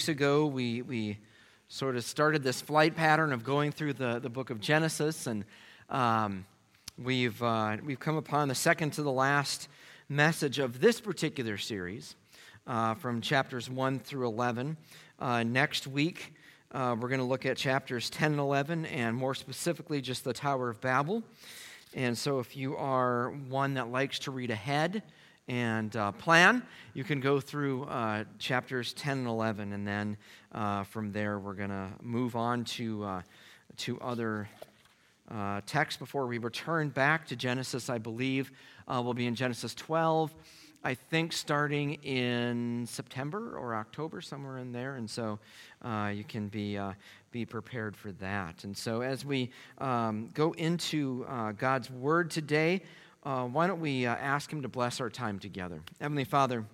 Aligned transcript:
weeks 0.00 0.08
ago, 0.08 0.46
we, 0.46 0.80
we 0.80 1.18
sort 1.68 1.94
of 1.94 2.02
started 2.02 2.42
this 2.42 2.62
flight 2.62 2.96
pattern 2.96 3.34
of 3.34 3.44
going 3.44 3.70
through 3.70 3.92
the, 3.92 4.18
the 4.18 4.30
book 4.30 4.48
of 4.48 4.58
Genesis, 4.58 5.26
and 5.26 5.44
um, 5.90 6.46
we've, 6.96 7.42
uh, 7.42 7.76
we've 7.84 8.00
come 8.00 8.16
upon 8.16 8.48
the 8.48 8.54
second 8.54 8.94
to 8.94 9.02
the 9.02 9.12
last 9.12 9.68
message 10.08 10.58
of 10.58 10.80
this 10.80 11.02
particular 11.02 11.58
series 11.58 12.16
uh, 12.66 12.94
from 12.94 13.20
chapters 13.20 13.68
1 13.68 13.98
through 13.98 14.26
11. 14.26 14.74
Uh, 15.18 15.42
next 15.42 15.86
week, 15.86 16.32
uh, 16.72 16.96
we're 16.98 17.10
going 17.10 17.20
to 17.20 17.26
look 17.26 17.44
at 17.44 17.58
chapters 17.58 18.08
10 18.08 18.30
and 18.30 18.40
11, 18.40 18.86
and 18.86 19.14
more 19.14 19.34
specifically, 19.34 20.00
just 20.00 20.24
the 20.24 20.32
Tower 20.32 20.70
of 20.70 20.80
Babel. 20.80 21.22
And 21.92 22.16
so, 22.16 22.38
if 22.38 22.56
you 22.56 22.74
are 22.78 23.32
one 23.50 23.74
that 23.74 23.92
likes 23.92 24.18
to 24.20 24.30
read 24.30 24.50
ahead, 24.50 25.02
and 25.50 25.96
uh, 25.96 26.12
plan. 26.12 26.62
You 26.94 27.02
can 27.02 27.18
go 27.18 27.40
through 27.40 27.82
uh, 27.84 28.22
chapters 28.38 28.92
10 28.92 29.18
and 29.18 29.26
11, 29.26 29.72
and 29.72 29.84
then 29.84 30.16
uh, 30.52 30.84
from 30.84 31.10
there 31.10 31.40
we're 31.40 31.54
going 31.54 31.70
to 31.70 31.88
move 32.00 32.36
on 32.36 32.64
to, 32.64 33.02
uh, 33.02 33.22
to 33.78 34.00
other 34.00 34.48
uh, 35.28 35.60
texts 35.66 35.98
before 35.98 36.28
we 36.28 36.38
return 36.38 36.88
back 36.88 37.26
to 37.26 37.36
Genesis. 37.36 37.90
I 37.90 37.98
believe 37.98 38.52
uh, 38.86 39.02
we'll 39.04 39.12
be 39.12 39.26
in 39.26 39.34
Genesis 39.34 39.74
12. 39.74 40.32
I 40.84 40.94
think 40.94 41.32
starting 41.32 41.94
in 41.94 42.86
September 42.88 43.58
or 43.58 43.74
October, 43.74 44.20
somewhere 44.20 44.58
in 44.58 44.70
there. 44.70 44.94
And 44.94 45.10
so 45.10 45.40
you 46.12 46.24
can 46.24 46.46
be, 46.46 46.78
be 47.32 47.44
prepared 47.44 47.96
for 47.96 48.12
that. 48.12 48.62
And 48.62 48.74
so 48.74 49.00
as 49.00 49.24
we 49.24 49.50
um, 49.78 50.30
go 50.32 50.52
into 50.52 51.26
God's 51.58 51.90
Word 51.90 52.30
today, 52.30 52.82
uh, 53.22 53.44
why 53.44 53.66
don't 53.66 53.80
we 53.80 54.06
uh, 54.06 54.14
ask 54.14 54.52
Him 54.52 54.62
to 54.62 54.68
bless 54.68 55.00
our 55.00 55.10
time 55.10 55.38
together? 55.38 55.82
Heavenly 56.00 56.24
Father, 56.24 56.64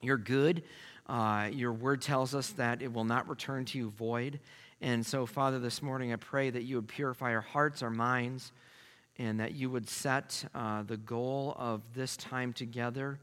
you're 0.00 0.16
good. 0.16 0.62
Uh, 1.06 1.50
your 1.52 1.72
word 1.72 2.00
tells 2.00 2.34
us 2.34 2.50
that 2.50 2.80
it 2.80 2.92
will 2.92 3.04
not 3.04 3.28
return 3.28 3.64
to 3.66 3.78
you 3.78 3.90
void. 3.90 4.40
And 4.80 5.04
so, 5.04 5.26
Father, 5.26 5.58
this 5.58 5.82
morning 5.82 6.12
I 6.12 6.16
pray 6.16 6.50
that 6.50 6.62
you 6.62 6.76
would 6.76 6.88
purify 6.88 7.34
our 7.34 7.40
hearts, 7.40 7.82
our 7.82 7.90
minds, 7.90 8.52
and 9.18 9.40
that 9.40 9.54
you 9.54 9.70
would 9.70 9.88
set 9.88 10.44
uh, 10.54 10.82
the 10.82 10.96
goal 10.96 11.54
of 11.58 11.82
this 11.94 12.16
time 12.16 12.52
together 12.52 13.18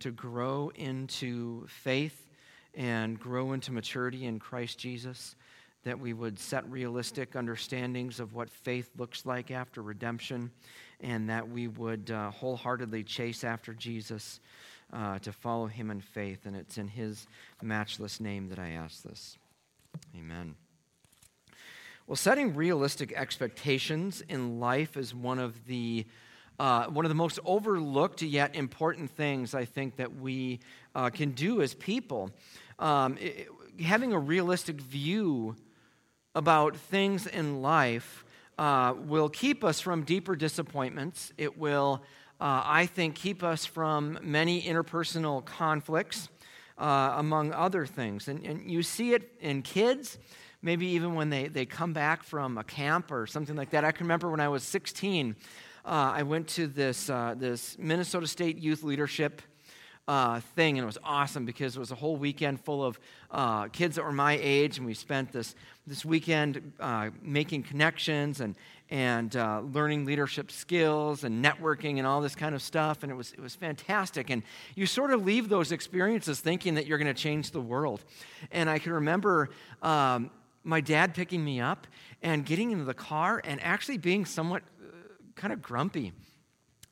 to 0.00 0.10
grow 0.10 0.70
into 0.74 1.66
faith 1.66 2.28
and 2.74 3.18
grow 3.18 3.52
into 3.52 3.72
maturity 3.72 4.26
in 4.26 4.38
Christ 4.38 4.78
Jesus 4.78 5.34
that 5.86 6.00
we 6.00 6.12
would 6.12 6.36
set 6.36 6.68
realistic 6.68 7.36
understandings 7.36 8.18
of 8.18 8.34
what 8.34 8.50
faith 8.50 8.90
looks 8.98 9.24
like 9.24 9.52
after 9.52 9.82
redemption, 9.82 10.50
and 11.00 11.28
that 11.30 11.48
we 11.48 11.68
would 11.68 12.10
uh, 12.10 12.30
wholeheartedly 12.30 13.04
chase 13.04 13.44
after 13.44 13.74
Jesus 13.74 14.40
uh, 14.92 15.18
to 15.20 15.32
follow 15.32 15.66
him 15.66 15.90
in 15.90 16.00
faith. 16.00 16.46
And 16.46 16.56
it's 16.56 16.78
in 16.78 16.88
his 16.88 17.26
matchless 17.62 18.20
name 18.20 18.48
that 18.48 18.58
I 18.58 18.70
ask 18.70 19.02
this. 19.02 19.36
Amen. 20.16 20.54
Well, 22.06 22.16
setting 22.16 22.54
realistic 22.54 23.12
expectations 23.12 24.22
in 24.28 24.60
life 24.60 24.96
is 24.96 25.14
one 25.14 25.38
of 25.38 25.66
the 25.66 26.06
uh, 26.58 26.86
one 26.86 27.04
of 27.04 27.10
the 27.10 27.16
most 27.16 27.38
overlooked 27.44 28.22
yet 28.22 28.54
important 28.54 29.10
things 29.10 29.54
I 29.54 29.66
think 29.66 29.96
that 29.96 30.16
we 30.16 30.60
uh, 30.94 31.10
can 31.10 31.32
do 31.32 31.60
as 31.60 31.74
people. 31.74 32.30
Um, 32.78 33.18
it, 33.20 33.48
having 33.82 34.14
a 34.14 34.18
realistic 34.18 34.80
view 34.80 35.56
about 36.34 36.76
things 36.76 37.26
in 37.26 37.60
life 37.60 38.24
uh, 38.58 38.94
will 38.96 39.28
keep 39.28 39.64
us 39.64 39.80
from 39.80 40.02
deeper 40.02 40.34
disappointments. 40.36 41.32
It 41.36 41.58
will, 41.58 42.02
uh, 42.40 42.62
I 42.64 42.86
think, 42.86 43.14
keep 43.14 43.42
us 43.42 43.64
from 43.64 44.18
many 44.22 44.62
interpersonal 44.62 45.44
conflicts, 45.44 46.28
uh, 46.78 47.14
among 47.16 47.52
other 47.52 47.86
things. 47.86 48.28
And, 48.28 48.44
and 48.44 48.70
you 48.70 48.82
see 48.82 49.14
it 49.14 49.32
in 49.40 49.62
kids, 49.62 50.18
maybe 50.62 50.86
even 50.88 51.14
when 51.14 51.30
they, 51.30 51.48
they 51.48 51.66
come 51.66 51.92
back 51.92 52.22
from 52.22 52.58
a 52.58 52.64
camp 52.64 53.10
or 53.10 53.26
something 53.26 53.56
like 53.56 53.70
that. 53.70 53.84
I 53.84 53.92
can 53.92 54.04
remember 54.04 54.30
when 54.30 54.40
I 54.40 54.48
was 54.48 54.62
16, 54.62 55.36
uh, 55.84 55.88
I 55.88 56.22
went 56.22 56.48
to 56.48 56.66
this, 56.66 57.08
uh, 57.08 57.34
this 57.36 57.76
Minnesota 57.78 58.26
State 58.26 58.58
Youth 58.58 58.82
Leadership 58.82 59.42
uh, 60.08 60.40
thing, 60.54 60.78
and 60.78 60.84
it 60.84 60.86
was 60.86 60.98
awesome 61.02 61.44
because 61.44 61.76
it 61.76 61.80
was 61.80 61.90
a 61.90 61.96
whole 61.96 62.16
weekend 62.16 62.60
full 62.60 62.84
of 62.84 62.98
uh, 63.30 63.66
kids 63.68 63.96
that 63.96 64.04
were 64.04 64.12
my 64.12 64.38
age, 64.40 64.78
and 64.78 64.86
we 64.86 64.94
spent 64.94 65.32
this, 65.32 65.54
this 65.86 66.04
weekend 66.04 66.72
uh, 66.78 67.10
making 67.22 67.62
connections 67.64 68.40
and, 68.40 68.54
and 68.88 69.34
uh, 69.34 69.60
learning 69.72 70.04
leadership 70.04 70.52
skills 70.52 71.24
and 71.24 71.44
networking 71.44 71.98
and 71.98 72.06
all 72.06 72.20
this 72.20 72.36
kind 72.36 72.54
of 72.54 72.62
stuff, 72.62 73.02
and 73.02 73.10
it 73.10 73.16
was, 73.16 73.32
it 73.32 73.40
was 73.40 73.56
fantastic. 73.56 74.30
And 74.30 74.42
you 74.76 74.86
sort 74.86 75.12
of 75.12 75.24
leave 75.24 75.48
those 75.48 75.72
experiences 75.72 76.38
thinking 76.38 76.74
that 76.74 76.86
you're 76.86 76.98
going 76.98 77.12
to 77.12 77.22
change 77.22 77.50
the 77.50 77.60
world. 77.60 78.04
And 78.52 78.70
I 78.70 78.78
can 78.78 78.92
remember 78.92 79.50
um, 79.82 80.30
my 80.62 80.80
dad 80.80 81.14
picking 81.14 81.44
me 81.44 81.60
up 81.60 81.86
and 82.22 82.44
getting 82.46 82.70
into 82.70 82.84
the 82.84 82.94
car 82.94 83.40
and 83.44 83.60
actually 83.62 83.98
being 83.98 84.24
somewhat 84.24 84.62
uh, 84.80 84.86
kind 85.34 85.52
of 85.52 85.60
grumpy 85.62 86.12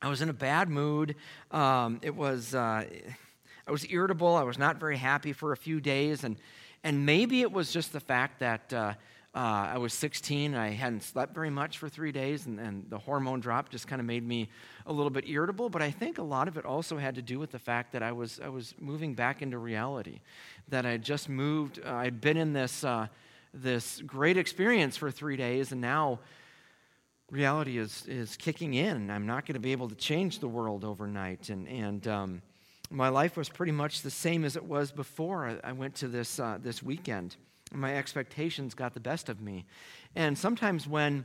I 0.05 0.09
was 0.09 0.21
in 0.21 0.29
a 0.29 0.35
bad 0.35 0.69
mood. 0.69 1.17
Um, 1.51 1.99
it 2.03 2.15
was, 2.15 2.55
uh, 2.55 2.85
I 3.67 3.71
was 3.71 3.91
irritable. 3.91 4.37
I 4.37 4.43
was 4.43 4.59
not 4.59 4.77
very 4.77 4.99
happy 4.99 5.33
for 5.33 5.53
a 5.53 5.57
few 5.57 5.81
days. 5.81 6.25
And, 6.25 6.37
and 6.83 7.07
maybe 7.07 7.41
it 7.41 7.51
was 7.51 7.73
just 7.73 7.91
the 7.95 8.01
fact 8.01 8.41
that 8.41 8.71
uh, 8.71 8.93
uh, 9.35 9.39
I 9.39 9.79
was 9.79 9.95
16 9.95 10.53
and 10.53 10.61
I 10.61 10.73
hadn't 10.73 11.05
slept 11.05 11.35
very 11.35 11.49
much 11.49 11.79
for 11.79 11.89
three 11.89 12.13
days, 12.13 12.45
and, 12.45 12.61
and 12.61 12.85
the 12.91 12.99
hormone 12.99 13.41
drop 13.41 13.71
just 13.71 13.89
kind 13.89 13.99
of 13.99 14.05
made 14.05 14.29
me 14.29 14.51
a 14.85 14.93
little 14.93 15.09
bit 15.09 15.27
irritable. 15.27 15.71
But 15.71 15.81
I 15.81 15.91
think 15.91 16.19
a 16.19 16.23
lot 16.23 16.49
of 16.49 16.59
it 16.59 16.67
also 16.67 16.99
had 16.99 17.15
to 17.15 17.23
do 17.23 17.39
with 17.39 17.51
the 17.51 17.59
fact 17.59 17.93
that 17.93 18.03
I 18.03 18.13
was, 18.13 18.43
I 18.45 18.51
was 18.51 18.75
moving 18.79 19.15
back 19.15 19.41
into 19.41 19.57
reality, 19.57 20.21
that 20.69 20.85
I 20.85 20.91
had 20.91 21.03
just 21.03 21.31
moved, 21.31 21.81
uh, 21.83 21.95
I'd 21.95 22.21
been 22.21 22.37
in 22.37 22.53
this, 22.53 22.85
uh, 22.85 23.07
this 23.55 24.03
great 24.03 24.37
experience 24.37 24.99
for 24.99 25.11
three 25.11 25.39
days, 25.39 25.73
and 25.73 25.81
now 25.81 26.19
reality 27.31 27.79
is, 27.79 28.05
is 28.07 28.37
kicking 28.37 28.75
in. 28.75 29.11
I'm 29.11 29.27
not 29.27 29.47
going 29.47 29.55
to 29.55 29.61
be 29.61 29.73
able 29.73 29.89
to 29.89 29.95
change 29.95 30.39
the 30.39 30.49
world 30.49 30.85
overnight. 30.85 31.49
And, 31.49 31.67
and 31.69 32.07
um, 32.07 32.43
my 32.91 33.09
life 33.09 33.37
was 33.37 33.49
pretty 33.49 33.73
much 33.73 34.03
the 34.03 34.11
same 34.11 34.45
as 34.45 34.57
it 34.57 34.65
was 34.65 34.93
before 34.93 35.59
I, 35.65 35.73
went 35.73 35.95
to 35.97 36.09
this, 36.09 36.39
uh, 36.39 36.59
this 36.61 36.83
weekend. 36.83 37.37
My 37.73 37.97
expectations 37.97 38.75
got 38.75 38.95
the 38.95 39.01
best 39.01 39.29
of 39.29 39.41
me. 39.41 39.65
And 40.15 40.39
sometimes 40.39 40.87
when 40.87 41.25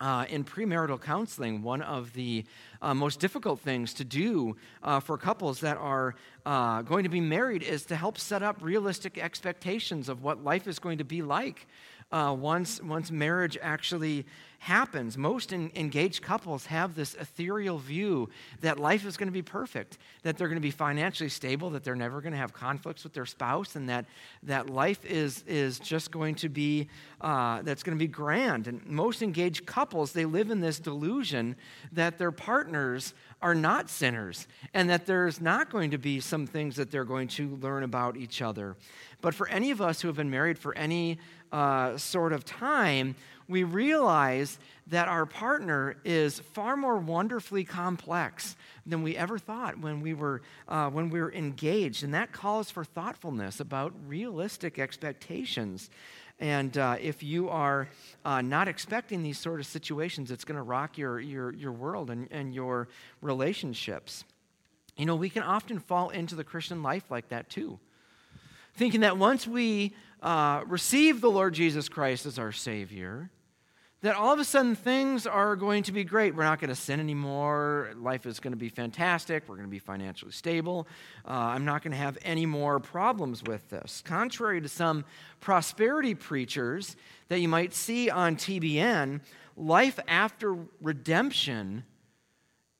uh, 0.00 0.24
in 0.28 0.44
premarital 0.44 1.00
counseling, 1.00 1.62
one 1.62 1.82
of 1.82 2.12
the 2.12 2.44
uh, 2.80 2.94
most 2.94 3.20
difficult 3.20 3.60
things 3.60 3.92
to 3.94 4.04
do 4.04 4.56
uh, 4.82 5.00
for 5.00 5.18
couples 5.18 5.60
that 5.60 5.76
are 5.76 6.14
uh, 6.46 6.82
going 6.82 7.02
to 7.02 7.08
be 7.08 7.20
married 7.20 7.62
is 7.62 7.84
to 7.86 7.96
help 7.96 8.18
set 8.18 8.42
up 8.42 8.56
realistic 8.60 9.18
expectations 9.18 10.08
of 10.08 10.22
what 10.22 10.42
life 10.42 10.66
is 10.66 10.78
going 10.78 10.98
to 10.98 11.04
be 11.04 11.22
like 11.22 11.66
uh, 12.10 12.34
once, 12.38 12.82
once 12.82 13.10
marriage 13.10 13.58
actually 13.60 14.24
happens. 14.60 15.16
Most 15.16 15.52
in, 15.52 15.70
engaged 15.76 16.22
couples 16.22 16.66
have 16.66 16.94
this 16.94 17.14
ethereal 17.14 17.78
view 17.78 18.28
that 18.60 18.78
life 18.78 19.06
is 19.06 19.16
going 19.16 19.28
to 19.28 19.32
be 19.32 19.42
perfect, 19.42 19.98
that 20.22 20.36
they're 20.36 20.48
going 20.48 20.56
to 20.56 20.60
be 20.60 20.70
financially 20.70 21.28
stable, 21.28 21.70
that 21.70 21.84
they're 21.84 21.94
never 21.94 22.20
going 22.20 22.32
to 22.32 22.38
have 22.38 22.52
conflicts 22.52 23.04
with 23.04 23.12
their 23.12 23.26
spouse, 23.26 23.76
and 23.76 23.88
that, 23.88 24.06
that 24.42 24.68
life 24.68 25.04
is, 25.04 25.44
is 25.46 25.78
just 25.78 26.10
going 26.10 26.34
to 26.34 26.48
be, 26.48 26.88
uh, 27.20 27.62
that's 27.62 27.82
going 27.82 27.96
to 27.96 28.02
be 28.02 28.08
grand. 28.08 28.66
And 28.66 28.84
most 28.86 29.22
engaged 29.22 29.64
couples, 29.64 30.12
they 30.12 30.24
live 30.24 30.50
in 30.50 30.60
this 30.60 30.80
delusion 30.80 31.54
that 31.92 32.18
their 32.18 32.32
partners 32.32 33.14
are 33.40 33.54
not 33.54 33.88
sinners 33.88 34.48
and 34.74 34.90
that 34.90 35.06
there's 35.06 35.40
not 35.40 35.70
going 35.70 35.92
to 35.92 35.98
be 35.98 36.18
some 36.18 36.46
things 36.46 36.74
that 36.76 36.90
they're 36.90 37.04
going 37.04 37.28
to 37.28 37.56
learn 37.56 37.84
about 37.84 38.16
each 38.16 38.42
other. 38.42 38.76
But 39.20 39.34
for 39.34 39.48
any 39.48 39.70
of 39.70 39.80
us 39.80 40.00
who 40.00 40.08
have 40.08 40.16
been 40.16 40.30
married 40.30 40.58
for 40.58 40.76
any 40.76 41.18
uh, 41.52 41.96
sort 41.96 42.32
of 42.32 42.44
time, 42.44 43.14
we 43.48 43.64
realize 43.64 44.58
that 44.88 45.08
our 45.08 45.26
partner 45.26 45.96
is 46.04 46.38
far 46.38 46.76
more 46.76 46.98
wonderfully 46.98 47.64
complex 47.64 48.56
than 48.86 49.02
we 49.02 49.16
ever 49.16 49.38
thought 49.38 49.78
when 49.78 50.00
we 50.00 50.14
were, 50.14 50.42
uh, 50.68 50.88
when 50.90 51.10
we 51.10 51.20
were 51.20 51.32
engaged. 51.32 52.04
And 52.04 52.14
that 52.14 52.32
calls 52.32 52.70
for 52.70 52.84
thoughtfulness 52.84 53.60
about 53.60 53.92
realistic 54.06 54.78
expectations. 54.78 55.90
And 56.40 56.76
uh, 56.78 56.96
if 57.00 57.22
you 57.22 57.48
are 57.48 57.88
uh, 58.24 58.42
not 58.42 58.68
expecting 58.68 59.22
these 59.22 59.38
sort 59.38 59.60
of 59.60 59.66
situations, 59.66 60.30
it's 60.30 60.44
going 60.44 60.56
to 60.56 60.62
rock 60.62 60.96
your, 60.96 61.18
your, 61.18 61.52
your 61.54 61.72
world 61.72 62.10
and, 62.10 62.28
and 62.30 62.54
your 62.54 62.88
relationships. 63.20 64.24
You 64.96 65.06
know, 65.06 65.16
we 65.16 65.30
can 65.30 65.42
often 65.42 65.78
fall 65.78 66.10
into 66.10 66.34
the 66.34 66.44
Christian 66.44 66.82
life 66.82 67.10
like 67.10 67.28
that 67.28 67.48
too, 67.50 67.78
thinking 68.78 69.00
that 69.00 69.18
once 69.18 69.46
we 69.46 69.92
uh, 70.22 70.62
receive 70.66 71.20
the 71.20 71.30
Lord 71.30 71.52
Jesus 71.52 71.88
Christ 71.88 72.26
as 72.26 72.38
our 72.38 72.52
Savior, 72.52 73.28
that 74.02 74.14
all 74.14 74.32
of 74.32 74.38
a 74.38 74.44
sudden 74.44 74.76
things 74.76 75.26
are 75.26 75.56
going 75.56 75.82
to 75.82 75.90
be 75.90 76.04
great. 76.04 76.32
We're 76.36 76.44
not 76.44 76.60
going 76.60 76.68
to 76.68 76.76
sin 76.76 77.00
anymore. 77.00 77.90
Life 77.96 78.24
is 78.24 78.38
going 78.38 78.52
to 78.52 78.56
be 78.56 78.68
fantastic. 78.68 79.48
We're 79.48 79.56
going 79.56 79.66
to 79.66 79.70
be 79.70 79.80
financially 79.80 80.30
stable. 80.30 80.86
Uh, 81.26 81.32
I'm 81.32 81.64
not 81.64 81.82
going 81.82 81.90
to 81.90 81.98
have 81.98 82.16
any 82.22 82.46
more 82.46 82.78
problems 82.78 83.42
with 83.42 83.68
this. 83.68 84.00
Contrary 84.06 84.60
to 84.60 84.68
some 84.68 85.04
prosperity 85.40 86.14
preachers 86.14 86.94
that 87.26 87.40
you 87.40 87.48
might 87.48 87.74
see 87.74 88.08
on 88.08 88.36
TBN, 88.36 89.20
life 89.56 89.98
after 90.06 90.56
redemption 90.80 91.82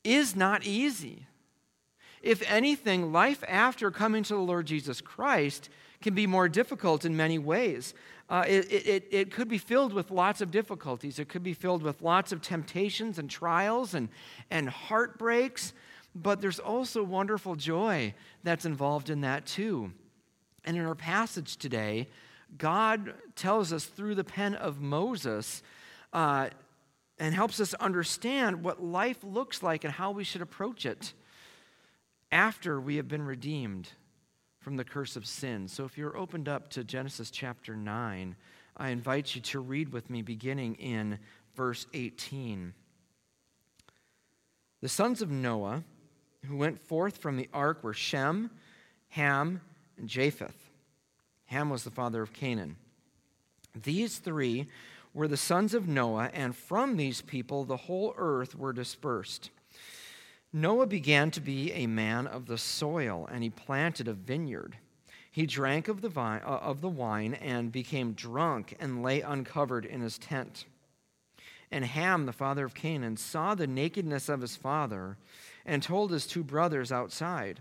is 0.05 0.37
not 0.37 0.65
easy. 0.65 1.27
If 2.23 2.49
anything, 2.49 3.12
life 3.12 3.43
after 3.49 3.91
coming 3.91 4.23
to 4.25 4.35
the 4.35 4.41
Lord 4.41 4.67
Jesus 4.67 5.00
Christ 5.00 5.69
can 6.00 6.15
be 6.15 6.27
more 6.27 6.49
difficult 6.49 7.05
in 7.05 7.17
many 7.17 7.39
ways. 7.39 7.95
Uh, 8.31 8.45
it, 8.47 8.71
it, 8.71 9.09
it 9.11 9.31
could 9.31 9.49
be 9.49 9.59
filled 9.59 9.93
with 9.93 10.11
lots 10.11 10.41
of 10.41 10.50
difficulties. 10.50 11.19
It 11.19 11.29
could 11.29 11.43
be 11.43 11.55
filled 11.55 11.83
with 11.83 12.03
lots 12.03 12.31
of 12.31 12.43
temptations 12.43 13.19
and 13.19 13.29
trials 13.29 13.95
and, 13.95 14.09
and 14.50 14.69
heartbreaks, 14.69 15.73
but 16.15 16.41
there's 16.41 16.59
also 16.59 17.03
wonderful 17.03 17.56
joy 17.56 18.15
that's 18.43 18.65
involved 18.65 19.09
in 19.09 19.23
that 19.23 19.47
too. 19.47 19.93
And 20.65 20.77
in 20.77 20.85
our 20.85 20.95
passage 20.95 21.56
today, 21.56 22.09
God 22.56 23.15
tells 23.35 23.73
us 23.73 23.87
through 23.87 24.15
the 24.15 24.25
pen 24.25 24.55
of 24.55 24.81
Moses 24.81 25.62
uh, 26.12 26.49
and 27.19 27.35
helps 27.35 27.61
us 27.61 27.75
understand 27.75 28.62
what 28.62 28.83
life 28.83 29.19
looks 29.23 29.62
like 29.62 29.85
and 29.85 29.93
how 29.93 30.11
we 30.11 30.25
should 30.25 30.43
approach 30.43 30.87
it 30.87 31.15
after 32.31 32.79
we 32.79 32.97
have 32.97 33.09
been 33.09 33.23
redeemed 33.23 33.91
from 34.61 34.77
the 34.77 34.85
curse 34.85 35.17
of 35.17 35.27
sin. 35.27 35.69
So 35.69 35.85
if 35.85 35.97
you're 35.97 36.17
opened 36.17 36.49
up 36.49 36.71
to 36.71 36.85
Genesis 36.85 37.31
chapter 37.31 37.77
9, 37.77 38.37
I 38.77 38.89
invite 38.91 39.35
you 39.35 39.41
to 39.43 39.61
read 39.61 39.93
with 39.93 40.11
me 40.11 40.23
beginning 40.23 40.75
in 40.77 41.19
verse 41.55 41.87
18. 41.95 42.75
The 44.81 44.89
sons 44.89 45.23
of 45.23 45.31
Noah 45.31 45.83
who 46.47 46.57
went 46.57 46.81
forth 46.81 47.19
from 47.19 47.37
the 47.37 47.49
ark 47.53 47.83
were 47.83 47.95
Shem, 47.95 48.51
Ham, 49.11 49.61
and 49.97 50.09
Japheth. 50.09 50.71
Ham 51.47 51.71
was 51.71 51.85
the 51.85 51.91
father 51.91 52.23
of 52.23 52.33
Canaan. 52.33 52.77
These 53.75 54.19
three 54.19 54.67
were 55.15 55.29
the 55.29 55.37
sons 55.37 55.75
of 55.75 55.89
Noah, 55.89 56.31
and 56.33 56.55
from 56.55 56.97
these 56.97 57.23
people 57.23 57.65
the 57.65 57.77
whole 57.77 58.15
earth 58.17 58.55
were 58.55 58.73
dispersed. 58.73 59.51
Noah 60.53 60.87
began 60.87 61.31
to 61.33 61.41
be 61.41 61.73
a 61.73 61.87
man 61.87 62.27
of 62.27 62.47
the 62.47 62.56
soil, 62.56 63.29
and 63.31 63.43
he 63.43 63.50
planted 63.50 64.09
a 64.09 64.15
vineyard. 64.15 64.77
He 65.31 65.47
drank 65.47 65.89
of 65.89 66.00
the, 66.00 66.09
vine, 66.09 66.41
uh, 66.45 66.59
of 66.62 66.81
the 66.81 66.89
wine 66.89 67.35
and 67.35 67.71
became 67.71 68.12
drunk 68.12 68.75
and 68.81 69.03
lay 69.03 69.21
uncovered 69.21 69.85
in 69.85 70.00
his 70.00 70.19
tent. 70.19 70.65
And 71.71 71.85
Ham, 71.85 72.25
the 72.25 72.33
father 72.33 72.65
of 72.65 72.75
Canaan, 72.75 73.19
saw 73.19 73.55
the 73.55 73.67
nakedness 73.67 74.31
of 74.31 74.41
his 74.41 74.56
father 74.56 75.19
and 75.67 75.83
told 75.83 76.11
his 76.11 76.27
two 76.27 76.43
brothers 76.43 76.91
outside. 76.91 77.61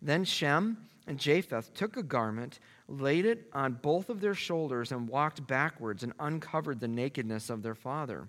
Then 0.00 0.24
Shem 0.24 0.88
and 1.08 1.18
Japheth 1.18 1.74
took 1.74 1.96
a 1.96 2.02
garment, 2.02 2.60
laid 2.88 3.26
it 3.26 3.48
on 3.52 3.72
both 3.82 4.08
of 4.08 4.20
their 4.20 4.34
shoulders, 4.34 4.92
and 4.92 5.08
walked 5.08 5.46
backwards 5.48 6.04
and 6.04 6.12
uncovered 6.20 6.78
the 6.78 6.88
nakedness 6.88 7.50
of 7.50 7.62
their 7.62 7.74
father. 7.74 8.28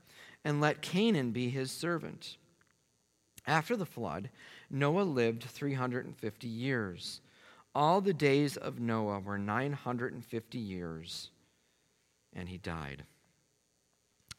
and 0.43 0.61
let 0.61 0.81
Canaan 0.81 1.31
be 1.31 1.49
his 1.49 1.71
servant. 1.71 2.37
After 3.47 3.75
the 3.75 3.85
flood, 3.85 4.29
Noah 4.69 5.01
lived 5.01 5.43
350 5.43 6.47
years. 6.47 7.21
All 7.73 8.01
the 8.01 8.13
days 8.13 8.57
of 8.57 8.79
Noah 8.79 9.19
were 9.19 9.37
950 9.37 10.57
years, 10.57 11.31
and 12.33 12.49
he 12.49 12.57
died. 12.57 13.03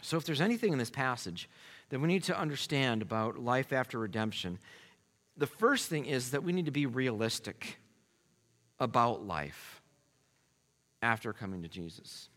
So, 0.03 0.17
if 0.17 0.25
there's 0.25 0.41
anything 0.41 0.73
in 0.73 0.79
this 0.79 0.91
passage 0.91 1.49
that 1.89 2.01
we 2.01 2.09
need 2.09 2.25
to 2.25 2.39
understand 2.39 3.03
about 3.03 3.39
life 3.39 3.73
after 3.73 3.99
redemption, 3.99 4.59
the 5.37 5.47
first 5.47 5.89
thing 5.89 6.07
is 6.07 6.33
that 6.33 6.43
we 6.43 6.53
need 6.53 6.67
to 6.67 6.73
be 6.73 6.87
realistic 6.87 7.79
about 8.79 9.25
life 9.25 9.81
after 11.01 11.33
coming 11.33 11.63
to 11.63 11.69
Jesus. 11.69 12.29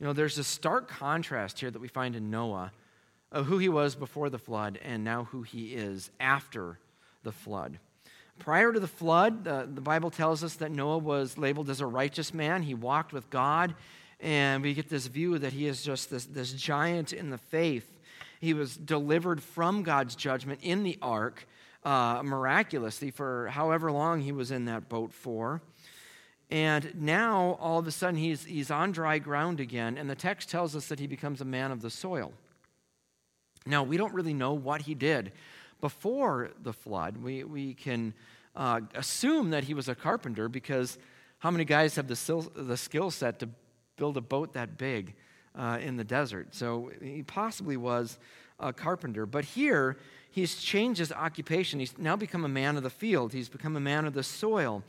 You 0.00 0.06
know, 0.06 0.12
there's 0.14 0.38
a 0.38 0.44
stark 0.44 0.88
contrast 0.88 1.60
here 1.60 1.70
that 1.70 1.78
we 1.78 1.88
find 1.88 2.16
in 2.16 2.30
Noah 2.30 2.72
of 3.30 3.46
who 3.46 3.58
he 3.58 3.68
was 3.68 3.94
before 3.94 4.30
the 4.30 4.38
flood 4.38 4.78
and 4.82 5.04
now 5.04 5.24
who 5.24 5.42
he 5.42 5.74
is 5.74 6.10
after 6.18 6.78
the 7.22 7.32
flood. 7.32 7.78
Prior 8.38 8.72
to 8.72 8.80
the 8.80 8.88
flood, 8.88 9.46
uh, 9.46 9.66
the 9.66 9.82
Bible 9.82 10.10
tells 10.10 10.42
us 10.42 10.54
that 10.54 10.70
Noah 10.70 10.96
was 10.96 11.36
labeled 11.36 11.68
as 11.68 11.82
a 11.82 11.86
righteous 11.86 12.32
man. 12.32 12.62
He 12.62 12.72
walked 12.72 13.12
with 13.12 13.28
God, 13.28 13.74
and 14.20 14.62
we 14.62 14.72
get 14.72 14.88
this 14.88 15.06
view 15.06 15.38
that 15.38 15.52
he 15.52 15.66
is 15.66 15.82
just 15.82 16.08
this, 16.08 16.24
this 16.24 16.54
giant 16.54 17.12
in 17.12 17.28
the 17.28 17.36
faith. 17.36 18.00
He 18.40 18.54
was 18.54 18.78
delivered 18.78 19.42
from 19.42 19.82
God's 19.82 20.16
judgment 20.16 20.60
in 20.62 20.82
the 20.82 20.98
ark 21.02 21.46
uh, 21.84 22.22
miraculously 22.24 23.10
for 23.10 23.48
however 23.48 23.92
long 23.92 24.22
he 24.22 24.32
was 24.32 24.50
in 24.50 24.64
that 24.64 24.88
boat 24.88 25.12
for. 25.12 25.60
And 26.50 26.92
now, 26.96 27.56
all 27.60 27.78
of 27.78 27.86
a 27.86 27.92
sudden, 27.92 28.16
he's, 28.16 28.44
he's 28.44 28.72
on 28.72 28.90
dry 28.90 29.18
ground 29.18 29.60
again, 29.60 29.96
and 29.96 30.10
the 30.10 30.16
text 30.16 30.50
tells 30.50 30.74
us 30.74 30.88
that 30.88 30.98
he 30.98 31.06
becomes 31.06 31.40
a 31.40 31.44
man 31.44 31.70
of 31.70 31.80
the 31.80 31.90
soil. 31.90 32.32
Now, 33.66 33.84
we 33.84 33.96
don't 33.96 34.12
really 34.12 34.34
know 34.34 34.52
what 34.52 34.82
he 34.82 34.94
did 34.94 35.30
before 35.80 36.50
the 36.62 36.72
flood. 36.72 37.18
We, 37.18 37.44
we 37.44 37.74
can 37.74 38.14
uh, 38.56 38.80
assume 38.94 39.50
that 39.50 39.64
he 39.64 39.74
was 39.74 39.88
a 39.88 39.94
carpenter 39.94 40.48
because 40.48 40.98
how 41.38 41.52
many 41.52 41.64
guys 41.64 41.94
have 41.94 42.08
the, 42.08 42.50
the 42.56 42.76
skill 42.76 43.12
set 43.12 43.38
to 43.40 43.48
build 43.96 44.16
a 44.16 44.20
boat 44.20 44.52
that 44.54 44.76
big 44.76 45.14
uh, 45.54 45.78
in 45.80 45.96
the 45.96 46.04
desert? 46.04 46.54
So 46.54 46.90
he 47.00 47.22
possibly 47.22 47.76
was 47.76 48.18
a 48.58 48.72
carpenter. 48.72 49.24
But 49.24 49.44
here, 49.44 49.98
he's 50.30 50.56
changed 50.56 50.98
his 50.98 51.12
occupation. 51.12 51.78
He's 51.78 51.96
now 51.96 52.16
become 52.16 52.44
a 52.44 52.48
man 52.48 52.76
of 52.76 52.82
the 52.82 52.90
field, 52.90 53.32
he's 53.32 53.48
become 53.48 53.76
a 53.76 53.80
man 53.80 54.04
of 54.04 54.14
the 54.14 54.22
soil. 54.24 54.82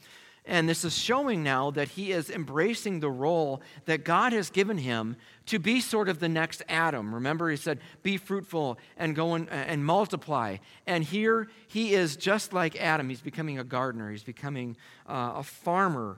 And 0.46 0.68
this 0.68 0.84
is 0.84 0.98
showing 0.98 1.44
now 1.44 1.70
that 1.72 1.90
he 1.90 2.12
is 2.12 2.30
embracing 2.30 3.00
the 3.00 3.12
role 3.12 3.62
that 3.86 4.04
God 4.04 4.34
has 4.34 4.50
given 4.50 4.80
him 4.80 5.16
to 5.46 5.60
be 5.60 5.80
sort 5.80 6.10
of 6.10 6.20
the 6.20 6.30
next 6.30 6.64
Adam. 6.68 7.14
Remember, 7.14 7.50
he 7.50 7.58
said, 7.58 7.80
Be 8.02 8.18
fruitful 8.18 8.80
and 8.98 9.16
go 9.16 9.36
and, 9.36 9.48
and 9.50 9.86
multiply. 9.86 10.58
And 10.88 11.04
here 11.04 11.48
he 11.68 11.94
is 11.94 12.16
just 12.16 12.54
like 12.54 12.76
Adam. 12.76 13.08
He's 13.10 13.22
becoming 13.22 13.60
a 13.60 13.64
gardener, 13.64 14.10
he's 14.10 14.24
becoming 14.24 14.78
uh, 15.08 15.34
a 15.36 15.44
farmer 15.44 16.18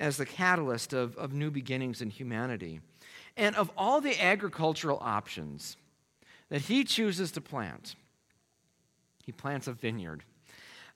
as 0.00 0.16
the 0.16 0.26
catalyst 0.26 0.92
of, 0.92 1.16
of 1.16 1.32
new 1.32 1.50
beginnings 1.50 2.00
in 2.00 2.10
humanity. 2.10 2.80
And 3.36 3.54
of 3.54 3.70
all 3.76 4.00
the 4.00 4.20
agricultural 4.20 4.98
options 5.00 5.76
that 6.48 6.62
he 6.62 6.82
chooses 6.82 7.30
to 7.32 7.40
plant, 7.40 7.94
he 9.24 9.30
plants 9.30 9.68
a 9.68 9.72
vineyard. 9.72 10.24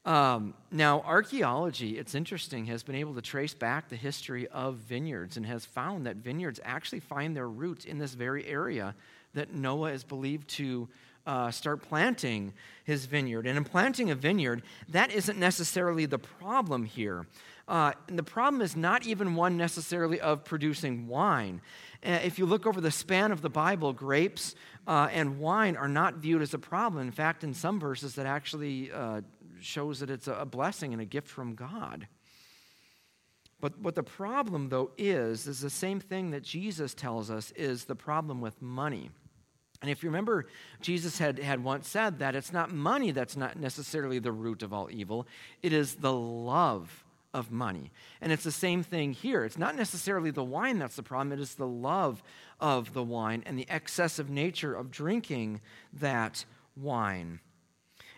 Um, 0.04 0.52
now, 0.70 1.00
archaeology, 1.00 1.98
it's 1.98 2.14
interesting, 2.14 2.66
has 2.66 2.82
been 2.82 2.94
able 2.94 3.14
to 3.14 3.22
trace 3.22 3.54
back 3.54 3.88
the 3.88 3.96
history 3.96 4.46
of 4.48 4.74
vineyards 4.76 5.38
and 5.38 5.46
has 5.46 5.64
found 5.64 6.06
that 6.06 6.16
vineyards 6.16 6.60
actually 6.62 7.00
find 7.00 7.34
their 7.34 7.48
roots 7.48 7.86
in 7.86 7.98
this 7.98 8.12
very 8.12 8.46
area 8.46 8.94
that 9.32 9.54
Noah 9.54 9.92
is 9.92 10.04
believed 10.04 10.48
to 10.48 10.88
uh, 11.26 11.50
start 11.50 11.82
planting 11.82 12.52
his 12.84 13.06
vineyard. 13.06 13.46
And 13.46 13.56
in 13.56 13.64
planting 13.64 14.10
a 14.10 14.14
vineyard, 14.14 14.62
that 14.90 15.10
isn't 15.10 15.38
necessarily 15.38 16.04
the 16.04 16.18
problem 16.18 16.84
here. 16.84 17.26
Uh, 17.66 17.92
the 18.08 18.22
problem 18.22 18.60
is 18.60 18.76
not 18.76 19.06
even 19.06 19.34
one 19.34 19.56
necessarily 19.56 20.20
of 20.20 20.44
producing 20.44 21.08
wine. 21.08 21.62
Uh, 22.04 22.20
if 22.22 22.38
you 22.38 22.44
look 22.44 22.66
over 22.66 22.78
the 22.78 22.90
span 22.90 23.32
of 23.32 23.40
the 23.40 23.48
Bible, 23.48 23.94
grapes 23.94 24.54
uh, 24.86 25.08
and 25.10 25.40
wine 25.40 25.76
are 25.76 25.88
not 25.88 26.16
viewed 26.16 26.42
as 26.42 26.52
a 26.52 26.58
problem. 26.58 27.00
In 27.00 27.12
fact, 27.12 27.42
in 27.42 27.54
some 27.54 27.80
verses, 27.80 28.16
that 28.16 28.26
actually 28.26 28.92
uh, 28.92 29.22
shows 29.64 30.00
that 30.00 30.10
it's 30.10 30.28
a 30.28 30.46
blessing 30.46 30.92
and 30.92 31.00
a 31.02 31.06
gift 31.06 31.28
from 31.28 31.54
God. 31.54 32.08
But 33.60 33.78
what 33.78 33.94
the 33.94 34.02
problem, 34.02 34.68
though, 34.68 34.90
is, 34.98 35.46
is 35.46 35.60
the 35.60 35.70
same 35.70 36.00
thing 36.00 36.32
that 36.32 36.42
Jesus 36.42 36.92
tells 36.92 37.30
us 37.30 37.50
is 37.52 37.84
the 37.84 37.94
problem 37.94 38.40
with 38.40 38.60
money. 38.60 39.10
And 39.80 39.90
if 39.90 40.02
you 40.02 40.08
remember, 40.08 40.46
Jesus 40.80 41.18
had, 41.18 41.38
had 41.38 41.62
once 41.62 41.88
said 41.88 42.18
that 42.18 42.34
it's 42.34 42.52
not 42.52 42.72
money 42.72 43.10
that's 43.10 43.36
not 43.36 43.58
necessarily 43.58 44.18
the 44.18 44.32
root 44.32 44.62
of 44.62 44.72
all 44.72 44.88
evil, 44.90 45.26
it 45.62 45.72
is 45.72 45.96
the 45.96 46.12
love 46.12 47.04
of 47.34 47.50
money. 47.50 47.90
And 48.20 48.32
it's 48.32 48.44
the 48.44 48.52
same 48.52 48.82
thing 48.82 49.12
here. 49.12 49.44
It's 49.44 49.58
not 49.58 49.76
necessarily 49.76 50.30
the 50.30 50.44
wine 50.44 50.78
that's 50.78 50.96
the 50.96 51.02
problem, 51.02 51.32
it 51.32 51.42
is 51.42 51.56
the 51.56 51.66
love 51.66 52.22
of 52.60 52.94
the 52.94 53.02
wine 53.02 53.42
and 53.44 53.58
the 53.58 53.66
excessive 53.68 54.30
nature 54.30 54.74
of 54.74 54.90
drinking 54.90 55.60
that 55.92 56.44
wine. 56.76 57.40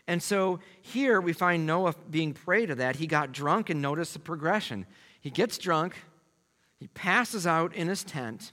And 0.09 0.23
so 0.23 0.61
here 0.83 1.21
we 1.21 1.33
find 1.33 1.67
Noah 1.67 1.95
being 2.11 2.33
prey 2.33 2.67
to 2.67 2.75
that. 2.77 2.97
He 2.97 3.07
got 3.07 3.33
drunk 3.33 3.71
and 3.71 3.83
notice 3.83 4.13
the 4.13 4.19
progression. 4.19 4.87
He 5.21 5.31
gets 5.31 5.59
drunk, 5.59 5.97
he 6.79 6.87
passes 6.89 7.47
out 7.47 7.75
in 7.75 7.89
his 7.89 8.05
tent, 8.05 8.53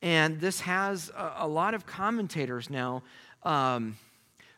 and 0.00 0.40
this 0.40 0.60
has 0.60 1.10
a, 1.10 1.34
a 1.38 1.48
lot 1.48 1.74
of 1.74 1.86
commentators 1.86 2.68
now 2.68 3.04
um, 3.44 3.96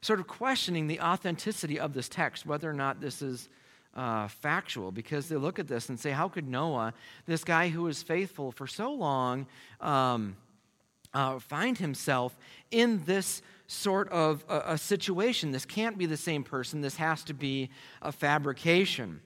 sort 0.00 0.20
of 0.20 0.26
questioning 0.26 0.86
the 0.86 1.00
authenticity 1.00 1.78
of 1.78 1.92
this 1.92 2.08
text, 2.08 2.46
whether 2.46 2.68
or 2.68 2.74
not 2.74 3.00
this 3.00 3.20
is 3.20 3.48
uh, 3.94 4.28
factual 4.28 4.90
because 4.90 5.28
they 5.28 5.36
look 5.36 5.58
at 5.58 5.68
this 5.68 5.88
and 5.88 5.98
say, 5.98 6.10
How 6.10 6.28
could 6.28 6.48
Noah, 6.48 6.94
this 7.26 7.44
guy 7.44 7.68
who 7.68 7.82
was 7.82 8.02
faithful 8.02 8.52
for 8.52 8.66
so 8.66 8.92
long, 8.92 9.46
um, 9.80 10.36
uh, 11.12 11.38
find 11.38 11.78
himself 11.78 12.36
in 12.70 13.02
this 13.04 13.40
sort 13.66 14.08
of 14.10 14.44
a, 14.48 14.72
a, 14.72 14.78
situation? 14.78 15.52
This 15.52 15.64
can't 15.64 15.96
be 15.96 16.06
the 16.06 16.16
same 16.16 16.44
person. 16.44 16.80
This 16.80 16.96
has 16.96 17.24
to 17.24 17.34
be 17.34 17.70
a 18.02 18.12
fabrication. 18.12 19.20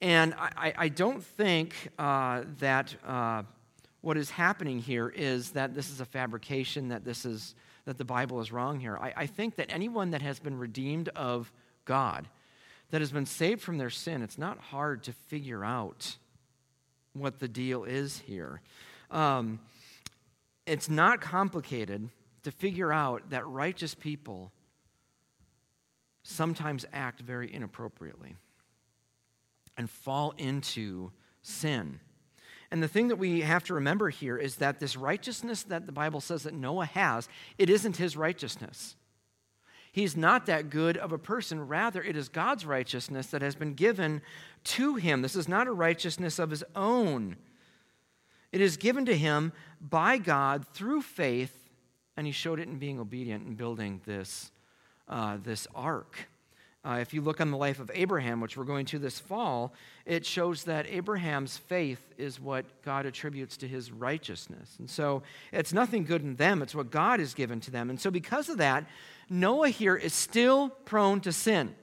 And 0.00 0.34
I, 0.34 0.74
I 0.76 0.88
don't 0.88 1.22
think 1.22 1.74
uh, 1.98 2.42
that 2.58 2.94
uh, 3.06 3.44
what 4.00 4.16
is 4.16 4.30
happening 4.30 4.78
here 4.78 5.08
is 5.08 5.52
that 5.52 5.74
this 5.74 5.90
is 5.90 6.00
a 6.00 6.04
fabrication, 6.04 6.88
that 6.88 7.04
this 7.04 7.24
is 7.24 7.54
that 7.86 7.98
the 7.98 8.04
Bible 8.04 8.40
is 8.40 8.52
wrong 8.52 8.80
here. 8.80 8.98
I, 8.98 9.12
I 9.16 9.26
think 9.26 9.56
that 9.56 9.72
anyone 9.72 10.10
that 10.10 10.20
has 10.20 10.38
been 10.38 10.58
redeemed 10.58 11.08
of 11.10 11.52
God, 11.84 12.28
that 12.90 13.00
has 13.00 13.12
been 13.12 13.26
saved 13.26 13.62
from 13.62 13.78
their 13.78 13.90
sin, 13.90 14.22
it's 14.22 14.38
not 14.38 14.58
hard 14.58 15.04
to 15.04 15.12
figure 15.12 15.64
out 15.64 16.16
what 17.14 17.38
the 17.38 17.48
deal 17.48 17.84
is 17.84 18.18
here. 18.26 18.60
Um, 19.10 19.60
it's 20.66 20.90
not 20.90 21.20
complicated 21.20 22.10
to 22.46 22.52
figure 22.52 22.92
out 22.92 23.30
that 23.30 23.44
righteous 23.44 23.92
people 23.92 24.52
sometimes 26.22 26.86
act 26.92 27.20
very 27.20 27.52
inappropriately 27.52 28.36
and 29.76 29.90
fall 29.90 30.32
into 30.38 31.10
sin. 31.42 31.98
And 32.70 32.80
the 32.80 32.86
thing 32.86 33.08
that 33.08 33.16
we 33.16 33.40
have 33.40 33.64
to 33.64 33.74
remember 33.74 34.10
here 34.10 34.36
is 34.36 34.56
that 34.56 34.78
this 34.78 34.96
righteousness 34.96 35.64
that 35.64 35.86
the 35.86 35.92
Bible 35.92 36.20
says 36.20 36.44
that 36.44 36.54
Noah 36.54 36.86
has, 36.86 37.28
it 37.58 37.68
isn't 37.68 37.96
his 37.96 38.16
righteousness. 38.16 38.94
He's 39.90 40.16
not 40.16 40.46
that 40.46 40.70
good 40.70 40.96
of 40.96 41.10
a 41.10 41.18
person. 41.18 41.66
Rather, 41.66 42.00
it 42.00 42.16
is 42.16 42.28
God's 42.28 42.64
righteousness 42.64 43.26
that 43.28 43.42
has 43.42 43.56
been 43.56 43.74
given 43.74 44.22
to 44.62 44.94
him. 44.94 45.22
This 45.22 45.34
is 45.34 45.48
not 45.48 45.66
a 45.66 45.72
righteousness 45.72 46.38
of 46.38 46.50
his 46.50 46.62
own. 46.76 47.38
It 48.52 48.60
is 48.60 48.76
given 48.76 49.04
to 49.06 49.16
him 49.16 49.52
by 49.80 50.18
God 50.18 50.64
through 50.72 51.02
faith, 51.02 51.64
and 52.16 52.26
he 52.26 52.32
showed 52.32 52.60
it 52.60 52.68
in 52.68 52.78
being 52.78 52.98
obedient 52.98 53.44
and 53.46 53.56
building 53.56 54.00
this, 54.06 54.50
uh, 55.08 55.38
this 55.42 55.66
ark. 55.74 56.28
Uh, 56.86 56.98
if 57.00 57.12
you 57.12 57.20
look 57.20 57.40
on 57.40 57.50
the 57.50 57.56
life 57.56 57.80
of 57.80 57.90
Abraham, 57.92 58.40
which 58.40 58.56
we're 58.56 58.62
going 58.62 58.86
to 58.86 58.98
this 59.00 59.18
fall, 59.18 59.72
it 60.04 60.24
shows 60.24 60.62
that 60.64 60.86
Abraham's 60.86 61.56
faith 61.56 62.00
is 62.16 62.40
what 62.40 62.64
God 62.82 63.06
attributes 63.06 63.56
to 63.56 63.68
his 63.68 63.90
righteousness. 63.90 64.76
And 64.78 64.88
so 64.88 65.24
it's 65.52 65.72
nothing 65.72 66.04
good 66.04 66.22
in 66.22 66.36
them, 66.36 66.62
it's 66.62 66.76
what 66.76 66.92
God 66.92 67.18
has 67.18 67.34
given 67.34 67.58
to 67.62 67.72
them. 67.72 67.90
And 67.90 68.00
so, 68.00 68.10
because 68.10 68.48
of 68.48 68.58
that, 68.58 68.86
Noah 69.28 69.70
here 69.70 69.96
is 69.96 70.14
still 70.14 70.68
prone 70.68 71.20
to 71.22 71.32
sin. 71.32 71.74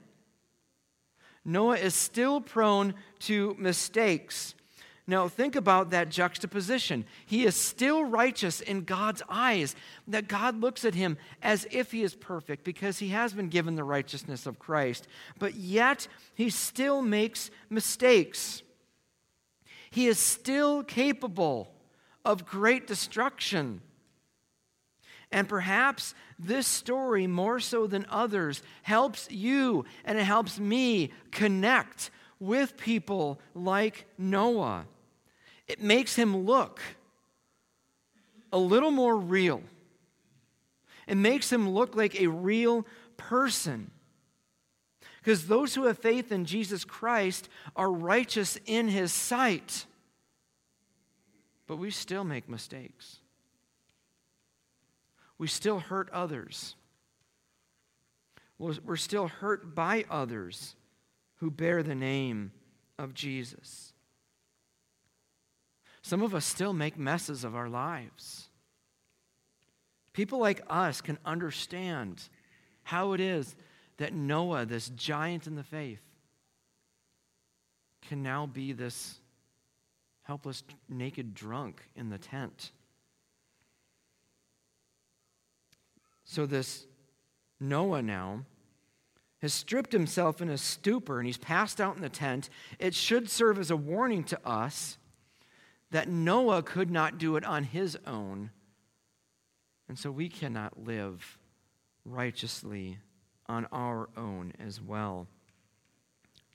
Noah 1.44 1.76
is 1.76 1.94
still 1.94 2.40
prone 2.40 2.94
to 3.20 3.54
mistakes. 3.58 4.54
Now, 5.06 5.28
think 5.28 5.54
about 5.54 5.90
that 5.90 6.08
juxtaposition. 6.08 7.04
He 7.26 7.44
is 7.44 7.54
still 7.54 8.04
righteous 8.04 8.62
in 8.62 8.84
God's 8.84 9.22
eyes, 9.28 9.76
that 10.08 10.28
God 10.28 10.60
looks 10.60 10.82
at 10.84 10.94
him 10.94 11.18
as 11.42 11.66
if 11.70 11.92
he 11.92 12.02
is 12.02 12.14
perfect 12.14 12.64
because 12.64 12.98
he 12.98 13.08
has 13.08 13.34
been 13.34 13.50
given 13.50 13.74
the 13.74 13.84
righteousness 13.84 14.46
of 14.46 14.58
Christ, 14.58 15.06
but 15.38 15.56
yet 15.56 16.08
he 16.34 16.48
still 16.48 17.02
makes 17.02 17.50
mistakes. 17.68 18.62
He 19.90 20.06
is 20.06 20.18
still 20.18 20.82
capable 20.82 21.70
of 22.24 22.46
great 22.46 22.86
destruction. 22.86 23.82
And 25.30 25.46
perhaps 25.46 26.14
this 26.38 26.66
story, 26.66 27.26
more 27.26 27.60
so 27.60 27.86
than 27.86 28.06
others, 28.08 28.62
helps 28.82 29.30
you 29.30 29.84
and 30.06 30.16
it 30.18 30.24
helps 30.24 30.58
me 30.58 31.12
connect 31.30 32.10
with 32.40 32.78
people 32.78 33.38
like 33.54 34.06
Noah 34.16 34.86
it 35.66 35.80
makes 35.80 36.14
him 36.14 36.44
look 36.44 36.80
a 38.52 38.58
little 38.58 38.90
more 38.90 39.16
real. 39.16 39.62
It 41.06 41.16
makes 41.16 41.52
him 41.52 41.70
look 41.70 41.96
like 41.96 42.20
a 42.20 42.28
real 42.28 42.86
person. 43.16 43.90
Because 45.18 45.46
those 45.46 45.74
who 45.74 45.84
have 45.84 45.98
faith 45.98 46.30
in 46.30 46.44
Jesus 46.44 46.84
Christ 46.84 47.48
are 47.74 47.90
righteous 47.90 48.58
in 48.66 48.88
his 48.88 49.12
sight. 49.12 49.86
But 51.66 51.76
we 51.76 51.90
still 51.90 52.24
make 52.24 52.48
mistakes. 52.48 53.20
We 55.38 55.46
still 55.46 55.80
hurt 55.80 56.10
others. 56.10 56.76
We're 58.58 58.96
still 58.96 59.28
hurt 59.28 59.74
by 59.74 60.04
others 60.10 60.76
who 61.36 61.50
bear 61.50 61.82
the 61.82 61.94
name 61.94 62.52
of 62.98 63.14
Jesus. 63.14 63.93
Some 66.04 66.22
of 66.22 66.34
us 66.34 66.44
still 66.44 66.74
make 66.74 66.98
messes 66.98 67.44
of 67.44 67.56
our 67.56 67.70
lives. 67.70 68.50
People 70.12 70.38
like 70.38 70.60
us 70.68 71.00
can 71.00 71.16
understand 71.24 72.28
how 72.82 73.14
it 73.14 73.20
is 73.20 73.56
that 73.96 74.12
Noah, 74.12 74.66
this 74.66 74.90
giant 74.90 75.46
in 75.46 75.54
the 75.54 75.62
faith, 75.62 76.02
can 78.06 78.22
now 78.22 78.44
be 78.44 78.74
this 78.74 79.18
helpless, 80.24 80.62
naked 80.90 81.32
drunk 81.32 81.80
in 81.96 82.10
the 82.10 82.18
tent. 82.18 82.72
So, 86.24 86.44
this 86.44 86.84
Noah 87.58 88.02
now 88.02 88.44
has 89.40 89.54
stripped 89.54 89.92
himself 89.92 90.42
in 90.42 90.50
a 90.50 90.58
stupor 90.58 91.18
and 91.18 91.26
he's 91.26 91.38
passed 91.38 91.80
out 91.80 91.96
in 91.96 92.02
the 92.02 92.10
tent. 92.10 92.50
It 92.78 92.92
should 92.94 93.30
serve 93.30 93.58
as 93.58 93.70
a 93.70 93.76
warning 93.76 94.22
to 94.24 94.46
us 94.46 94.98
that 95.90 96.08
Noah 96.08 96.62
could 96.62 96.90
not 96.90 97.18
do 97.18 97.36
it 97.36 97.44
on 97.44 97.64
his 97.64 97.96
own. 98.06 98.50
And 99.88 99.98
so 99.98 100.10
we 100.10 100.28
cannot 100.28 100.84
live 100.84 101.38
righteously 102.04 102.98
on 103.46 103.66
our 103.72 104.08
own 104.16 104.52
as 104.58 104.80
well. 104.80 105.26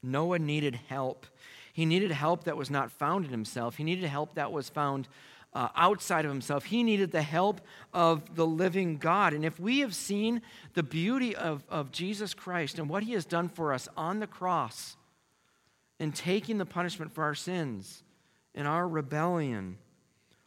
Noah 0.02 0.40
needed 0.40 0.80
help. 0.88 1.26
He 1.74 1.86
needed 1.86 2.12
help 2.12 2.46
that 2.46 2.58
was 2.58 2.70
not 2.70 2.92
found 2.92 3.26
in 3.26 3.32
himself, 3.32 3.78
he 3.78 3.84
needed 3.84 4.06
help 4.06 4.36
that 4.36 4.52
was 4.52 4.70
found 4.70 5.08
uh, 5.54 5.70
outside 5.76 6.26
of 6.26 6.32
himself. 6.32 6.66
He 6.66 6.84
needed 6.84 7.12
the 7.12 7.22
help 7.22 7.62
of 7.94 8.36
the 8.36 8.46
living 8.46 8.98
God. 8.98 9.34
And 9.34 9.44
if 9.44 9.60
we 9.60 9.80
have 9.80 9.96
seen 9.96 10.42
the 10.74 10.84
beauty 10.84 11.36
of, 11.36 11.64
of 11.70 11.92
Jesus 11.92 12.34
Christ 12.34 12.78
and 12.78 12.88
what 12.88 13.04
he 13.04 13.14
has 13.14 13.26
done 13.26 13.50
for 13.50 13.74
us 13.74 13.88
on 13.98 14.20
the 14.20 14.28
cross 14.28 14.96
in 16.00 16.12
taking 16.12 16.60
the 16.60 16.66
punishment 16.66 17.12
for 17.12 17.24
our 17.24 17.36
sins, 17.36 18.04
in 18.54 18.66
our 18.66 18.88
rebellion, 18.88 19.78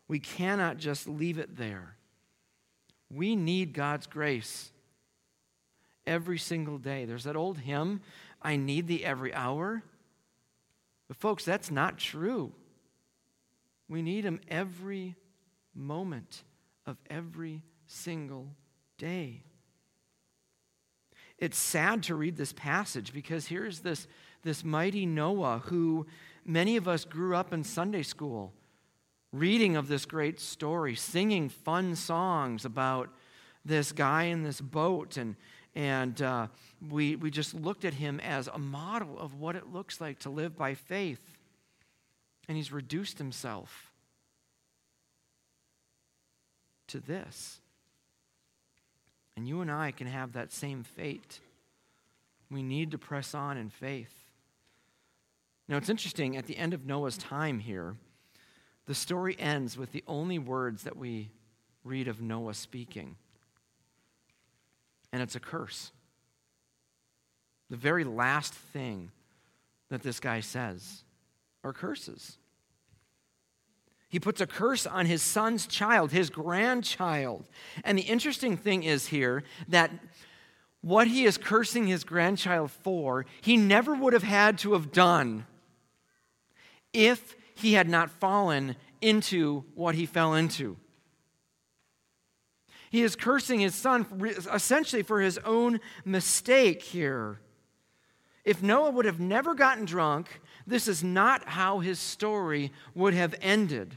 we 0.08 0.18
cannot 0.18 0.78
just 0.78 1.08
leave 1.08 1.38
it 1.38 1.56
there. 1.56 1.96
We 3.10 3.36
need 3.36 3.72
God's 3.72 4.06
grace 4.06 4.70
every 6.06 6.38
single 6.38 6.78
day. 6.78 7.04
There's 7.04 7.24
that 7.24 7.36
old 7.36 7.58
hymn, 7.58 8.00
I 8.40 8.56
need 8.56 8.86
thee 8.88 9.04
every 9.04 9.32
hour. 9.32 9.82
But, 11.08 11.16
folks, 11.16 11.44
that's 11.44 11.70
not 11.70 11.98
true. 11.98 12.52
We 13.88 14.02
need 14.02 14.24
him 14.24 14.40
every 14.48 15.14
moment 15.74 16.42
of 16.86 16.96
every 17.10 17.62
single 17.86 18.48
day. 18.98 19.42
It's 21.38 21.58
sad 21.58 22.04
to 22.04 22.14
read 22.14 22.36
this 22.36 22.52
passage 22.52 23.12
because 23.12 23.46
here's 23.46 23.80
this, 23.80 24.06
this 24.42 24.64
mighty 24.64 25.06
Noah 25.06 25.62
who 25.66 26.06
Many 26.44 26.76
of 26.76 26.88
us 26.88 27.04
grew 27.04 27.36
up 27.36 27.52
in 27.52 27.64
Sunday 27.64 28.02
school 28.02 28.52
reading 29.32 29.76
of 29.76 29.88
this 29.88 30.04
great 30.04 30.38
story, 30.38 30.94
singing 30.94 31.48
fun 31.48 31.96
songs 31.96 32.64
about 32.64 33.08
this 33.64 33.92
guy 33.92 34.24
in 34.24 34.42
this 34.42 34.60
boat, 34.60 35.16
and, 35.16 35.36
and 35.74 36.20
uh, 36.20 36.46
we, 36.90 37.16
we 37.16 37.30
just 37.30 37.54
looked 37.54 37.84
at 37.84 37.94
him 37.94 38.20
as 38.20 38.48
a 38.48 38.58
model 38.58 39.18
of 39.18 39.34
what 39.34 39.56
it 39.56 39.72
looks 39.72 40.00
like 40.00 40.18
to 40.20 40.30
live 40.30 40.56
by 40.56 40.74
faith. 40.74 41.38
And 42.48 42.56
he's 42.56 42.72
reduced 42.72 43.18
himself 43.18 43.92
to 46.88 47.00
this. 47.00 47.60
And 49.36 49.48
you 49.48 49.62
and 49.62 49.70
I 49.70 49.92
can 49.92 50.08
have 50.08 50.32
that 50.32 50.52
same 50.52 50.82
fate. 50.82 51.40
We 52.50 52.62
need 52.62 52.90
to 52.90 52.98
press 52.98 53.34
on 53.34 53.56
in 53.56 53.70
faith. 53.70 54.21
Now, 55.72 55.78
it's 55.78 55.88
interesting, 55.88 56.36
at 56.36 56.44
the 56.44 56.58
end 56.58 56.74
of 56.74 56.84
Noah's 56.84 57.16
time 57.16 57.58
here, 57.58 57.96
the 58.84 58.94
story 58.94 59.34
ends 59.38 59.78
with 59.78 59.90
the 59.92 60.04
only 60.06 60.38
words 60.38 60.82
that 60.82 60.98
we 60.98 61.30
read 61.82 62.08
of 62.08 62.20
Noah 62.20 62.52
speaking. 62.52 63.16
And 65.14 65.22
it's 65.22 65.34
a 65.34 65.40
curse. 65.40 65.90
The 67.70 67.78
very 67.78 68.04
last 68.04 68.52
thing 68.52 69.12
that 69.88 70.02
this 70.02 70.20
guy 70.20 70.40
says 70.40 71.04
are 71.64 71.72
curses. 71.72 72.36
He 74.10 74.20
puts 74.20 74.42
a 74.42 74.46
curse 74.46 74.86
on 74.86 75.06
his 75.06 75.22
son's 75.22 75.66
child, 75.66 76.12
his 76.12 76.28
grandchild. 76.28 77.48
And 77.82 77.96
the 77.96 78.02
interesting 78.02 78.58
thing 78.58 78.82
is 78.82 79.06
here 79.06 79.42
that 79.68 79.90
what 80.82 81.06
he 81.06 81.24
is 81.24 81.38
cursing 81.38 81.86
his 81.86 82.04
grandchild 82.04 82.70
for, 82.70 83.24
he 83.40 83.56
never 83.56 83.94
would 83.94 84.12
have 84.12 84.22
had 84.22 84.58
to 84.58 84.74
have 84.74 84.92
done 84.92 85.46
if 86.92 87.36
he 87.54 87.74
had 87.74 87.88
not 87.88 88.10
fallen 88.10 88.76
into 89.00 89.64
what 89.74 89.94
he 89.94 90.06
fell 90.06 90.34
into. 90.34 90.76
He 92.90 93.02
is 93.02 93.16
cursing 93.16 93.60
his 93.60 93.74
son 93.74 94.06
essentially 94.52 95.02
for 95.02 95.20
his 95.20 95.38
own 95.38 95.80
mistake 96.04 96.82
here. 96.82 97.40
If 98.44 98.62
Noah 98.62 98.90
would 98.90 99.06
have 99.06 99.20
never 99.20 99.54
gotten 99.54 99.84
drunk, 99.84 100.40
this 100.66 100.88
is 100.88 101.02
not 101.02 101.48
how 101.48 101.78
his 101.78 101.98
story 101.98 102.72
would 102.94 103.14
have 103.14 103.34
ended. 103.40 103.96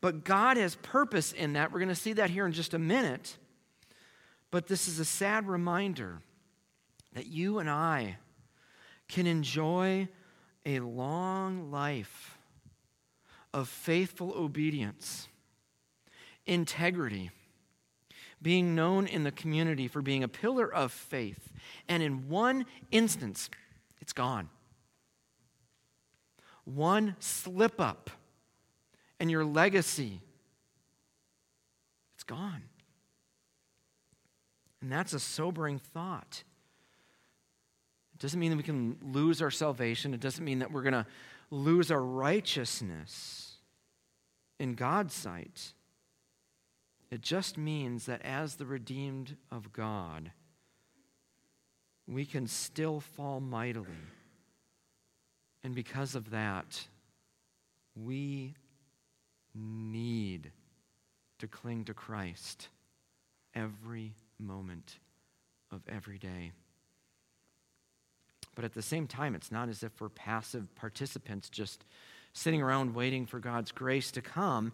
But 0.00 0.24
God 0.24 0.56
has 0.58 0.76
purpose 0.76 1.32
in 1.32 1.54
that. 1.54 1.72
We're 1.72 1.78
going 1.78 1.88
to 1.88 1.94
see 1.94 2.12
that 2.14 2.28
here 2.28 2.44
in 2.44 2.52
just 2.52 2.74
a 2.74 2.78
minute. 2.78 3.38
But 4.50 4.66
this 4.66 4.88
is 4.88 4.98
a 4.98 5.04
sad 5.04 5.48
reminder 5.48 6.20
that 7.14 7.26
you 7.26 7.60
and 7.60 7.70
I 7.70 8.18
can 9.08 9.26
enjoy 9.26 10.08
a 10.66 10.80
long 10.80 11.70
life 11.70 12.33
of 13.54 13.68
faithful 13.68 14.34
obedience, 14.36 15.28
integrity, 16.44 17.30
being 18.42 18.74
known 18.74 19.06
in 19.06 19.22
the 19.22 19.30
community 19.30 19.86
for 19.86 20.02
being 20.02 20.24
a 20.24 20.28
pillar 20.28 20.70
of 20.70 20.90
faith. 20.90 21.52
And 21.88 22.02
in 22.02 22.28
one 22.28 22.66
instance, 22.90 23.48
it's 24.00 24.12
gone. 24.12 24.50
One 26.64 27.14
slip 27.20 27.80
up, 27.80 28.10
and 29.20 29.30
your 29.30 29.44
legacy, 29.44 30.20
it's 32.14 32.24
gone. 32.24 32.64
And 34.82 34.90
that's 34.90 35.12
a 35.12 35.20
sobering 35.20 35.78
thought. 35.78 36.42
It 38.14 38.20
doesn't 38.20 38.40
mean 38.40 38.50
that 38.50 38.56
we 38.56 38.62
can 38.64 38.96
lose 39.00 39.40
our 39.40 39.50
salvation. 39.50 40.12
It 40.12 40.20
doesn't 40.20 40.44
mean 40.44 40.58
that 40.58 40.72
we're 40.72 40.82
going 40.82 40.94
to 40.94 41.06
lose 41.54 41.90
our 41.90 42.02
righteousness 42.02 43.52
in 44.58 44.74
God's 44.74 45.14
sight. 45.14 45.72
It 47.10 47.20
just 47.22 47.56
means 47.56 48.06
that 48.06 48.22
as 48.22 48.56
the 48.56 48.66
redeemed 48.66 49.36
of 49.50 49.72
God, 49.72 50.32
we 52.06 52.24
can 52.24 52.46
still 52.46 53.00
fall 53.00 53.40
mightily. 53.40 53.88
And 55.62 55.74
because 55.74 56.14
of 56.14 56.30
that, 56.30 56.86
we 57.94 58.54
need 59.54 60.50
to 61.38 61.46
cling 61.46 61.84
to 61.84 61.94
Christ 61.94 62.68
every 63.54 64.14
moment 64.38 64.98
of 65.70 65.82
every 65.88 66.18
day. 66.18 66.52
But 68.54 68.64
at 68.64 68.74
the 68.74 68.82
same 68.82 69.06
time, 69.06 69.34
it's 69.34 69.50
not 69.50 69.68
as 69.68 69.82
if 69.82 70.00
we're 70.00 70.08
passive 70.08 70.74
participants 70.74 71.48
just 71.48 71.84
sitting 72.32 72.62
around 72.62 72.94
waiting 72.94 73.26
for 73.26 73.38
God's 73.38 73.72
grace 73.72 74.10
to 74.12 74.20
come. 74.20 74.72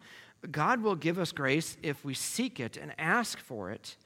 God 0.51 0.83
will 0.83 0.97
give 0.97 1.19
us 1.19 1.33
grace 1.33 1.77
if 1.83 2.05
we 2.05 2.15
seek 2.15 2.59
it 2.61 2.77
and 2.77 2.93
ask 2.99 3.39
for 3.39 3.71
it. 3.71 3.97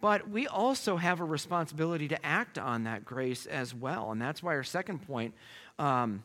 But 0.00 0.28
we 0.28 0.48
also 0.48 0.96
have 0.96 1.20
a 1.20 1.24
responsibility 1.24 2.08
to 2.08 2.26
act 2.26 2.58
on 2.58 2.84
that 2.84 3.04
grace 3.04 3.46
as 3.46 3.74
well. 3.74 4.10
And 4.10 4.20
that's 4.20 4.42
why 4.42 4.54
our 4.54 4.64
second 4.64 5.06
point 5.06 5.34
um, 5.78 6.24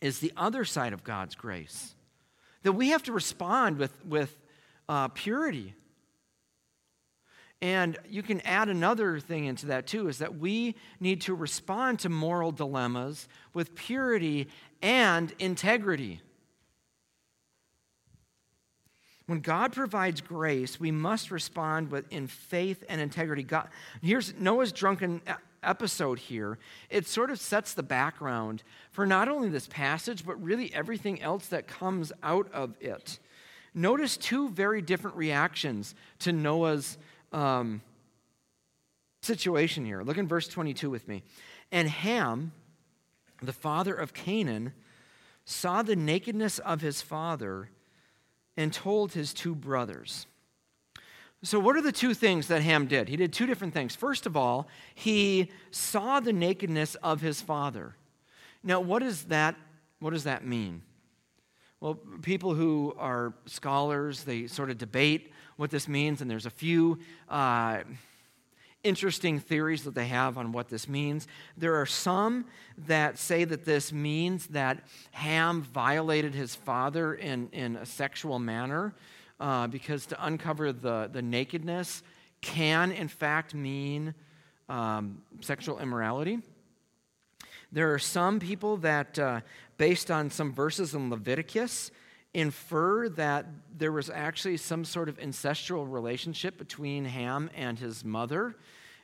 is 0.00 0.18
the 0.18 0.32
other 0.36 0.64
side 0.64 0.92
of 0.92 1.04
God's 1.04 1.34
grace. 1.34 1.94
That 2.64 2.72
we 2.72 2.88
have 2.88 3.04
to 3.04 3.12
respond 3.12 3.78
with, 3.78 4.04
with 4.04 4.36
uh, 4.88 5.08
purity 5.08 5.74
and 7.62 7.96
you 8.08 8.22
can 8.22 8.40
add 8.42 8.68
another 8.68 9.18
thing 9.18 9.46
into 9.46 9.66
that 9.66 9.86
too 9.86 10.08
is 10.08 10.18
that 10.18 10.38
we 10.38 10.74
need 11.00 11.22
to 11.22 11.34
respond 11.34 12.00
to 12.00 12.08
moral 12.08 12.52
dilemmas 12.52 13.28
with 13.54 13.74
purity 13.74 14.48
and 14.82 15.32
integrity. 15.38 16.20
When 19.26 19.40
God 19.40 19.72
provides 19.72 20.20
grace, 20.20 20.78
we 20.78 20.92
must 20.92 21.30
respond 21.30 21.90
with 21.90 22.10
in 22.12 22.28
faith 22.28 22.84
and 22.88 23.00
integrity. 23.00 23.42
God, 23.42 23.68
here's 24.00 24.34
Noah's 24.38 24.70
drunken 24.70 25.20
episode 25.64 26.20
here. 26.20 26.58
It 26.90 27.06
sort 27.06 27.30
of 27.30 27.40
sets 27.40 27.74
the 27.74 27.82
background 27.82 28.62
for 28.92 29.04
not 29.04 29.28
only 29.28 29.48
this 29.48 29.66
passage, 29.66 30.24
but 30.24 30.40
really 30.40 30.72
everything 30.72 31.20
else 31.20 31.48
that 31.48 31.66
comes 31.66 32.12
out 32.22 32.52
of 32.52 32.74
it. 32.80 33.18
Notice 33.74 34.16
two 34.16 34.48
very 34.50 34.80
different 34.80 35.16
reactions 35.16 35.94
to 36.20 36.32
Noah's 36.32 36.96
um, 37.32 37.80
situation 39.22 39.84
here. 39.84 40.02
Look 40.02 40.18
in 40.18 40.28
verse 40.28 40.48
22 40.48 40.90
with 40.90 41.06
me. 41.08 41.22
And 41.72 41.88
Ham, 41.88 42.52
the 43.42 43.52
father 43.52 43.94
of 43.94 44.14
Canaan, 44.14 44.72
saw 45.44 45.82
the 45.82 45.96
nakedness 45.96 46.58
of 46.60 46.80
his 46.80 47.02
father 47.02 47.70
and 48.56 48.72
told 48.72 49.12
his 49.12 49.34
two 49.34 49.54
brothers. 49.54 50.26
So, 51.42 51.60
what 51.60 51.76
are 51.76 51.82
the 51.82 51.92
two 51.92 52.14
things 52.14 52.48
that 52.48 52.62
Ham 52.62 52.86
did? 52.86 53.08
He 53.08 53.16
did 53.16 53.32
two 53.32 53.46
different 53.46 53.74
things. 53.74 53.94
First 53.94 54.26
of 54.26 54.36
all, 54.36 54.68
he 54.94 55.50
saw 55.70 56.18
the 56.18 56.32
nakedness 56.32 56.94
of 56.96 57.20
his 57.20 57.40
father. 57.40 57.94
Now, 58.64 58.80
what 58.80 59.00
does 59.00 59.24
that, 59.24 59.54
what 60.00 60.10
does 60.10 60.24
that 60.24 60.44
mean? 60.44 60.82
Well, 61.80 61.94
people 62.22 62.54
who 62.54 62.94
are 62.98 63.34
scholars, 63.44 64.24
they 64.24 64.46
sort 64.46 64.70
of 64.70 64.78
debate 64.78 65.30
what 65.56 65.70
this 65.70 65.88
means, 65.88 66.20
and 66.20 66.30
there's 66.30 66.46
a 66.46 66.50
few 66.50 66.98
uh, 67.28 67.80
interesting 68.84 69.40
theories 69.40 69.84
that 69.84 69.94
they 69.94 70.06
have 70.06 70.38
on 70.38 70.52
what 70.52 70.68
this 70.68 70.88
means. 70.88 71.26
There 71.56 71.74
are 71.80 71.86
some 71.86 72.44
that 72.86 73.18
say 73.18 73.44
that 73.44 73.64
this 73.64 73.92
means 73.92 74.46
that 74.48 74.84
Ham 75.12 75.62
violated 75.62 76.34
his 76.34 76.54
father 76.54 77.14
in, 77.14 77.48
in 77.52 77.76
a 77.76 77.86
sexual 77.86 78.38
manner, 78.38 78.94
uh, 79.40 79.66
because 79.66 80.06
to 80.06 80.24
uncover 80.24 80.72
the, 80.72 81.10
the 81.12 81.22
nakedness 81.22 82.02
can, 82.40 82.92
in 82.92 83.08
fact, 83.08 83.54
mean 83.54 84.14
um, 84.68 85.22
sexual 85.40 85.78
immorality. 85.78 86.38
There 87.72 87.92
are 87.92 87.98
some 87.98 88.38
people 88.38 88.76
that, 88.78 89.18
uh, 89.18 89.40
based 89.76 90.10
on 90.10 90.30
some 90.30 90.52
verses 90.52 90.94
in 90.94 91.10
Leviticus, 91.10 91.90
infer 92.36 93.08
that 93.08 93.46
there 93.78 93.90
was 93.90 94.10
actually 94.10 94.58
some 94.58 94.84
sort 94.84 95.08
of 95.08 95.18
ancestral 95.18 95.86
relationship 95.86 96.58
between 96.58 97.06
Ham 97.06 97.48
and 97.56 97.78
his 97.78 98.04
mother. 98.04 98.54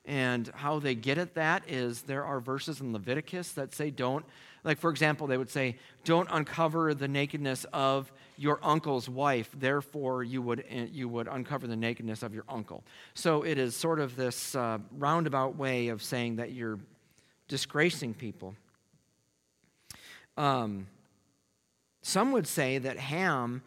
And 0.04 0.50
how 0.54 0.80
they 0.80 0.94
get 0.94 1.16
at 1.16 1.34
that 1.34 1.62
is 1.66 2.02
there 2.02 2.24
are 2.26 2.40
verses 2.40 2.82
in 2.82 2.92
Leviticus 2.92 3.52
that 3.52 3.74
say, 3.74 3.88
don't, 3.88 4.26
like 4.64 4.78
for 4.78 4.90
example, 4.90 5.26
they 5.26 5.38
would 5.38 5.48
say, 5.48 5.78
don't 6.04 6.28
uncover 6.30 6.92
the 6.92 7.08
nakedness 7.08 7.64
of 7.72 8.12
your 8.36 8.60
uncle's 8.62 9.08
wife, 9.08 9.48
therefore 9.58 10.22
you 10.22 10.42
would, 10.42 10.64
you 10.92 11.08
would 11.08 11.26
uncover 11.26 11.66
the 11.66 11.76
nakedness 11.76 12.22
of 12.22 12.34
your 12.34 12.44
uncle. 12.50 12.84
So 13.14 13.44
it 13.44 13.56
is 13.56 13.74
sort 13.74 13.98
of 13.98 14.14
this 14.14 14.54
uh, 14.54 14.78
roundabout 14.98 15.56
way 15.56 15.88
of 15.88 16.02
saying 16.02 16.36
that 16.36 16.52
you're 16.52 16.80
disgracing 17.48 18.12
people. 18.12 18.54
Um, 20.36 20.86
some 22.02 22.32
would 22.32 22.46
say 22.46 22.78
that 22.78 22.98
Ham 22.98 23.62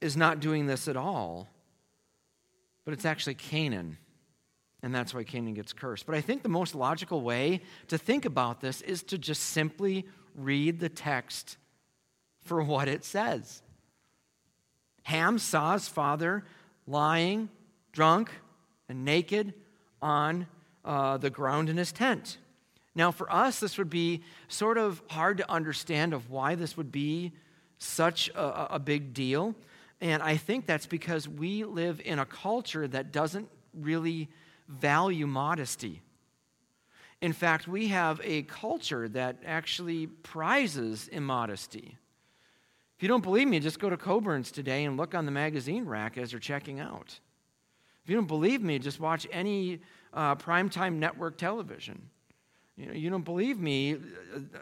is 0.00 0.16
not 0.16 0.40
doing 0.40 0.66
this 0.66 0.88
at 0.88 0.96
all, 0.96 1.48
but 2.84 2.92
it's 2.92 3.04
actually 3.04 3.34
Canaan. 3.34 3.98
And 4.82 4.94
that's 4.94 5.12
why 5.12 5.24
Canaan 5.24 5.54
gets 5.54 5.72
cursed. 5.72 6.06
But 6.06 6.14
I 6.14 6.20
think 6.20 6.42
the 6.42 6.48
most 6.48 6.74
logical 6.74 7.22
way 7.22 7.62
to 7.88 7.98
think 7.98 8.24
about 8.24 8.60
this 8.60 8.80
is 8.82 9.02
to 9.04 9.18
just 9.18 9.42
simply 9.42 10.06
read 10.34 10.78
the 10.78 10.88
text 10.88 11.56
for 12.44 12.62
what 12.62 12.88
it 12.88 13.04
says. 13.04 13.62
Ham 15.02 15.38
saw 15.38 15.72
his 15.72 15.88
father 15.88 16.44
lying, 16.86 17.48
drunk, 17.92 18.30
and 18.88 19.04
naked 19.04 19.54
on 20.00 20.46
uh, 20.84 21.16
the 21.16 21.30
ground 21.30 21.68
in 21.68 21.76
his 21.76 21.92
tent. 21.92 22.38
Now, 22.94 23.10
for 23.10 23.30
us, 23.32 23.60
this 23.60 23.78
would 23.78 23.90
be 23.90 24.22
sort 24.48 24.78
of 24.78 25.02
hard 25.08 25.38
to 25.38 25.50
understand 25.50 26.14
of 26.14 26.30
why 26.30 26.54
this 26.54 26.76
would 26.76 26.90
be 26.90 27.32
such 27.78 28.28
a, 28.30 28.74
a 28.74 28.78
big 28.78 29.14
deal. 29.14 29.54
And 30.00 30.22
I 30.22 30.36
think 30.36 30.66
that's 30.66 30.86
because 30.86 31.28
we 31.28 31.64
live 31.64 32.00
in 32.04 32.18
a 32.18 32.26
culture 32.26 32.86
that 32.88 33.12
doesn't 33.12 33.48
really 33.74 34.28
value 34.68 35.26
modesty. 35.26 36.02
In 37.20 37.32
fact, 37.32 37.66
we 37.66 37.88
have 37.88 38.20
a 38.22 38.42
culture 38.42 39.08
that 39.08 39.42
actually 39.44 40.06
prizes 40.06 41.08
immodesty. 41.08 41.96
If 42.96 43.02
you 43.02 43.08
don't 43.08 43.22
believe 43.22 43.48
me, 43.48 43.60
just 43.60 43.78
go 43.80 43.90
to 43.90 43.96
Coborn's 43.96 44.50
today 44.50 44.84
and 44.84 44.96
look 44.96 45.14
on 45.14 45.24
the 45.24 45.32
magazine 45.32 45.84
rack 45.84 46.18
as 46.18 46.30
they're 46.30 46.40
checking 46.40 46.80
out. 46.80 47.18
If 48.04 48.10
you 48.10 48.16
don't 48.16 48.26
believe 48.26 48.62
me, 48.62 48.78
just 48.78 49.00
watch 49.00 49.26
any 49.32 49.80
uh, 50.14 50.36
primetime 50.36 50.94
network 50.94 51.36
television. 51.38 52.08
You, 52.76 52.86
know, 52.86 52.92
you 52.92 53.10
don't 53.10 53.24
believe 53.24 53.58
me, 53.58 53.94
uh, 53.94 54.58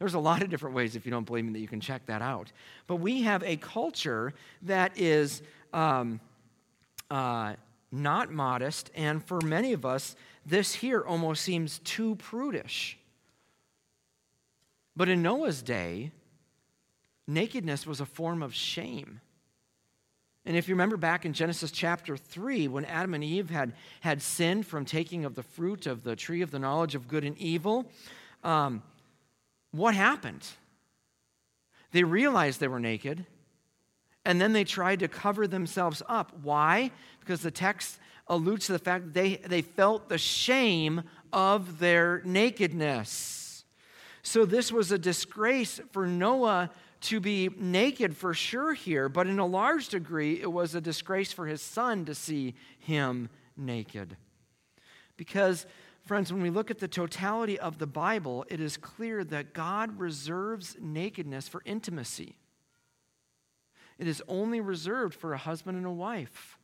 there's 0.00 0.14
a 0.14 0.18
lot 0.18 0.42
of 0.42 0.48
different 0.48 0.74
ways, 0.74 0.96
if 0.96 1.04
you 1.04 1.12
don't 1.12 1.26
believe 1.26 1.44
me, 1.44 1.52
that 1.52 1.60
you 1.60 1.68
can 1.68 1.80
check 1.80 2.06
that 2.06 2.22
out. 2.22 2.50
But 2.86 2.96
we 2.96 3.22
have 3.22 3.42
a 3.44 3.56
culture 3.56 4.32
that 4.62 4.98
is 4.98 5.42
um, 5.74 6.20
uh, 7.10 7.54
not 7.92 8.32
modest, 8.32 8.90
and 8.94 9.22
for 9.22 9.40
many 9.42 9.74
of 9.74 9.84
us, 9.84 10.16
this 10.46 10.74
here 10.74 11.02
almost 11.02 11.42
seems 11.42 11.80
too 11.80 12.16
prudish. 12.16 12.98
But 14.96 15.10
in 15.10 15.20
Noah's 15.20 15.60
day, 15.60 16.12
nakedness 17.28 17.86
was 17.86 18.00
a 18.00 18.06
form 18.06 18.42
of 18.42 18.54
shame. 18.54 19.20
And 20.46 20.56
if 20.56 20.66
you 20.66 20.74
remember 20.74 20.96
back 20.96 21.26
in 21.26 21.34
Genesis 21.34 21.70
chapter 21.70 22.16
3, 22.16 22.68
when 22.68 22.86
Adam 22.86 23.12
and 23.12 23.22
Eve 23.22 23.50
had, 23.50 23.74
had 24.00 24.22
sinned 24.22 24.66
from 24.66 24.86
taking 24.86 25.26
of 25.26 25.34
the 25.34 25.42
fruit 25.42 25.86
of 25.86 26.04
the 26.04 26.16
tree 26.16 26.40
of 26.40 26.50
the 26.50 26.58
knowledge 26.58 26.94
of 26.94 27.06
good 27.06 27.24
and 27.24 27.36
evil, 27.36 27.84
um, 28.42 28.82
what 29.72 29.94
happened? 29.94 30.46
They 31.92 32.04
realized 32.04 32.60
they 32.60 32.68
were 32.68 32.80
naked, 32.80 33.26
and 34.24 34.40
then 34.40 34.52
they 34.52 34.64
tried 34.64 35.00
to 35.00 35.08
cover 35.08 35.46
themselves 35.46 36.02
up. 36.08 36.32
Why? 36.42 36.90
Because 37.20 37.40
the 37.40 37.50
text 37.50 37.98
alludes 38.26 38.66
to 38.66 38.72
the 38.72 38.78
fact 38.78 39.06
that 39.06 39.14
they, 39.14 39.36
they 39.36 39.62
felt 39.62 40.08
the 40.08 40.18
shame 40.18 41.02
of 41.32 41.78
their 41.78 42.22
nakedness. 42.24 43.64
So 44.22 44.44
this 44.44 44.70
was 44.70 44.92
a 44.92 44.98
disgrace 44.98 45.80
for 45.90 46.06
Noah 46.06 46.70
to 47.02 47.18
be 47.18 47.48
naked 47.56 48.16
for 48.16 48.34
sure 48.34 48.74
here, 48.74 49.08
but 49.08 49.26
in 49.26 49.38
a 49.38 49.46
large 49.46 49.88
degree, 49.88 50.40
it 50.40 50.52
was 50.52 50.74
a 50.74 50.80
disgrace 50.80 51.32
for 51.32 51.46
his 51.46 51.62
son 51.62 52.04
to 52.04 52.14
see 52.14 52.54
him 52.78 53.30
naked. 53.56 54.16
Because, 55.16 55.66
friends, 56.10 56.32
when 56.32 56.42
we 56.42 56.50
look 56.50 56.72
at 56.72 56.80
the 56.80 56.88
totality 56.88 57.56
of 57.56 57.78
the 57.78 57.86
Bible, 57.86 58.44
it 58.48 58.58
is 58.60 58.76
clear 58.76 59.22
that 59.22 59.54
God 59.54 59.96
reserves 60.00 60.76
nakedness 60.80 61.46
for 61.46 61.62
intimacy. 61.64 62.34
It 63.96 64.08
is 64.08 64.20
only 64.26 64.60
reserved 64.60 65.14
for 65.14 65.32
a 65.32 65.38
husband 65.38 65.76
and 65.76 65.86
a 65.86 65.90
wife 65.92 66.58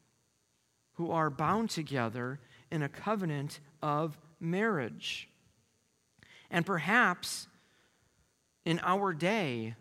who 0.95 1.13
are 1.13 1.31
bound 1.31 1.71
together 1.71 2.41
in 2.73 2.83
a 2.83 2.89
covenant 2.89 3.61
of 3.81 4.19
marriage. 4.41 5.29
And 6.51 6.67
perhaps 6.67 7.47
in 8.65 8.81
our 8.83 9.13
day, 9.13 9.77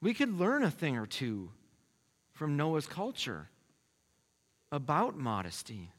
we 0.00 0.14
could 0.14 0.38
learn 0.38 0.62
a 0.62 0.70
thing 0.70 0.96
or 0.96 1.04
two 1.04 1.50
from 2.32 2.56
Noah's 2.56 2.86
culture 2.86 3.50
about 4.72 5.18
modesty, 5.18 5.90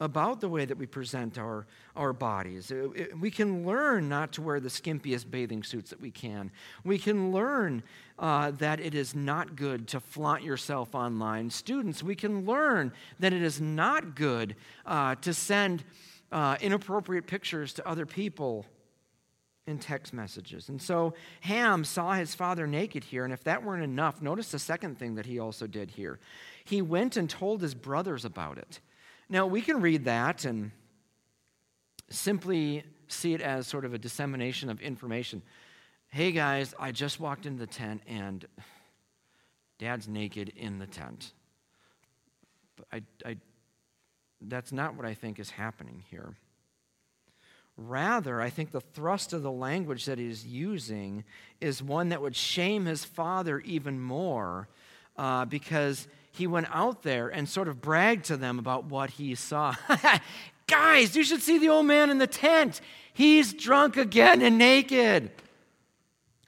about 0.00 0.40
the 0.40 0.48
way 0.48 0.64
that 0.64 0.76
we 0.76 0.86
present 0.86 1.38
our, 1.38 1.66
our 1.94 2.12
bodies. 2.12 2.70
We 3.18 3.30
can 3.30 3.66
learn 3.66 4.08
not 4.08 4.32
to 4.32 4.42
wear 4.42 4.60
the 4.60 4.68
skimpiest 4.68 5.30
bathing 5.30 5.62
suits 5.62 5.90
that 5.90 6.00
we 6.00 6.10
can. 6.10 6.50
We 6.84 6.98
can 6.98 7.32
learn 7.32 7.82
uh, 8.18 8.50
that 8.52 8.80
it 8.80 8.94
is 8.94 9.14
not 9.14 9.56
good 9.56 9.88
to 9.88 10.00
flaunt 10.00 10.42
yourself 10.42 10.94
online. 10.94 11.48
Students, 11.48 12.02
we 12.02 12.14
can 12.14 12.44
learn 12.44 12.92
that 13.20 13.32
it 13.32 13.42
is 13.42 13.60
not 13.60 14.14
good 14.14 14.56
uh, 14.84 15.14
to 15.16 15.32
send 15.32 15.82
uh, 16.30 16.56
inappropriate 16.60 17.26
pictures 17.26 17.72
to 17.74 17.88
other 17.88 18.04
people 18.04 18.66
in 19.66 19.78
text 19.78 20.12
messages. 20.12 20.68
And 20.68 20.80
so 20.80 21.14
Ham 21.40 21.84
saw 21.84 22.12
his 22.12 22.34
father 22.34 22.66
naked 22.66 23.02
here, 23.02 23.24
and 23.24 23.32
if 23.32 23.42
that 23.44 23.64
weren't 23.64 23.82
enough, 23.82 24.22
notice 24.22 24.50
the 24.50 24.58
second 24.58 24.98
thing 24.98 25.16
that 25.16 25.26
he 25.26 25.38
also 25.38 25.66
did 25.66 25.90
here. 25.90 26.20
He 26.64 26.82
went 26.82 27.16
and 27.16 27.28
told 27.28 27.62
his 27.62 27.74
brothers 27.74 28.24
about 28.24 28.58
it. 28.58 28.80
Now, 29.28 29.46
we 29.46 29.60
can 29.60 29.80
read 29.80 30.04
that 30.04 30.44
and 30.44 30.70
simply 32.10 32.84
see 33.08 33.34
it 33.34 33.40
as 33.40 33.66
sort 33.66 33.84
of 33.84 33.92
a 33.92 33.98
dissemination 33.98 34.70
of 34.70 34.80
information. 34.80 35.42
Hey 36.08 36.30
guys, 36.30 36.74
I 36.78 36.92
just 36.92 37.18
walked 37.18 37.46
into 37.46 37.58
the 37.58 37.66
tent 37.66 38.02
and 38.06 38.44
dad's 39.78 40.06
naked 40.06 40.52
in 40.56 40.78
the 40.78 40.86
tent. 40.86 41.32
But 42.76 42.86
I, 42.92 43.28
I, 43.28 43.36
that's 44.40 44.70
not 44.70 44.94
what 44.94 45.06
I 45.06 45.14
think 45.14 45.40
is 45.40 45.50
happening 45.50 46.04
here. 46.08 46.34
Rather, 47.76 48.40
I 48.40 48.48
think 48.48 48.70
the 48.70 48.80
thrust 48.80 49.32
of 49.32 49.42
the 49.42 49.50
language 49.50 50.06
that 50.06 50.18
he's 50.18 50.46
using 50.46 51.24
is 51.60 51.82
one 51.82 52.08
that 52.10 52.22
would 52.22 52.36
shame 52.36 52.86
his 52.86 53.04
father 53.04 53.58
even 53.60 54.00
more 54.00 54.68
uh, 55.16 55.44
because 55.44 56.08
he 56.36 56.46
went 56.46 56.66
out 56.70 57.02
there 57.02 57.28
and 57.28 57.48
sort 57.48 57.68
of 57.68 57.80
bragged 57.80 58.26
to 58.26 58.36
them 58.36 58.58
about 58.58 58.84
what 58.84 59.10
he 59.10 59.34
saw. 59.34 59.74
Guys, 60.66 61.16
you 61.16 61.24
should 61.24 61.42
see 61.42 61.58
the 61.58 61.68
old 61.68 61.86
man 61.86 62.10
in 62.10 62.18
the 62.18 62.26
tent. 62.26 62.80
He's 63.12 63.52
drunk 63.52 63.96
again 63.96 64.42
and 64.42 64.58
naked. 64.58 65.30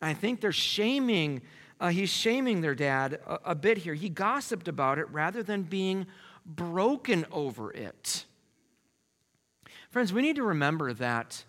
I 0.02 0.14
think 0.14 0.40
they're 0.40 0.52
shaming, 0.52 1.42
uh, 1.80 1.88
he's 1.88 2.10
shaming 2.10 2.60
their 2.60 2.74
dad 2.74 3.14
a, 3.26 3.50
a 3.50 3.54
bit 3.54 3.78
here. 3.78 3.94
He 3.94 4.08
gossiped 4.08 4.68
about 4.68 4.98
it 4.98 5.08
rather 5.10 5.42
than 5.42 5.62
being 5.62 6.06
broken 6.44 7.26
over 7.30 7.72
it. 7.72 8.24
Friends, 9.90 10.12
we 10.12 10.22
need 10.22 10.36
to 10.36 10.42
remember 10.42 10.92
that 10.94 11.44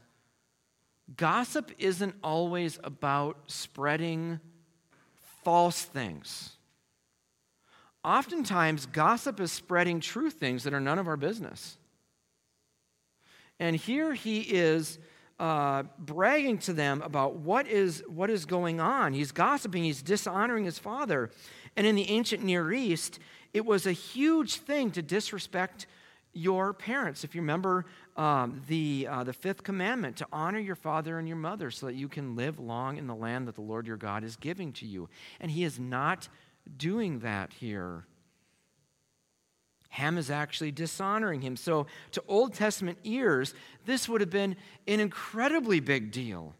gossip 1.17 1.71
isn't 1.77 2.15
always 2.23 2.79
about 2.83 3.37
spreading 3.47 4.39
false 5.43 5.83
things. 5.83 6.53
Oftentimes, 8.03 8.85
gossip 8.85 9.39
is 9.39 9.51
spreading 9.51 9.99
true 9.99 10.29
things 10.29 10.63
that 10.63 10.73
are 10.73 10.79
none 10.79 10.99
of 10.99 11.07
our 11.07 11.17
business. 11.17 11.77
And 13.59 13.75
here 13.75 14.13
he 14.13 14.39
is 14.39 14.99
uh, 15.39 15.83
bragging 15.97 16.57
to 16.59 16.73
them 16.73 17.01
about 17.01 17.35
what 17.35 17.67
is, 17.67 18.03
what 18.07 18.29
is 18.29 18.45
going 18.45 18.79
on. 18.79 19.13
He's 19.13 19.31
gossiping, 19.31 19.83
he's 19.83 20.01
dishonoring 20.01 20.65
his 20.65 20.79
father. 20.79 21.29
And 21.75 21.85
in 21.85 21.95
the 21.95 22.09
ancient 22.09 22.43
Near 22.43 22.71
East, 22.71 23.19
it 23.53 23.65
was 23.65 23.85
a 23.85 23.91
huge 23.91 24.55
thing 24.55 24.91
to 24.91 25.01
disrespect 25.01 25.87
your 26.33 26.73
parents. 26.73 27.23
If 27.23 27.35
you 27.35 27.41
remember 27.41 27.85
um, 28.15 28.61
the, 28.67 29.07
uh, 29.09 29.23
the 29.23 29.33
fifth 29.33 29.63
commandment, 29.63 30.17
to 30.17 30.27
honor 30.31 30.59
your 30.59 30.75
father 30.75 31.19
and 31.19 31.27
your 31.27 31.37
mother 31.37 31.71
so 31.71 31.87
that 31.87 31.95
you 31.95 32.07
can 32.07 32.35
live 32.35 32.59
long 32.59 32.97
in 32.97 33.07
the 33.07 33.15
land 33.15 33.47
that 33.47 33.55
the 33.55 33.61
Lord 33.61 33.87
your 33.87 33.97
God 33.97 34.23
is 34.23 34.35
giving 34.35 34.71
to 34.73 34.85
you. 34.85 35.09
And 35.39 35.49
he 35.49 35.63
is 35.63 35.79
not 35.79 36.29
doing 36.77 37.19
that 37.19 37.53
here. 37.53 38.05
Ham 39.89 40.17
is 40.17 40.29
actually 40.29 40.71
dishonoring 40.71 41.41
him. 41.41 41.55
So, 41.55 41.87
to 42.11 42.23
Old 42.27 42.53
Testament 42.53 42.99
ears, 43.03 43.53
this 43.85 44.07
would 44.07 44.21
have 44.21 44.29
been 44.29 44.55
an 44.87 44.99
incredibly 44.99 45.79
big 45.79 46.11
deal. 46.11 46.55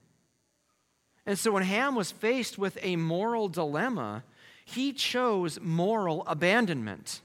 And 1.26 1.38
so, 1.38 1.52
when 1.52 1.64
Ham 1.64 1.96
was 1.96 2.12
faced 2.12 2.58
with 2.58 2.78
a 2.82 2.96
moral 2.96 3.48
dilemma, 3.48 4.24
he 4.66 4.94
chose 4.94 5.60
moral 5.62 6.24
abandonment. 6.26 7.22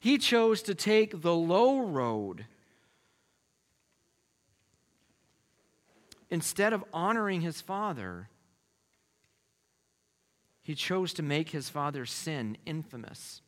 He 0.00 0.18
chose 0.18 0.62
to 0.62 0.74
take 0.74 1.22
the 1.22 1.34
low 1.34 1.80
road. 1.80 2.46
Instead 6.28 6.72
of 6.72 6.84
honoring 6.92 7.40
his 7.40 7.60
father, 7.60 8.28
he 10.62 10.74
chose 10.74 11.12
to 11.14 11.22
make 11.22 11.50
his 11.50 11.68
father's 11.68 12.10
sin 12.10 12.56
infamous. 12.64 13.42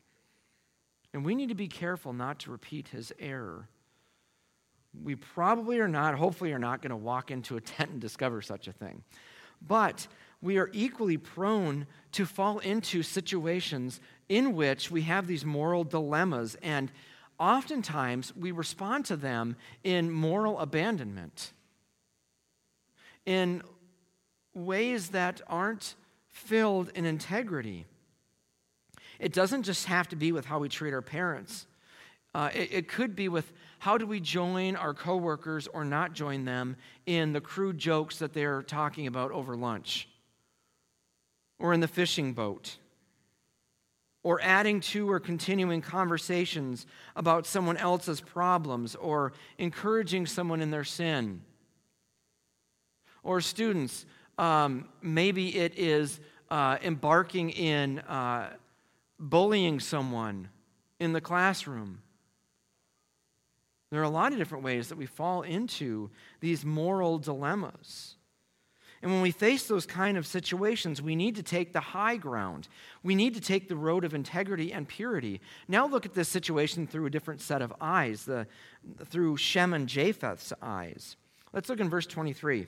And 1.13 1.25
we 1.25 1.33
need 1.33 1.49
to 1.49 1.55
be 1.55 1.69
careful 1.69 2.11
not 2.11 2.39
to 2.39 2.51
repeat 2.51 2.89
his 2.89 3.13
error. 3.19 3.69
We 5.03 5.15
probably 5.15 5.79
are 5.79 5.87
not, 5.87 6.15
hopefully, 6.15 6.51
are 6.51 6.59
not 6.59 6.81
going 6.81 6.89
to 6.89 6.95
walk 6.95 7.31
into 7.31 7.55
a 7.55 7.61
tent 7.61 7.91
and 7.91 8.01
discover 8.01 8.41
such 8.41 8.67
a 8.67 8.73
thing. 8.73 9.03
But 9.65 10.07
we 10.41 10.57
are 10.57 10.69
equally 10.73 11.17
prone 11.17 11.87
to 12.11 12.25
fall 12.25 12.59
into 12.59 13.01
situations 13.01 13.99
in 14.27 14.53
which 14.53 14.91
we 14.91 15.03
have 15.03 15.27
these 15.27 15.45
moral 15.45 15.83
dilemmas, 15.83 16.57
and 16.61 16.91
oftentimes 17.39 18.35
we 18.35 18.51
respond 18.51 19.05
to 19.05 19.15
them 19.15 19.55
in 19.83 20.11
moral 20.11 20.59
abandonment, 20.59 21.53
in 23.25 23.61
ways 24.53 25.09
that 25.09 25.41
aren't 25.47 25.95
filled 26.35 26.89
in 26.95 27.05
integrity. 27.05 27.85
It 29.19 29.31
doesn't 29.31 29.63
just 29.63 29.85
have 29.85 30.09
to 30.09 30.17
be 30.17 30.33
with 30.33 30.45
how 30.45 30.59
we 30.59 30.67
treat 30.67 30.93
our 30.93 31.01
parents. 31.01 31.65
Uh, 32.33 32.49
it, 32.53 32.73
it, 32.73 32.87
could 32.89 33.15
be 33.15 33.29
with 33.29 33.53
how 33.79 33.97
do 33.97 34.05
we 34.05 34.19
join 34.19 34.75
our 34.75 34.93
coworkers 34.93 35.67
or 35.67 35.85
not 35.85 36.11
join 36.11 36.43
them 36.43 36.75
in 37.05 37.31
the 37.31 37.39
crude 37.39 37.77
jokes 37.77 38.19
that 38.19 38.33
they're 38.33 38.61
talking 38.61 39.07
about 39.07 39.31
over 39.31 39.55
lunch 39.55 40.09
or 41.57 41.71
in 41.71 41.79
the 41.79 41.87
fishing 41.87 42.33
boat 42.33 42.75
or 44.21 44.41
adding 44.41 44.81
to 44.81 45.09
or 45.09 45.21
continuing 45.21 45.81
conversations 45.81 46.85
about 47.15 47.47
someone 47.47 47.77
else's 47.77 48.19
problems 48.19 48.93
or 48.95 49.31
encouraging 49.57 50.25
someone 50.25 50.59
in 50.59 50.71
their 50.71 50.83
sin. 50.83 51.39
Or 53.23 53.39
students, 53.39 54.05
um, 54.37 54.87
maybe 55.01 55.55
it 55.57 55.77
is 55.77 56.19
uh, 56.49 56.77
embarking 56.83 57.49
in 57.51 57.99
uh, 57.99 58.53
bullying 59.19 59.79
someone 59.79 60.49
in 60.99 61.13
the 61.13 61.21
classroom. 61.21 62.01
There 63.91 64.01
are 64.01 64.03
a 64.03 64.09
lot 64.09 64.31
of 64.31 64.37
different 64.37 64.63
ways 64.63 64.89
that 64.89 64.97
we 64.97 65.05
fall 65.05 65.41
into 65.41 66.09
these 66.41 66.65
moral 66.65 67.17
dilemmas. 67.17 68.15
And 69.01 69.11
when 69.11 69.21
we 69.21 69.31
face 69.31 69.67
those 69.67 69.85
kind 69.85 70.17
of 70.17 70.25
situations, 70.25 71.01
we 71.01 71.15
need 71.15 71.35
to 71.35 71.43
take 71.43 71.73
the 71.73 71.79
high 71.79 72.17
ground. 72.17 72.67
We 73.03 73.13
need 73.13 73.35
to 73.35 73.41
take 73.41 73.67
the 73.67 73.75
road 73.75 74.03
of 74.03 74.15
integrity 74.15 74.73
and 74.73 74.87
purity. 74.87 75.41
Now 75.67 75.85
look 75.85 76.05
at 76.05 76.15
this 76.15 76.27
situation 76.27 76.87
through 76.87 77.05
a 77.05 77.09
different 77.11 77.41
set 77.41 77.61
of 77.61 77.71
eyes, 77.79 78.25
the, 78.25 78.47
through 79.05 79.37
Shem 79.37 79.73
and 79.73 79.87
Japheth's 79.87 80.51
eyes. 80.61 81.17
Let's 81.53 81.69
look 81.69 81.79
in 81.79 81.89
verse 81.89 82.07
23. 82.07 82.65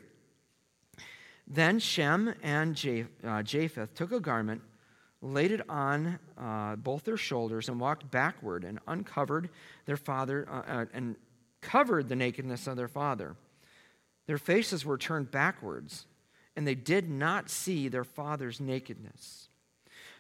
Then 1.47 1.79
Shem 1.79 2.33
and 2.43 3.07
uh, 3.25 3.41
Japheth 3.41 3.93
took 3.93 4.12
a 4.12 4.19
garment, 4.19 4.62
laid 5.21 5.51
it 5.51 5.67
on 5.69 6.19
uh, 6.38 6.75
both 6.75 7.05
their 7.05 7.17
shoulders, 7.17 7.69
and 7.69 7.79
walked 7.79 8.12
backward 8.12 8.63
and 8.65 8.79
uncovered 8.88 9.49
their 9.86 9.97
father 9.97 10.47
uh, 10.51 10.71
uh, 10.71 10.86
and 10.93 11.15
covered 11.62 12.10
the 12.10 12.15
nakedness 12.15 12.67
of 12.67 12.75
their 12.75 12.88
father. 12.88 13.36
Their 14.25 14.38
faces 14.38 14.86
were 14.86 14.97
turned 14.97 15.31
backwards 15.31 16.05
and 16.57 16.67
they 16.67 16.75
did 16.75 17.07
not 17.07 17.49
see 17.49 17.88
their 17.88 18.03
father's 18.03 18.60
nakedness. 18.60 19.47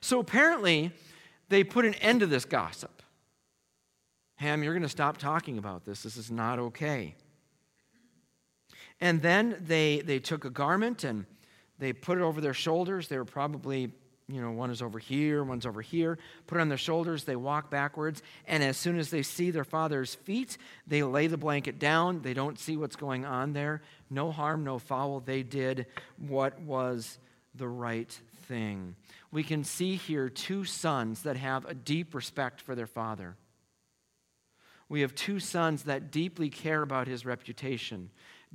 So 0.01 0.19
apparently, 0.19 0.91
they 1.49 1.63
put 1.63 1.83
an 1.83 1.95
end 1.95 2.19
to 2.19 2.27
this 2.27 2.45
gossip. 2.45 3.01
Ham, 4.35 4.61
you're 4.61 4.73
going 4.73 4.83
to 4.83 4.89
stop 4.89 5.17
talking 5.17 5.57
about 5.57 5.83
this. 5.83 6.03
This 6.03 6.15
is 6.15 6.29
not 6.29 6.59
okay. 6.59 7.15
And 8.99 9.21
then 9.21 9.57
they, 9.59 10.01
they 10.01 10.19
took 10.19 10.45
a 10.45 10.49
garment 10.49 11.03
and 11.03 11.25
they 11.79 11.93
put 11.93 12.17
it 12.17 12.21
over 12.21 12.41
their 12.41 12.53
shoulders. 12.53 13.07
They 13.07 13.17
were 13.17 13.25
probably 13.25 13.91
you 14.29 14.41
know, 14.41 14.51
one 14.51 14.71
is 14.71 14.81
over 14.81 14.99
here, 14.99 15.41
one's 15.43 15.65
over 15.65 15.81
here, 15.81 16.17
put 16.47 16.57
it 16.57 16.61
on 16.61 16.67
their 16.67 16.77
shoulders, 16.77 17.23
they 17.23 17.37
walk 17.37 17.69
backwards, 17.69 18.21
and 18.45 18.61
as 18.61 18.75
soon 18.75 18.99
as 18.99 19.09
they 19.09 19.23
see 19.23 19.51
their 19.51 19.63
father's 19.63 20.15
feet, 20.15 20.57
they 20.85 21.01
lay 21.01 21.27
the 21.27 21.37
blanket 21.37 21.79
down. 21.79 22.21
They 22.21 22.33
don't 22.33 22.59
see 22.59 22.75
what's 22.75 22.97
going 22.97 23.23
on 23.23 23.53
there. 23.53 23.81
No 24.09 24.31
harm, 24.31 24.65
no 24.65 24.79
foul. 24.79 25.21
They 25.21 25.43
did 25.43 25.85
what 26.17 26.59
was 26.59 27.19
the 27.55 27.69
right 27.69 28.11
thing. 28.47 28.95
We 29.31 29.43
can 29.43 29.63
see 29.63 29.95
here 29.95 30.27
two 30.29 30.65
sons 30.65 31.21
that 31.21 31.37
have 31.37 31.65
a 31.65 31.73
deep 31.73 32.13
respect 32.13 32.59
for 32.59 32.75
their 32.75 32.87
father. 32.87 33.37
We 34.89 35.01
have 35.01 35.15
two 35.15 35.39
sons 35.39 35.83
that 35.83 36.11
deeply 36.11 36.49
care 36.49 36.81
about 36.81 37.07
his 37.07 37.25
reputation, 37.25 38.09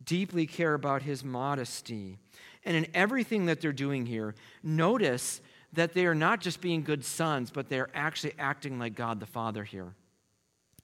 deeply 0.04 0.46
care 0.46 0.74
about 0.74 1.02
his 1.02 1.24
modesty. 1.24 2.18
And 2.64 2.76
in 2.76 2.86
everything 2.94 3.46
that 3.46 3.60
they're 3.60 3.72
doing 3.72 4.06
here, 4.06 4.34
notice 4.62 5.40
that 5.72 5.94
they 5.94 6.06
are 6.06 6.14
not 6.14 6.40
just 6.40 6.60
being 6.60 6.82
good 6.82 7.04
sons, 7.04 7.50
but 7.50 7.68
they're 7.68 7.90
actually 7.94 8.34
acting 8.38 8.78
like 8.78 8.94
God 8.94 9.20
the 9.20 9.26
Father 9.26 9.64
here. 9.64 9.94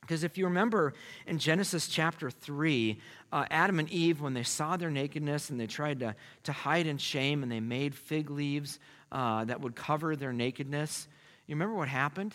Because 0.01 0.25
if 0.25 0.39
you 0.39 0.47
remember 0.47 0.95
in 1.27 1.39
Genesis 1.39 1.87
chapter 1.87 2.31
3, 2.31 2.99
uh, 3.31 3.45
Adam 3.51 3.79
and 3.79 3.91
Eve, 3.91 4.23
when 4.23 4.33
they 4.33 4.43
saw 4.43 4.77
their 4.79 4.91
nakedness 4.91 5.51
and 5.51 5.61
they 5.61 5.67
tried 5.67 6.01
to, 6.01 6.15
to 6.45 6.53
hide 6.53 6.87
in 6.87 6.97
shame 6.97 7.43
and 7.43 7.53
they 7.53 7.61
made 7.61 7.95
fig 7.95 8.31
leaves 8.31 8.79
uh, 9.13 9.45
that 9.45 9.61
would 9.61 9.77
cover 9.77 10.17
their 10.17 10.33
nakedness, 10.33 11.09
you 11.47 11.55
remember 11.55 11.75
what 11.75 11.89
happened? 11.89 12.35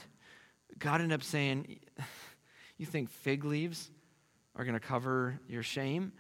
God 0.78 1.02
ended 1.02 1.16
up 1.16 1.24
saying, 1.24 1.80
You 2.78 2.86
think 2.86 3.10
fig 3.10 3.44
leaves 3.44 3.90
are 4.56 4.66
going 4.66 4.80
to 4.80 4.86
cover 4.86 5.40
your 5.48 5.64
shame? 5.64 6.12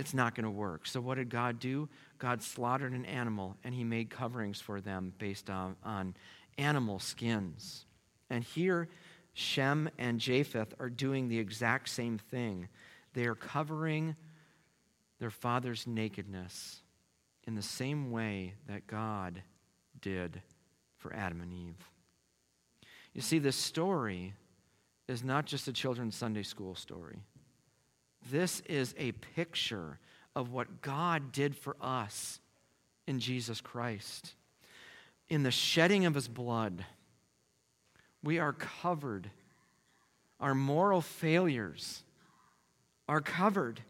It's 0.00 0.14
not 0.14 0.34
going 0.34 0.44
to 0.44 0.50
work. 0.50 0.86
So, 0.86 0.98
what 0.98 1.16
did 1.16 1.28
God 1.28 1.60
do? 1.60 1.86
God 2.18 2.42
slaughtered 2.42 2.94
an 2.94 3.04
animal 3.04 3.58
and 3.62 3.74
he 3.74 3.84
made 3.84 4.08
coverings 4.08 4.58
for 4.58 4.80
them 4.80 5.12
based 5.18 5.50
on, 5.50 5.76
on 5.84 6.14
animal 6.56 6.98
skins. 6.98 7.84
And 8.30 8.42
here, 8.42 8.88
Shem 9.34 9.90
and 9.98 10.18
Japheth 10.18 10.72
are 10.80 10.88
doing 10.88 11.28
the 11.28 11.38
exact 11.38 11.90
same 11.90 12.16
thing. 12.16 12.68
They 13.12 13.26
are 13.26 13.34
covering 13.34 14.16
their 15.18 15.30
father's 15.30 15.86
nakedness 15.86 16.80
in 17.46 17.54
the 17.54 17.62
same 17.62 18.10
way 18.10 18.54
that 18.68 18.86
God 18.86 19.42
did 20.00 20.40
for 20.96 21.12
Adam 21.12 21.42
and 21.42 21.52
Eve. 21.52 21.90
You 23.12 23.20
see, 23.20 23.38
this 23.38 23.56
story 23.56 24.32
is 25.08 25.22
not 25.22 25.44
just 25.44 25.68
a 25.68 25.74
children's 25.74 26.16
Sunday 26.16 26.42
school 26.42 26.74
story. 26.74 27.18
This 28.28 28.60
is 28.60 28.94
a 28.98 29.12
picture 29.12 29.98
of 30.36 30.52
what 30.52 30.82
God 30.82 31.32
did 31.32 31.56
for 31.56 31.76
us 31.80 32.40
in 33.06 33.18
Jesus 33.20 33.60
Christ. 33.60 34.34
In 35.28 35.42
the 35.42 35.50
shedding 35.50 36.06
of 36.06 36.14
his 36.14 36.28
blood, 36.28 36.84
we 38.22 38.38
are 38.38 38.52
covered. 38.52 39.30
Our 40.38 40.54
moral 40.54 41.00
failures 41.00 42.02
are 43.08 43.20
covered. 43.20 43.80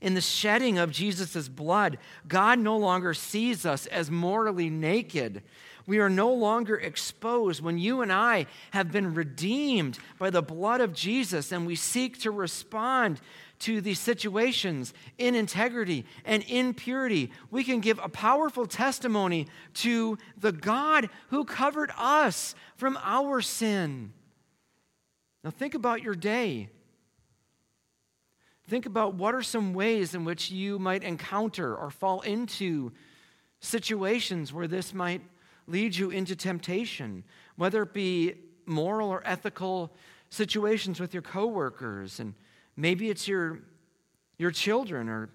In 0.00 0.14
the 0.14 0.20
shedding 0.20 0.78
of 0.78 0.90
Jesus' 0.90 1.48
blood, 1.48 1.98
God 2.26 2.58
no 2.58 2.76
longer 2.76 3.12
sees 3.12 3.66
us 3.66 3.86
as 3.86 4.10
morally 4.10 4.70
naked. 4.70 5.42
We 5.90 5.98
are 5.98 6.08
no 6.08 6.32
longer 6.32 6.76
exposed 6.76 7.62
when 7.62 7.76
you 7.76 8.00
and 8.00 8.12
I 8.12 8.46
have 8.70 8.92
been 8.92 9.12
redeemed 9.12 9.98
by 10.20 10.30
the 10.30 10.40
blood 10.40 10.80
of 10.80 10.94
Jesus 10.94 11.50
and 11.50 11.66
we 11.66 11.74
seek 11.74 12.20
to 12.20 12.30
respond 12.30 13.20
to 13.58 13.80
these 13.80 13.98
situations 13.98 14.94
in 15.18 15.34
integrity 15.34 16.06
and 16.24 16.44
in 16.44 16.74
purity. 16.74 17.32
We 17.50 17.64
can 17.64 17.80
give 17.80 17.98
a 17.98 18.08
powerful 18.08 18.66
testimony 18.66 19.48
to 19.82 20.16
the 20.38 20.52
God 20.52 21.10
who 21.30 21.44
covered 21.44 21.90
us 21.98 22.54
from 22.76 22.96
our 23.02 23.40
sin. 23.40 24.12
Now, 25.42 25.50
think 25.50 25.74
about 25.74 26.04
your 26.04 26.14
day. 26.14 26.68
Think 28.68 28.86
about 28.86 29.14
what 29.14 29.34
are 29.34 29.42
some 29.42 29.74
ways 29.74 30.14
in 30.14 30.24
which 30.24 30.52
you 30.52 30.78
might 30.78 31.02
encounter 31.02 31.74
or 31.74 31.90
fall 31.90 32.20
into 32.20 32.92
situations 33.58 34.52
where 34.52 34.68
this 34.68 34.94
might 34.94 35.22
lead 35.70 35.96
you 35.96 36.10
into 36.10 36.34
temptation, 36.34 37.24
whether 37.56 37.82
it 37.82 37.92
be 37.92 38.34
moral 38.66 39.08
or 39.08 39.22
ethical 39.24 39.92
situations 40.30 41.00
with 41.00 41.14
your 41.14 41.22
coworkers 41.22 42.20
and 42.20 42.34
Maybe 42.80 43.10
it's 43.10 43.28
your, 43.28 43.60
your 44.38 44.50
children, 44.50 45.10
or 45.10 45.28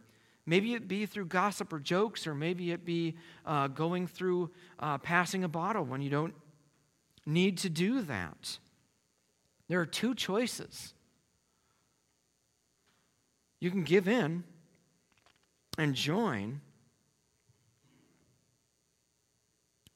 maybe 0.47 0.73
it 0.73 0.87
be 0.87 1.05
through 1.05 1.27
gossip 1.27 1.71
or 1.71 1.79
jokes, 1.79 2.25
or 2.25 2.33
maybe 2.33 2.71
it 2.71 2.83
be 2.83 3.17
uh, 3.45 3.67
going 3.67 4.07
through 4.07 4.49
uh, 4.79 4.97
passing 4.97 5.43
a 5.43 5.47
bottle 5.47 5.83
when 5.83 6.01
you 6.01 6.09
don't 6.09 6.33
need 7.23 7.59
to 7.59 7.69
do 7.69 8.01
that. 8.01 8.57
There 9.67 9.79
are 9.79 9.85
two 9.85 10.15
choices. 10.15 10.95
You 13.59 13.69
can 13.69 13.83
give 13.83 14.07
in 14.07 14.43
and 15.77 15.93
join, 15.93 16.61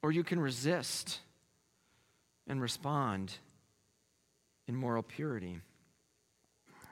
or 0.02 0.12
you 0.12 0.24
can 0.24 0.40
resist 0.40 1.20
and 2.48 2.62
respond 2.62 3.34
in 4.68 4.76
moral 4.76 5.04
purity. 5.04 5.60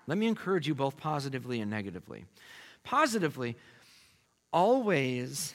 Let 0.07 0.17
me 0.17 0.27
encourage 0.27 0.67
you 0.67 0.75
both 0.75 0.97
positively 0.97 1.59
and 1.59 1.69
negatively. 1.69 2.25
Positively, 2.83 3.55
always 4.53 5.53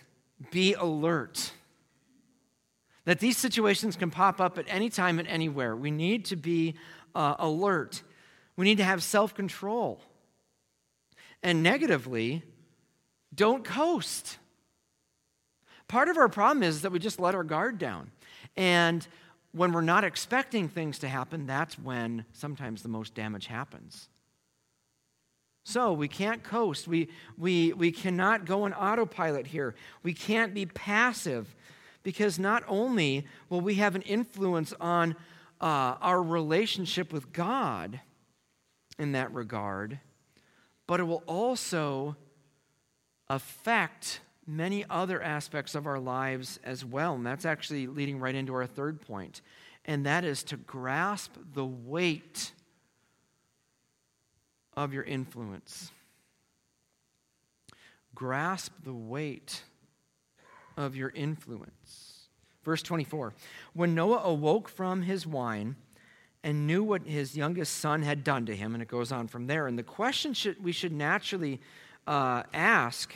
be 0.51 0.75
alert 0.75 1.53
that 3.05 3.19
these 3.19 3.37
situations 3.37 3.97
can 3.97 4.11
pop 4.11 4.41
up 4.41 4.59
at 4.59 4.67
any 4.69 4.89
time 4.89 5.19
and 5.19 5.27
anywhere. 5.27 5.75
We 5.75 5.91
need 5.91 6.27
to 6.27 6.37
be 6.37 6.75
uh, 7.15 7.35
alert, 7.39 8.03
we 8.57 8.65
need 8.65 8.79
to 8.79 8.85
have 8.85 9.03
self 9.03 9.35
control. 9.35 10.01
And 11.43 11.63
negatively, 11.63 12.45
don't 13.35 13.65
coast. 13.65 14.39
Part 15.93 16.09
of 16.09 16.17
our 16.17 16.31
problem 16.31 16.63
is 16.63 16.81
that 16.81 16.91
we 16.91 16.99
just 16.99 17.21
let 17.21 17.35
our 17.35 17.45
guard 17.45 17.79
down. 17.79 18.13
And 18.57 19.07
when 19.53 19.73
we're 19.73 19.83
not 19.83 20.05
expecting 20.05 20.67
things 20.67 20.99
to 21.01 21.07
happen, 21.07 21.47
that's 21.47 21.79
when 21.79 22.25
sometimes 22.33 22.83
the 22.83 22.89
most 22.89 23.15
damage 23.15 23.47
happens. 23.47 24.09
So 25.67 25.93
we 25.93 26.09
can't 26.09 26.43
coast. 26.43 26.89
We, 26.89 27.11
we, 27.37 27.75
we 27.75 27.93
cannot 27.93 28.47
go 28.47 28.63
on 28.63 28.73
autopilot 28.73 29.49
here. 29.49 29.75
We 30.03 30.15
can't 30.15 30.55
be 30.55 30.65
passive 30.65 31.55
because 32.03 32.39
not 32.39 32.65
only 32.69 33.27
will 33.51 33.61
we 33.61 33.75
have 33.75 33.95
an 33.95 34.01
influence 34.01 34.73
on 34.81 35.15
uh, 35.61 35.97
our 36.01 36.23
relationship 36.23 37.13
with 37.13 37.35
God 37.35 38.01
in 38.99 39.13
that 39.13 39.31
regard, 39.35 39.99
but 40.87 41.01
it 41.01 41.05
will 41.05 41.23
also 41.27 42.17
affect 43.29 44.21
many 44.47 44.85
other 44.91 45.23
aspects 45.23 45.75
of 45.75 45.87
our 45.87 45.99
lives 45.99 46.59
as 46.65 46.85
well. 46.85 47.15
And 47.15 47.27
that's 47.27 47.45
actually 47.45 47.87
leading 47.87 48.19
right 48.19 48.35
into 48.35 48.55
our 48.55 48.67
third 48.67 49.01
point, 49.01 49.41
and 49.85 50.07
that 50.07 50.25
is 50.25 50.43
to 50.45 50.57
grasp 50.57 51.33
the 51.55 51.65
weight 51.65 52.53
of 54.77 54.93
your 54.93 55.05
influence. 55.05 55.91
Grasp 58.15 58.73
the 58.85 58.93
weight 58.93 59.63
of 60.77 60.97
your 60.97 61.11
influence. 61.11 62.29
Verse 62.63 62.83
24 62.83 63.35
When 63.75 63.95
Noah 63.95 64.23
awoke 64.25 64.69
from 64.69 65.03
his 65.03 65.27
wine 65.27 65.77
and 66.45 66.67
knew 66.67 66.83
what 66.83 67.03
his 67.03 67.37
youngest 67.37 67.77
son 67.79 68.03
had 68.03 68.25
done 68.25 68.47
to 68.47 68.57
him, 68.57 68.75
and 68.75 68.83
it 68.83 68.89
goes 68.89 69.13
on 69.13 69.29
from 69.29 69.47
there. 69.47 69.67
And 69.67 69.79
the 69.79 69.83
question 69.83 70.35
should, 70.35 70.63
we 70.63 70.73
should 70.73 70.93
naturally 70.93 71.61
uh, 72.07 72.43
ask 72.53 73.15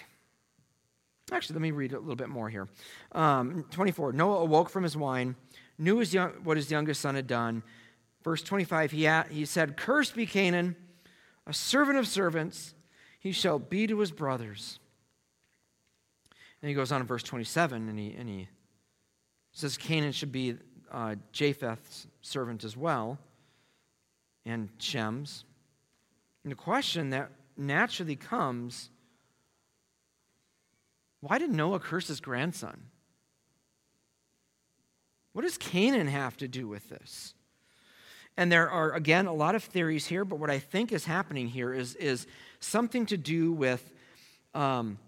Actually, 1.32 1.54
let 1.54 1.62
me 1.62 1.70
read 1.72 1.92
a 1.92 1.98
little 1.98 2.14
bit 2.14 2.28
more 2.28 2.48
here. 2.48 2.68
Um, 3.12 3.64
24. 3.70 4.12
Noah 4.12 4.42
awoke 4.42 4.70
from 4.70 4.84
his 4.84 4.96
wine, 4.96 5.34
knew 5.76 5.98
his 5.98 6.14
young, 6.14 6.30
what 6.44 6.56
his 6.56 6.70
youngest 6.70 7.00
son 7.00 7.16
had 7.16 7.26
done. 7.26 7.64
Verse 8.22 8.42
25, 8.42 8.92
he, 8.92 9.08
he 9.30 9.44
said, 9.44 9.76
Cursed 9.76 10.14
be 10.14 10.26
Canaan, 10.26 10.76
a 11.46 11.52
servant 11.52 11.98
of 11.98 12.06
servants, 12.06 12.74
he 13.18 13.32
shall 13.32 13.58
be 13.58 13.86
to 13.86 13.98
his 13.98 14.12
brothers. 14.12 14.78
And 16.62 16.68
he 16.68 16.74
goes 16.74 16.92
on 16.92 17.00
in 17.00 17.06
verse 17.06 17.22
27, 17.22 17.88
and 17.88 17.98
he, 17.98 18.14
and 18.16 18.28
he 18.28 18.48
says 19.52 19.76
Canaan 19.76 20.12
should 20.12 20.32
be 20.32 20.56
uh, 20.92 21.16
Japheth's 21.32 22.06
servant 22.20 22.62
as 22.62 22.76
well, 22.76 23.18
and 24.44 24.68
Shem's. 24.78 25.44
And 26.44 26.52
the 26.52 26.56
question 26.56 27.10
that 27.10 27.32
naturally 27.56 28.16
comes 28.16 28.90
why 31.26 31.38
did 31.38 31.50
Noah 31.50 31.80
curse 31.80 32.08
his 32.08 32.20
grandson? 32.20 32.82
What 35.32 35.42
does 35.42 35.58
Canaan 35.58 36.06
have 36.06 36.36
to 36.38 36.48
do 36.48 36.68
with 36.68 36.88
this? 36.88 37.34
And 38.36 38.52
there 38.52 38.70
are, 38.70 38.92
again, 38.92 39.26
a 39.26 39.34
lot 39.34 39.54
of 39.54 39.64
theories 39.64 40.06
here, 40.06 40.24
but 40.24 40.38
what 40.38 40.50
I 40.50 40.58
think 40.58 40.92
is 40.92 41.04
happening 41.04 41.48
here 41.48 41.72
is, 41.72 41.94
is 41.96 42.26
something 42.60 43.06
to 43.06 43.16
do 43.16 43.52
with 43.52 43.92
um, 44.54 44.98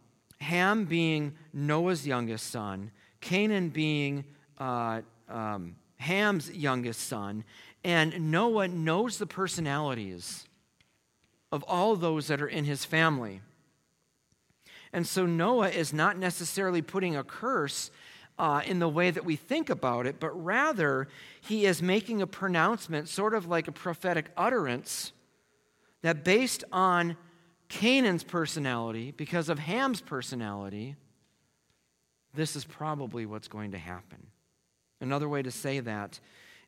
Ham 0.40 0.84
being 0.86 1.34
Noah's 1.52 2.06
youngest 2.06 2.50
son, 2.50 2.90
Canaan 3.20 3.68
being 3.68 4.24
uh, 4.58 5.02
um, 5.28 5.76
Ham's 5.96 6.50
youngest 6.50 7.06
son, 7.06 7.44
and 7.84 8.30
Noah 8.30 8.68
knows 8.68 9.18
the 9.18 9.26
personalities 9.26 10.46
of 11.52 11.62
all 11.64 11.96
those 11.96 12.26
that 12.26 12.42
are 12.42 12.48
in 12.48 12.64
his 12.64 12.84
family. 12.84 13.40
And 14.92 15.06
so 15.06 15.26
Noah 15.26 15.68
is 15.68 15.92
not 15.92 16.18
necessarily 16.18 16.82
putting 16.82 17.16
a 17.16 17.24
curse 17.24 17.90
uh, 18.38 18.62
in 18.64 18.78
the 18.78 18.88
way 18.88 19.10
that 19.10 19.24
we 19.24 19.36
think 19.36 19.68
about 19.68 20.06
it, 20.06 20.20
but 20.20 20.30
rather 20.30 21.08
he 21.40 21.66
is 21.66 21.82
making 21.82 22.22
a 22.22 22.26
pronouncement, 22.26 23.08
sort 23.08 23.34
of 23.34 23.46
like 23.46 23.66
a 23.68 23.72
prophetic 23.72 24.26
utterance, 24.36 25.12
that 26.02 26.24
based 26.24 26.62
on 26.70 27.16
Canaan's 27.68 28.22
personality, 28.22 29.12
because 29.16 29.48
of 29.48 29.58
Ham's 29.58 30.00
personality, 30.00 30.94
this 32.34 32.54
is 32.54 32.64
probably 32.64 33.26
what's 33.26 33.48
going 33.48 33.72
to 33.72 33.78
happen. 33.78 34.28
Another 35.00 35.28
way 35.28 35.42
to 35.42 35.50
say 35.50 35.80
that 35.80 36.20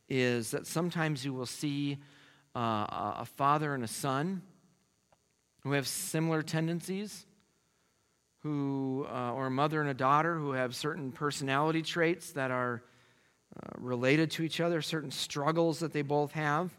is 0.09 0.51
that 0.51 0.67
sometimes 0.67 1.25
you 1.25 1.33
will 1.33 1.47
see 1.47 1.99
uh, 2.57 3.15
a 3.21 3.27
father 3.37 3.75
and 3.75 3.85
a 3.85 3.89
son 3.89 4.43
who 5.63 5.73
have 5.73 5.87
similar 5.87 6.43
tendencies 6.43 7.27
who, 8.43 9.07
uh, 9.11 9.33
or 9.33 9.47
a 9.47 9.51
mother 9.51 9.81
and 9.81 9.91
a 9.91 9.95
daughter 9.95 10.37
who 10.37 10.53
have 10.53 10.75
certain 10.75 11.13
personality 11.13 11.83
traits 11.83 12.33
that 12.33 12.51
are 12.51 12.83
uh, 13.57 13.69
related 13.79 14.31
to 14.31 14.43
each 14.43 14.61
other, 14.61 14.81
certain 14.81 15.11
struggles 15.11 15.81
that 15.81 15.93
they 15.93 16.03
both 16.03 16.33
have. 16.33 16.71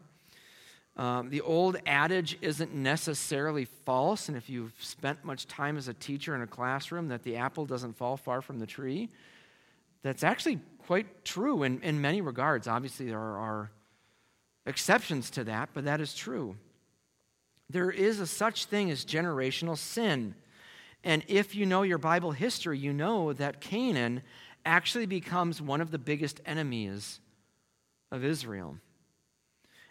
Um, 0.96 1.30
the 1.30 1.40
old 1.40 1.76
adage 1.86 2.36
isn't 2.42 2.74
necessarily 2.74 3.64
false, 3.64 4.28
and 4.28 4.36
if 4.36 4.50
you've 4.50 4.74
spent 4.78 5.24
much 5.24 5.46
time 5.46 5.78
as 5.78 5.88
a 5.88 5.94
teacher 5.94 6.34
in 6.34 6.42
a 6.42 6.46
classroom, 6.46 7.08
that 7.08 7.22
the 7.22 7.36
apple 7.36 7.64
doesn't 7.64 7.96
fall 7.96 8.16
far 8.16 8.42
from 8.42 8.58
the 8.58 8.66
tree, 8.66 9.08
that's 10.02 10.24
actually 10.24 10.60
quite 10.86 11.24
true 11.24 11.62
in, 11.62 11.80
in 11.82 12.00
many 12.00 12.20
regards. 12.20 12.66
Obviously, 12.66 13.06
there 13.06 13.18
are, 13.18 13.38
are 13.38 13.70
exceptions 14.66 15.30
to 15.30 15.44
that, 15.44 15.70
but 15.72 15.84
that 15.84 16.00
is 16.00 16.14
true. 16.14 16.56
There 17.70 17.90
is 17.90 18.20
a 18.20 18.26
such 18.26 18.66
thing 18.66 18.90
as 18.90 19.04
generational 19.04 19.78
sin. 19.78 20.34
And 21.04 21.24
if 21.26 21.54
you 21.54 21.66
know 21.66 21.82
your 21.82 21.98
Bible 21.98 22.32
history, 22.32 22.78
you 22.78 22.92
know 22.92 23.32
that 23.32 23.60
Canaan 23.60 24.22
actually 24.64 25.06
becomes 25.06 25.60
one 25.60 25.80
of 25.80 25.90
the 25.90 25.98
biggest 25.98 26.40
enemies 26.46 27.20
of 28.10 28.24
Israel. 28.24 28.78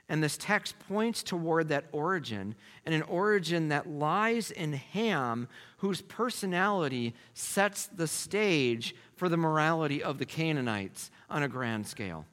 And 0.08 0.22
this 0.22 0.38
text 0.38 0.76
points 0.88 1.24
toward 1.24 1.70
that 1.70 1.86
origin, 1.92 2.56
and 2.86 2.94
an 2.94 3.02
origin 3.04 3.70
that 3.70 3.90
lies 3.90 4.52
in 4.52 4.74
Ham, 4.74 5.48
whose 5.78 6.02
personality 6.02 7.14
sets 7.34 7.88
the 7.88 8.08
stage 8.08 8.94
for 9.16 9.30
the 9.30 9.38
morality 9.38 10.04
of 10.04 10.18
the 10.18 10.26
Canaanites 10.26 11.12
on 11.30 11.44
a 11.44 11.48
grand 11.48 11.88
scale. 11.88 12.26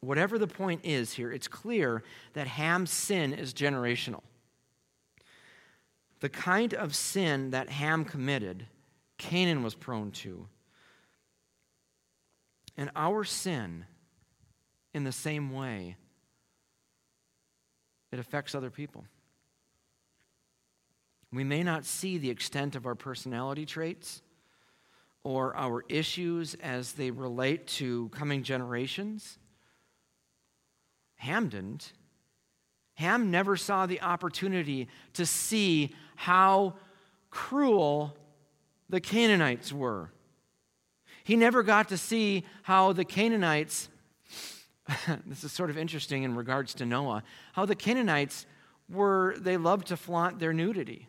Whatever 0.00 0.38
the 0.38 0.46
point 0.46 0.80
is 0.84 1.12
here, 1.12 1.32
it's 1.32 1.48
clear 1.48 2.02
that 2.34 2.46
Ham's 2.46 2.90
sin 2.90 3.32
is 3.32 3.52
generational. 3.52 4.22
The 6.20 6.28
kind 6.28 6.74
of 6.74 6.94
sin 6.94 7.50
that 7.50 7.70
Ham 7.70 8.04
committed, 8.04 8.66
Canaan 9.18 9.62
was 9.62 9.74
prone 9.74 10.10
to. 10.12 10.46
And 12.76 12.90
our 12.94 13.24
sin, 13.24 13.86
in 14.94 15.04
the 15.04 15.12
same 15.12 15.52
way, 15.52 15.96
it 18.12 18.18
affects 18.18 18.54
other 18.54 18.70
people. 18.70 19.04
We 21.32 21.44
may 21.44 21.62
not 21.62 21.84
see 21.84 22.18
the 22.18 22.30
extent 22.30 22.74
of 22.74 22.86
our 22.86 22.94
personality 22.94 23.64
traits 23.64 24.20
or 25.22 25.54
our 25.56 25.84
issues 25.88 26.54
as 26.54 26.92
they 26.92 27.10
relate 27.10 27.66
to 27.66 28.08
coming 28.08 28.42
generations. 28.42 29.38
Ham 31.16 31.48
didn't. 31.48 31.92
Ham 33.00 33.30
never 33.30 33.56
saw 33.56 33.86
the 33.86 34.02
opportunity 34.02 34.86
to 35.14 35.24
see 35.24 35.94
how 36.16 36.74
cruel 37.30 38.14
the 38.90 39.00
Canaanites 39.00 39.72
were. 39.72 40.10
He 41.24 41.34
never 41.34 41.62
got 41.62 41.88
to 41.88 41.96
see 41.96 42.44
how 42.62 42.92
the 42.92 43.06
Canaanites, 43.06 43.88
this 45.26 45.42
is 45.44 45.50
sort 45.50 45.70
of 45.70 45.78
interesting 45.78 46.24
in 46.24 46.34
regards 46.34 46.74
to 46.74 46.84
Noah, 46.84 47.22
how 47.54 47.64
the 47.64 47.74
Canaanites 47.74 48.44
were, 48.86 49.34
they 49.38 49.56
loved 49.56 49.86
to 49.86 49.96
flaunt 49.96 50.38
their 50.38 50.52
nudity. 50.52 51.08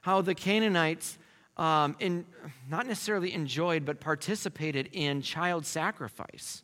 How 0.00 0.22
the 0.22 0.34
Canaanites, 0.34 1.18
um, 1.58 1.96
in, 2.00 2.24
not 2.70 2.86
necessarily 2.86 3.34
enjoyed, 3.34 3.84
but 3.84 4.00
participated 4.00 4.88
in 4.92 5.20
child 5.20 5.66
sacrifice. 5.66 6.62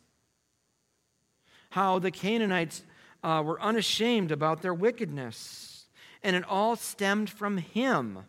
How 1.69 1.99
the 1.99 2.09
Canaanites 2.09 2.81
uh, 3.23 3.41
were 3.45 3.61
unashamed 3.61 4.31
about 4.31 4.61
their 4.61 4.73
wickedness 4.73 5.71
and 6.23 6.35
it 6.35 6.43
all 6.47 6.75
stemmed 6.75 7.29
from 7.29 7.57
Ham. 7.57 8.25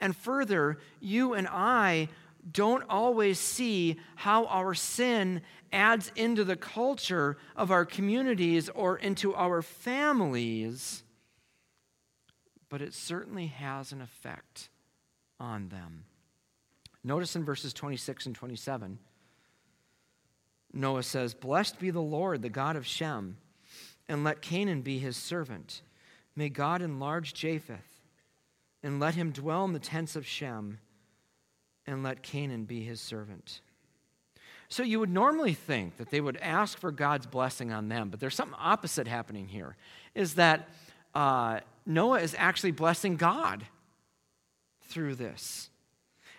And 0.00 0.16
further, 0.16 0.78
you 1.00 1.34
and 1.34 1.48
I 1.48 2.08
don't 2.50 2.84
always 2.88 3.38
see 3.38 3.96
how 4.16 4.46
our 4.46 4.74
sin 4.74 5.42
adds 5.72 6.12
into 6.16 6.44
the 6.44 6.56
culture 6.56 7.36
of 7.56 7.70
our 7.70 7.84
communities 7.84 8.68
or 8.70 8.96
into 8.96 9.34
our 9.34 9.60
families, 9.60 11.02
but 12.68 12.80
it 12.80 12.94
certainly 12.94 13.48
has 13.48 13.92
an 13.92 14.00
effect 14.00 14.70
on 15.38 15.68
them. 15.68 16.04
Notice 17.04 17.36
in 17.36 17.44
verses 17.44 17.72
26 17.72 18.26
and 18.26 18.34
27, 18.34 18.98
Noah 20.72 21.02
says, 21.02 21.34
Blessed 21.34 21.78
be 21.78 21.90
the 21.90 22.00
Lord, 22.00 22.42
the 22.42 22.48
God 22.48 22.76
of 22.76 22.86
Shem, 22.86 23.36
and 24.08 24.24
let 24.24 24.42
Canaan 24.42 24.82
be 24.82 24.98
his 24.98 25.16
servant. 25.16 25.82
May 26.34 26.48
God 26.48 26.82
enlarge 26.82 27.34
Japheth, 27.34 28.00
and 28.82 29.00
let 29.00 29.14
him 29.14 29.32
dwell 29.32 29.64
in 29.64 29.72
the 29.72 29.78
tents 29.78 30.16
of 30.16 30.26
Shem, 30.26 30.78
and 31.86 32.02
let 32.02 32.22
Canaan 32.22 32.64
be 32.64 32.82
his 32.82 33.00
servant. 33.00 33.60
So 34.68 34.82
you 34.82 35.00
would 35.00 35.10
normally 35.10 35.54
think 35.54 35.96
that 35.96 36.10
they 36.10 36.20
would 36.20 36.36
ask 36.36 36.78
for 36.78 36.92
God's 36.92 37.26
blessing 37.26 37.72
on 37.72 37.88
them, 37.88 38.10
but 38.10 38.20
there's 38.20 38.34
something 38.34 38.58
opposite 38.60 39.08
happening 39.08 39.48
here. 39.48 39.76
Is 40.14 40.34
that 40.34 40.68
uh, 41.14 41.60
Noah 41.86 42.20
is 42.20 42.34
actually 42.38 42.72
blessing 42.72 43.16
God 43.16 43.64
through 44.82 45.14
this. 45.14 45.70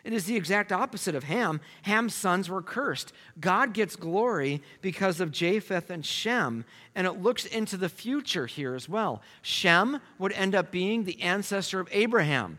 It 0.09 0.13
is 0.13 0.25
the 0.25 0.37
exact 0.37 0.71
opposite 0.71 1.13
of 1.13 1.25
Ham. 1.25 1.61
Ham's 1.83 2.15
sons 2.15 2.49
were 2.49 2.63
cursed. 2.63 3.13
God 3.39 3.75
gets 3.75 3.95
glory 3.95 4.59
because 4.81 5.19
of 5.19 5.31
Japheth 5.31 5.91
and 5.91 6.03
Shem, 6.03 6.65
and 6.95 7.05
it 7.05 7.21
looks 7.21 7.45
into 7.45 7.77
the 7.77 7.89
future 7.89 8.47
here 8.47 8.73
as 8.73 8.89
well. 8.89 9.21
Shem 9.43 10.01
would 10.17 10.31
end 10.31 10.55
up 10.55 10.71
being 10.71 11.03
the 11.03 11.21
ancestor 11.21 11.79
of 11.79 11.87
Abraham, 11.91 12.57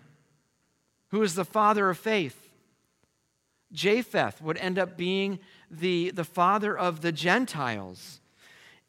who 1.09 1.23
is 1.23 1.35
the 1.35 1.45
father 1.45 1.91
of 1.91 1.99
faith. 1.99 2.51
Japheth 3.73 4.41
would 4.41 4.59
end 4.59 4.79
up 4.79 4.97
being 4.97 5.41
the, 5.69 6.13
the 6.13 6.23
father 6.23 6.79
of 6.79 7.01
the 7.01 7.11
Gentiles. 7.11 8.20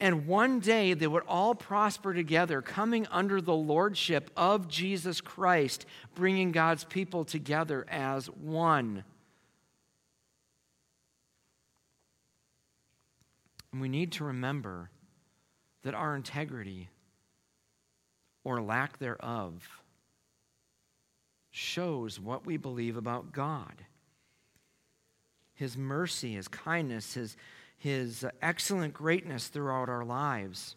And 0.02 0.26
one 0.26 0.60
day 0.60 0.96
they 0.96 1.06
would 1.06 1.22
all 1.28 1.54
prosper 1.54 2.12
together, 2.12 2.64
coming 2.64 3.06
under 3.12 3.40
the 3.40 3.54
lordship 3.54 4.32
of 4.36 4.68
Jesus 4.68 5.22
Christ, 5.22 5.86
bringing 6.16 6.52
God's 6.52 6.84
people 6.84 7.24
together 7.24 7.86
as 7.88 8.26
one. 8.26 9.04
And 13.72 13.80
we 13.80 13.90
need 13.90 14.14
to 14.14 14.24
remember 14.24 14.90
that 15.84 15.94
our 15.94 16.16
integrity 16.16 16.90
or 18.44 18.60
lack 18.60 18.98
thereof 18.98 19.84
shows 21.52 22.20
what 22.20 22.44
we 22.44 22.58
believe 22.58 22.98
about 22.98 23.32
God. 23.32 23.86
His 25.54 25.78
mercy, 25.78 26.34
His 26.34 26.48
kindness, 26.48 27.14
His, 27.14 27.38
his 27.82 28.24
excellent 28.44 28.94
greatness 28.94 29.48
throughout 29.48 29.90
our 29.90 30.06
lives. 30.06 30.76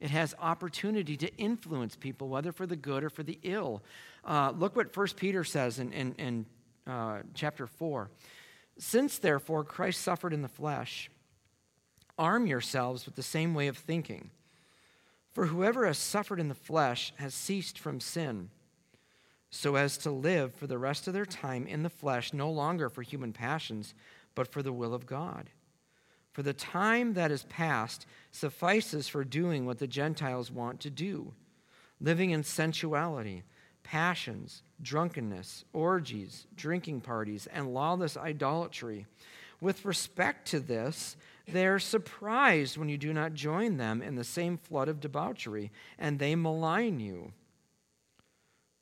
It 0.00 0.10
has 0.10 0.34
opportunity 0.40 1.16
to 1.18 1.32
influence 1.36 1.94
people, 1.94 2.28
whether 2.28 2.50
for 2.50 2.66
the 2.66 2.74
good 2.74 3.04
or 3.04 3.08
for 3.08 3.22
the 3.22 3.38
ill. 3.44 3.84
Uh, 4.24 4.52
look 4.56 4.74
what 4.74 4.96
1 4.96 5.06
Peter 5.14 5.44
says 5.44 5.78
in, 5.78 5.92
in, 5.92 6.12
in 6.14 6.46
uh, 6.88 7.20
chapter 7.34 7.68
4. 7.68 8.10
Since, 8.78 9.18
therefore, 9.18 9.62
Christ 9.62 10.02
suffered 10.02 10.32
in 10.32 10.42
the 10.42 10.48
flesh, 10.48 11.08
arm 12.18 12.48
yourselves 12.48 13.06
with 13.06 13.14
the 13.14 13.22
same 13.22 13.54
way 13.54 13.68
of 13.68 13.78
thinking. 13.78 14.30
For 15.30 15.46
whoever 15.46 15.86
has 15.86 15.98
suffered 15.98 16.40
in 16.40 16.48
the 16.48 16.56
flesh 16.56 17.12
has 17.18 17.32
ceased 17.32 17.78
from 17.78 18.00
sin, 18.00 18.50
so 19.50 19.76
as 19.76 19.96
to 19.98 20.10
live 20.10 20.52
for 20.52 20.66
the 20.66 20.78
rest 20.78 21.06
of 21.06 21.14
their 21.14 21.26
time 21.26 21.68
in 21.68 21.84
the 21.84 21.88
flesh, 21.88 22.32
no 22.32 22.50
longer 22.50 22.88
for 22.88 23.02
human 23.02 23.32
passions, 23.32 23.94
but 24.34 24.50
for 24.50 24.64
the 24.64 24.72
will 24.72 24.94
of 24.94 25.06
God. 25.06 25.50
For 26.40 26.44
the 26.44 26.54
time 26.54 27.12
that 27.12 27.30
is 27.30 27.42
past 27.50 28.06
suffices 28.30 29.06
for 29.08 29.24
doing 29.24 29.66
what 29.66 29.78
the 29.78 29.86
Gentiles 29.86 30.50
want 30.50 30.80
to 30.80 30.88
do, 30.88 31.34
living 32.00 32.30
in 32.30 32.44
sensuality, 32.44 33.42
passions, 33.82 34.62
drunkenness, 34.80 35.66
orgies, 35.74 36.46
drinking 36.56 37.02
parties, 37.02 37.46
and 37.52 37.74
lawless 37.74 38.16
idolatry. 38.16 39.04
With 39.60 39.84
respect 39.84 40.48
to 40.48 40.60
this, 40.60 41.14
they 41.46 41.66
are 41.66 41.78
surprised 41.78 42.78
when 42.78 42.88
you 42.88 42.96
do 42.96 43.12
not 43.12 43.34
join 43.34 43.76
them 43.76 44.00
in 44.00 44.14
the 44.14 44.24
same 44.24 44.56
flood 44.56 44.88
of 44.88 44.98
debauchery, 44.98 45.70
and 45.98 46.18
they 46.18 46.34
malign 46.36 47.00
you. 47.00 47.34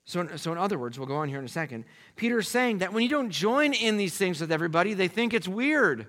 So, 0.05 0.29
so, 0.37 0.53
in 0.53 0.59
other 0.59 0.79
words, 0.79 0.97
we'll 0.97 1.09
go 1.09 1.17
on 1.17 1.29
here 1.29 1.41
in 1.41 1.45
a 1.45 1.49
second. 1.49 1.87
Peter's 2.15 2.47
saying 2.47 2.79
that 2.79 2.93
when 2.93 3.03
you 3.03 3.09
don't 3.09 3.31
join 3.31 3.73
in 3.73 3.97
these 3.97 4.17
things 4.17 4.41
with 4.41 4.53
everybody, 4.53 4.95
they 4.95 5.09
think 5.09 5.35
it's 5.35 5.49
weird. 5.49 6.07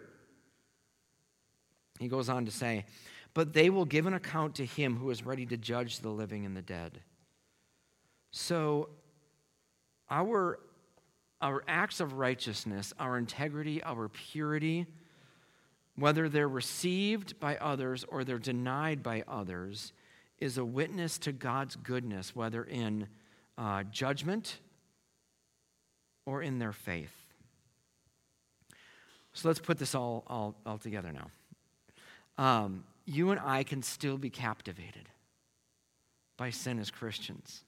He 1.99 2.07
goes 2.07 2.29
on 2.29 2.45
to 2.45 2.51
say, 2.51 2.85
But 3.33 3.53
they 3.53 3.69
will 3.69 3.85
give 3.85 4.07
an 4.07 4.13
account 4.13 4.55
to 4.55 4.65
him 4.65 4.97
who 4.97 5.11
is 5.11 5.25
ready 5.25 5.45
to 5.47 5.57
judge 5.57 5.99
the 5.99 6.09
living 6.09 6.45
and 6.45 6.55
the 6.57 6.61
dead. 6.61 7.01
So, 8.31 8.89
our, 10.09 10.59
our 11.41 11.63
acts 11.67 11.99
of 11.99 12.13
righteousness, 12.13 12.93
our 12.99 13.17
integrity, 13.17 13.83
our 13.83 14.07
purity, 14.07 14.87
whether 15.95 16.29
they're 16.29 16.47
received 16.47 17.39
by 17.39 17.57
others 17.57 18.05
or 18.07 18.23
they're 18.23 18.39
denied 18.39 19.03
by 19.03 19.23
others, 19.27 19.91
is 20.39 20.57
a 20.57 20.63
witness 20.65 21.17
to 21.19 21.33
God's 21.33 21.75
goodness, 21.75 22.35
whether 22.35 22.63
in 22.63 23.07
uh, 23.57 23.83
judgment 23.83 24.59
or 26.25 26.41
in 26.41 26.59
their 26.59 26.71
faith. 26.71 27.11
So 29.33 29.49
let's 29.49 29.59
put 29.59 29.77
this 29.77 29.93
all, 29.93 30.23
all, 30.27 30.55
all 30.65 30.77
together 30.77 31.11
now 31.11 31.29
um, 32.39 32.85
you 33.05 33.31
and 33.31 33.39
I 33.43 33.63
can 33.63 33.83
still 33.83 34.17
be 34.17 34.29
captivated 34.29 35.09
by 36.37 36.51
sin 36.51 36.79
as 36.79 36.89
Christians. 36.89 37.65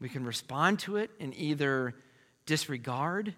We 0.00 0.08
can 0.08 0.24
respond 0.24 0.80
to 0.80 0.96
it 0.96 1.10
in 1.20 1.32
either 1.34 1.94
disregard 2.46 3.32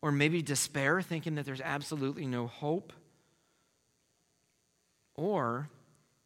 or 0.00 0.12
maybe 0.12 0.40
despair, 0.40 1.02
thinking 1.02 1.34
that 1.34 1.46
there's 1.46 1.60
absolutely 1.60 2.26
no 2.26 2.46
hope, 2.46 2.92
or 5.16 5.68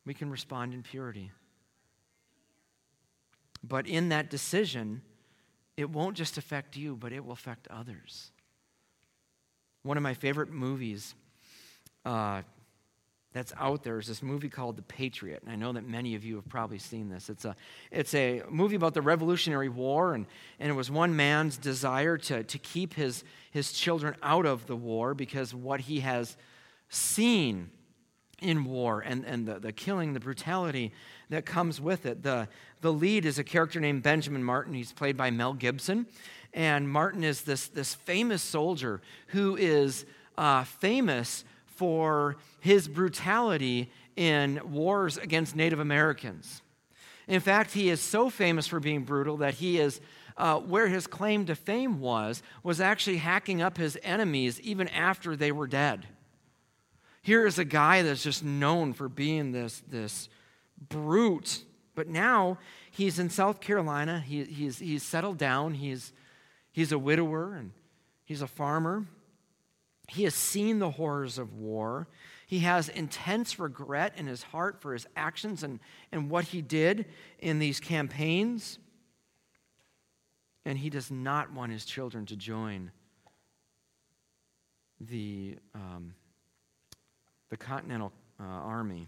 we 0.04 0.12
can 0.12 0.30
respond 0.30 0.74
in 0.74 0.82
purity. 0.82 1.30
But 3.64 3.86
in 3.86 4.10
that 4.10 4.28
decision, 4.28 5.00
it 5.78 5.88
won't 5.88 6.14
just 6.14 6.36
affect 6.36 6.76
you, 6.76 6.94
but 6.94 7.10
it 7.10 7.24
will 7.24 7.32
affect 7.32 7.68
others. 7.68 8.32
One 9.82 9.96
of 9.96 10.02
my 10.02 10.12
favorite 10.12 10.50
movies 10.50 11.14
uh, 12.04 12.42
that's 13.32 13.52
out 13.58 13.84
there 13.84 13.98
is 13.98 14.08
this 14.08 14.22
movie 14.22 14.48
called 14.48 14.76
The 14.76 14.82
Patriot. 14.82 15.42
And 15.42 15.52
I 15.52 15.56
know 15.56 15.72
that 15.72 15.86
many 15.86 16.16
of 16.16 16.24
you 16.24 16.34
have 16.36 16.48
probably 16.48 16.78
seen 16.78 17.08
this. 17.08 17.30
It's 17.30 17.44
a, 17.44 17.54
it's 17.90 18.12
a 18.14 18.42
movie 18.50 18.74
about 18.74 18.94
the 18.94 19.02
Revolutionary 19.02 19.68
War, 19.68 20.14
and, 20.14 20.26
and 20.58 20.68
it 20.68 20.74
was 20.74 20.90
one 20.90 21.14
man's 21.14 21.56
desire 21.56 22.18
to, 22.18 22.42
to 22.42 22.58
keep 22.58 22.94
his, 22.94 23.22
his 23.52 23.72
children 23.72 24.16
out 24.22 24.46
of 24.46 24.66
the 24.66 24.76
war 24.76 25.14
because 25.14 25.54
what 25.54 25.80
he 25.80 26.00
has 26.00 26.36
seen 26.88 27.70
in 28.40 28.64
war 28.64 29.00
and, 29.00 29.24
and 29.24 29.46
the, 29.46 29.58
the 29.58 29.72
killing, 29.72 30.12
the 30.12 30.20
brutality 30.20 30.92
that 31.28 31.46
comes 31.46 31.80
with 31.80 32.06
it. 32.06 32.22
The, 32.22 32.48
the 32.80 32.92
lead 32.92 33.24
is 33.26 33.38
a 33.38 33.44
character 33.44 33.80
named 33.80 34.02
Benjamin 34.02 34.42
Martin. 34.42 34.74
He's 34.74 34.92
played 34.92 35.16
by 35.16 35.30
Mel 35.30 35.52
Gibson. 35.52 36.06
And 36.52 36.88
Martin 36.88 37.22
is 37.22 37.42
this, 37.42 37.68
this 37.68 37.94
famous 37.94 38.42
soldier 38.42 39.00
who 39.28 39.56
is 39.56 40.04
uh, 40.36 40.64
famous 40.64 41.44
for 41.80 42.36
his 42.60 42.88
brutality 42.88 43.90
in 44.14 44.60
wars 44.70 45.16
against 45.16 45.56
Native 45.56 45.80
Americans. 45.80 46.60
In 47.26 47.40
fact, 47.40 47.72
he 47.72 47.88
is 47.88 48.02
so 48.02 48.28
famous 48.28 48.66
for 48.66 48.80
being 48.80 49.04
brutal 49.04 49.38
that 49.38 49.54
he 49.54 49.78
is, 49.78 49.98
uh, 50.36 50.60
where 50.60 50.88
his 50.88 51.06
claim 51.06 51.46
to 51.46 51.54
fame 51.54 51.98
was, 51.98 52.42
was 52.62 52.82
actually 52.82 53.16
hacking 53.16 53.62
up 53.62 53.78
his 53.78 53.98
enemies 54.02 54.60
even 54.60 54.88
after 54.88 55.34
they 55.34 55.50
were 55.50 55.66
dead. 55.66 56.06
Here 57.22 57.46
is 57.46 57.58
a 57.58 57.64
guy 57.64 58.02
that's 58.02 58.22
just 58.22 58.44
known 58.44 58.92
for 58.92 59.08
being 59.08 59.52
this, 59.52 59.82
this 59.88 60.28
brute, 60.90 61.64
but 61.94 62.08
now 62.08 62.58
he's 62.90 63.18
in 63.18 63.30
South 63.30 63.62
Carolina. 63.62 64.20
He, 64.20 64.44
he's, 64.44 64.80
he's 64.80 65.02
settled 65.02 65.38
down. 65.38 65.72
He's, 65.72 66.12
he's 66.72 66.92
a 66.92 66.98
widower 66.98 67.54
and 67.54 67.70
he's 68.26 68.42
a 68.42 68.46
farmer. 68.46 69.06
He 70.10 70.24
has 70.24 70.34
seen 70.34 70.80
the 70.80 70.90
horrors 70.90 71.38
of 71.38 71.54
war. 71.54 72.08
He 72.48 72.60
has 72.60 72.88
intense 72.88 73.60
regret 73.60 74.14
in 74.16 74.26
his 74.26 74.42
heart 74.42 74.82
for 74.82 74.92
his 74.92 75.06
actions 75.14 75.62
and, 75.62 75.78
and 76.10 76.28
what 76.28 76.46
he 76.46 76.62
did 76.62 77.06
in 77.38 77.60
these 77.60 77.78
campaigns. 77.78 78.80
And 80.64 80.76
he 80.76 80.90
does 80.90 81.12
not 81.12 81.52
want 81.52 81.70
his 81.70 81.84
children 81.84 82.26
to 82.26 82.34
join 82.34 82.90
the, 85.00 85.56
um, 85.76 86.14
the 87.48 87.56
Continental 87.56 88.12
uh, 88.40 88.42
Army. 88.42 89.06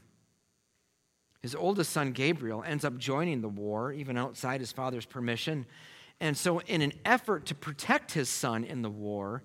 His 1.41 1.57
oldest 1.57 1.91
son, 1.91 2.13
Gabriel, 2.13 2.63
ends 2.65 2.85
up 2.85 2.97
joining 2.97 3.41
the 3.41 3.49
war, 3.49 3.93
even 3.93 4.17
outside 4.17 4.61
his 4.61 4.71
father's 4.71 5.05
permission. 5.05 5.67
And 6.21 6.37
so, 6.37 6.61
in 6.61 6.81
an 6.81 6.93
effort 7.05 7.47
to 7.47 7.57
protect 7.57 8.13
his 8.13 8.29
son 8.29 8.63
in 8.63 8.83
the 8.83 8.91
war, 8.91 9.43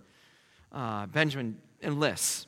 uh, 0.77 1.07
Benjamin 1.07 1.57
enlists. 1.81 2.45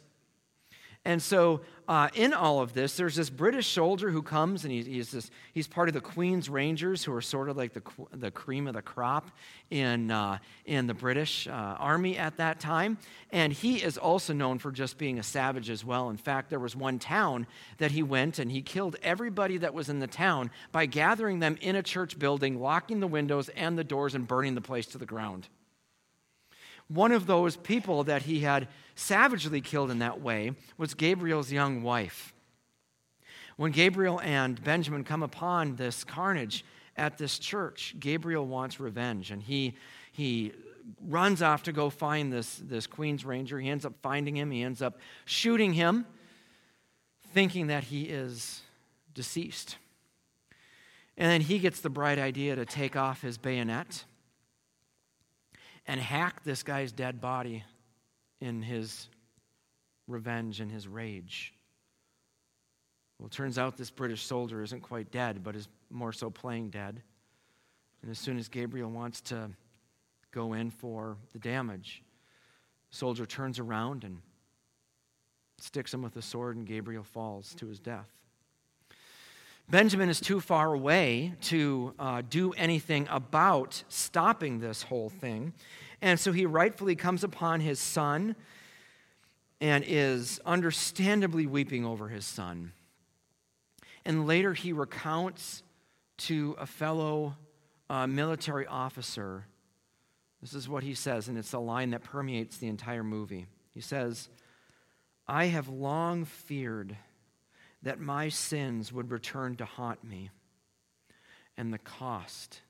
And 1.05 1.21
so, 1.21 1.61
uh, 1.87 2.09
in 2.13 2.33
all 2.33 2.59
of 2.59 2.73
this, 2.73 2.95
there's 2.95 3.15
this 3.15 3.31
British 3.31 3.67
soldier 3.67 4.11
who 4.11 4.21
comes, 4.21 4.65
and 4.65 4.71
he, 4.71 4.83
he's, 4.83 5.09
this, 5.09 5.31
he's 5.53 5.67
part 5.67 5.87
of 5.87 5.93
the 5.95 6.01
Queen's 6.01 6.49
Rangers, 6.49 7.03
who 7.03 7.13
are 7.13 7.21
sort 7.21 7.49
of 7.49 7.57
like 7.57 7.73
the, 7.73 7.81
the 8.11 8.29
cream 8.29 8.67
of 8.67 8.75
the 8.75 8.81
crop 8.83 9.31
in, 9.71 10.11
uh, 10.11 10.37
in 10.65 10.85
the 10.85 10.93
British 10.93 11.47
uh, 11.47 11.51
Army 11.51 12.17
at 12.17 12.37
that 12.37 12.59
time. 12.59 12.99
And 13.31 13.51
he 13.51 13.77
is 13.77 13.97
also 13.97 14.33
known 14.33 14.59
for 14.59 14.71
just 14.71 14.99
being 14.99 15.17
a 15.17 15.23
savage 15.23 15.71
as 15.71 15.83
well. 15.83 16.11
In 16.11 16.17
fact, 16.17 16.51
there 16.51 16.59
was 16.59 16.75
one 16.75 16.99
town 16.99 17.47
that 17.79 17.91
he 17.91 18.03
went 18.03 18.37
and 18.37 18.51
he 18.51 18.61
killed 18.61 18.97
everybody 19.01 19.57
that 19.57 19.73
was 19.73 19.89
in 19.89 19.99
the 19.99 20.07
town 20.07 20.51
by 20.71 20.85
gathering 20.85 21.39
them 21.39 21.57
in 21.61 21.75
a 21.75 21.81
church 21.81 22.19
building, 22.19 22.59
locking 22.59 22.99
the 22.99 23.07
windows 23.07 23.49
and 23.49 23.79
the 23.79 23.83
doors, 23.83 24.13
and 24.13 24.27
burning 24.27 24.53
the 24.53 24.61
place 24.61 24.85
to 24.87 24.99
the 24.99 25.05
ground 25.07 25.47
one 26.89 27.11
of 27.11 27.27
those 27.27 27.55
people 27.55 28.03
that 28.05 28.23
he 28.23 28.41
had 28.41 28.67
savagely 28.95 29.61
killed 29.61 29.91
in 29.91 29.99
that 29.99 30.19
way 30.19 30.51
was 30.77 30.93
Gabriel's 30.93 31.51
young 31.51 31.83
wife. 31.83 32.33
When 33.55 33.71
Gabriel 33.71 34.19
and 34.21 34.61
Benjamin 34.63 35.03
come 35.03 35.23
upon 35.23 35.75
this 35.75 36.03
carnage 36.03 36.65
at 36.97 37.17
this 37.17 37.39
church, 37.39 37.95
Gabriel 37.99 38.45
wants 38.45 38.79
revenge 38.79 39.31
and 39.31 39.41
he, 39.41 39.75
he 40.11 40.53
runs 41.07 41.41
off 41.41 41.63
to 41.63 41.71
go 41.71 41.89
find 41.89 42.33
this, 42.33 42.55
this 42.57 42.87
Queen's 42.87 43.23
Ranger. 43.23 43.59
He 43.59 43.69
ends 43.69 43.85
up 43.85 43.93
finding 44.01 44.35
him, 44.35 44.49
he 44.49 44.63
ends 44.63 44.81
up 44.81 44.97
shooting 45.25 45.73
him, 45.73 46.05
thinking 47.33 47.67
that 47.67 47.85
he 47.85 48.03
is 48.03 48.61
deceased. 49.13 49.77
And 51.17 51.29
then 51.29 51.41
he 51.41 51.59
gets 51.59 51.81
the 51.81 51.89
bright 51.89 52.17
idea 52.17 52.55
to 52.55 52.65
take 52.65 52.95
off 52.95 53.21
his 53.21 53.37
bayonet 53.37 54.05
and 55.89 55.99
hack 55.99 56.43
this 56.43 56.61
guy's 56.61 56.91
dead 56.91 57.19
body 57.19 57.63
in 58.41 58.61
his 58.61 59.09
revenge 60.07 60.59
and 60.59 60.71
his 60.71 60.87
rage. 60.87 61.51
Well, 63.17 63.25
it 63.25 63.31
turns 63.31 63.57
out 63.57 63.75
this 63.75 63.89
British 63.89 64.21
soldier 64.21 64.61
isn't 64.61 64.81
quite 64.81 65.09
dead, 65.11 65.43
but 65.43 65.55
is 65.55 65.67
more 65.89 66.13
so 66.13 66.29
playing 66.29 66.69
dead. 66.69 67.01
And 68.03 68.11
as 68.11 68.19
soon 68.19 68.37
as 68.37 68.47
Gabriel 68.47 68.91
wants 68.91 69.19
to 69.21 69.49
go 70.31 70.53
in 70.53 70.69
for 70.69 71.17
the 71.33 71.39
damage, 71.39 72.03
the 72.91 72.95
soldier 72.95 73.25
turns 73.25 73.57
around 73.57 74.03
and 74.03 74.19
sticks 75.57 75.91
him 75.91 76.03
with 76.03 76.15
a 76.17 76.21
sword, 76.21 76.55
and 76.55 76.67
Gabriel 76.67 77.03
falls 77.03 77.55
to 77.55 77.65
his 77.65 77.79
death. 77.79 78.11
Benjamin 79.69 80.09
is 80.09 80.19
too 80.19 80.39
far 80.39 80.73
away 80.73 81.33
to 81.41 81.93
uh, 81.99 82.23
do 82.27 82.53
anything 82.53 83.07
about 83.11 83.83
stopping 83.87 84.59
this 84.59 84.81
whole 84.81 85.09
thing. 85.09 85.53
And 86.01 86.19
so 86.19 86.31
he 86.31 86.47
rightfully 86.47 86.95
comes 86.95 87.23
upon 87.23 87.59
his 87.59 87.79
son 87.79 88.35
and 89.61 89.83
is 89.87 90.39
understandably 90.43 91.45
weeping 91.45 91.85
over 91.85 92.07
his 92.07 92.25
son. 92.25 92.71
And 94.05 94.25
later 94.25 94.55
he 94.55 94.73
recounts 94.73 95.61
to 96.17 96.55
a 96.59 96.65
fellow 96.65 97.35
uh, 97.91 98.07
military 98.07 98.65
officer. 98.65 99.45
This 100.41 100.55
is 100.55 100.67
what 100.67 100.81
he 100.81 100.95
says, 100.95 101.27
and 101.27 101.37
it's 101.37 101.53
a 101.53 101.59
line 101.59 101.91
that 101.91 102.03
permeates 102.03 102.57
the 102.57 102.67
entire 102.67 103.03
movie. 103.03 103.45
He 103.75 103.81
says, 103.81 104.29
I 105.27 105.45
have 105.45 105.69
long 105.69 106.25
feared 106.25 106.95
that 107.81 107.99
my 107.99 108.29
sins 108.29 108.91
would 108.91 109.11
return 109.11 109.55
to 109.57 109.65
haunt 109.65 110.03
me, 110.03 110.29
and 111.57 111.73
the 111.73 111.77
cost 111.77 112.61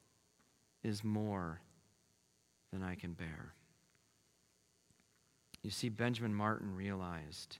is 0.84 1.04
more 1.04 1.62
than 2.72 2.84
I 2.84 2.96
can 2.96 3.14
bear. 3.14 3.54
You 5.64 5.72
see, 5.72 5.90
Benjamin 5.90 6.34
Martin 6.34 6.76
realized 6.76 7.58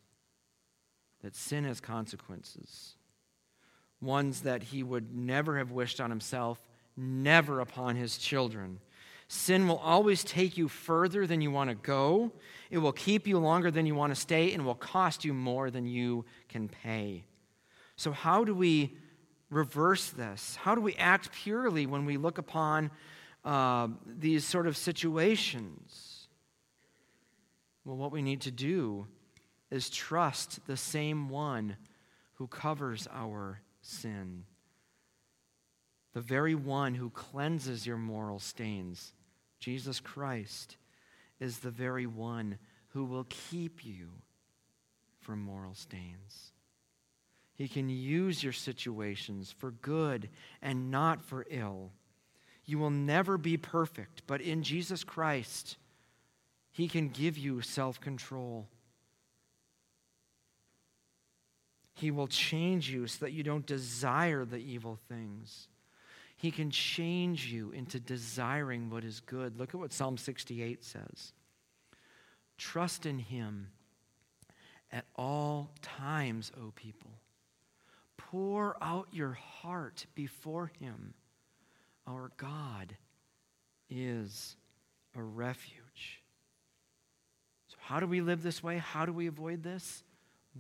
that 1.22 1.36
sin 1.36 1.66
has 1.66 1.82
consequences, 1.82 2.96
ones 4.00 4.42
that 4.42 4.64
he 4.64 4.84
would 4.84 5.14
never 5.14 5.58
have 5.58 5.72
wished 5.72 6.00
on 6.00 6.10
himself, 6.10 6.66
never 6.96 7.60
upon 7.60 7.96
his 7.96 8.18
children. 8.18 8.80
Sin 9.28 9.68
will 9.68 9.78
always 9.78 10.24
take 10.24 10.58
you 10.58 10.68
further 10.68 11.28
than 11.28 11.42
you 11.42 11.52
want 11.52 11.70
to 11.70 11.76
go. 11.76 12.32
It 12.72 12.78
will 12.80 12.94
keep 12.94 13.28
you 13.28 13.38
longer 13.38 13.70
than 13.70 13.86
you 13.86 13.96
want 13.96 14.14
to 14.14 14.20
stay 14.20 14.54
and 14.54 14.66
will 14.66 14.76
cost 14.76 15.26
you 15.26 15.34
more 15.34 15.70
than 15.70 15.86
you 15.86 16.26
can 16.48 16.68
pay. 16.68 17.26
So, 18.00 18.14
how 18.14 18.46
do 18.46 18.56
we 18.56 18.96
reverse 19.50 20.12
this? 20.12 20.56
How 20.56 20.74
do 20.74 20.80
we 20.80 20.96
act 20.96 21.34
purely 21.34 21.86
when 21.86 22.06
we 22.06 22.16
look 22.16 22.38
upon 22.38 22.92
uh, 23.44 23.90
these 24.06 24.46
sort 24.46 24.68
of 24.68 24.78
situations? 24.78 26.30
Well, 27.84 27.98
what 27.98 28.14
we 28.14 28.22
need 28.22 28.40
to 28.44 28.52
do 28.52 29.06
is 29.70 29.90
trust 29.90 30.66
the 30.66 30.78
same 30.78 31.28
one 31.28 31.76
who 32.36 32.48
covers 32.48 33.06
our 33.12 33.60
sin, 33.82 34.46
the 36.14 36.22
very 36.22 36.56
one 36.56 36.96
who 36.96 37.10
cleanses 37.10 37.86
your 37.86 37.98
moral 37.98 38.40
stains. 38.40 39.12
Jesus 39.60 40.00
Christ 40.00 40.78
is 41.42 41.60
the 41.60 41.70
very 41.70 42.06
one 42.06 42.60
who 42.94 43.04
will 43.04 43.26
keep 43.28 43.84
you 43.84 44.08
from 45.20 45.42
moral 45.42 45.74
stains. 45.74 46.54
He 47.60 47.68
can 47.68 47.90
use 47.90 48.42
your 48.42 48.54
situations 48.54 49.54
for 49.58 49.72
good 49.72 50.30
and 50.62 50.90
not 50.90 51.22
for 51.22 51.46
ill. 51.50 51.92
You 52.64 52.80
will 52.80 52.90
never 52.90 53.38
be 53.38 53.58
perfect, 53.58 54.22
but 54.26 54.40
in 54.40 54.64
Jesus 54.64 55.04
Christ, 55.04 55.76
He 56.72 56.88
can 56.88 57.10
give 57.10 57.38
you 57.38 57.60
self 57.60 58.00
control. 58.00 58.70
He 61.96 62.12
will 62.12 62.28
change 62.28 62.90
you 62.90 63.08
so 63.08 63.26
that 63.26 63.34
you 63.34 63.44
don't 63.44 63.66
desire 63.66 64.46
the 64.46 64.56
evil 64.56 64.98
things. 65.10 65.68
He 66.38 66.52
can 66.52 66.72
change 66.72 67.48
you 67.48 67.72
into 67.72 68.00
desiring 68.00 68.90
what 68.90 69.04
is 69.04 69.20
good. 69.20 69.58
Look 69.60 69.74
at 69.74 69.82
what 69.82 69.92
Psalm 69.92 70.18
68 70.18 70.86
says 70.86 71.34
Trust 72.58 73.06
in 73.06 73.20
Him 73.20 73.72
at 74.94 75.04
all 75.18 75.72
times, 75.82 76.54
O 76.58 76.72
people. 76.74 77.19
Pour 78.32 78.78
out 78.82 79.08
your 79.12 79.34
heart 79.34 80.06
before 80.14 80.72
Him. 80.80 81.14
Our 82.08 82.32
God 82.38 82.96
is 83.90 84.56
a 85.16 85.22
refuge. 85.24 86.22
So, 87.68 87.78
how 87.80 88.00
do 88.00 88.08
we 88.08 88.22
live 88.22 88.44
this 88.44 88.62
way? 88.62 88.78
How 88.78 89.06
do 89.06 89.14
we 89.14 89.28
avoid 89.28 89.64
this? 89.64 90.04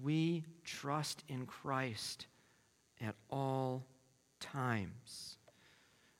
We 0.01 0.43
trust 0.63 1.23
in 1.27 1.45
Christ 1.45 2.27
at 3.01 3.15
all 3.29 3.85
times. 4.39 5.38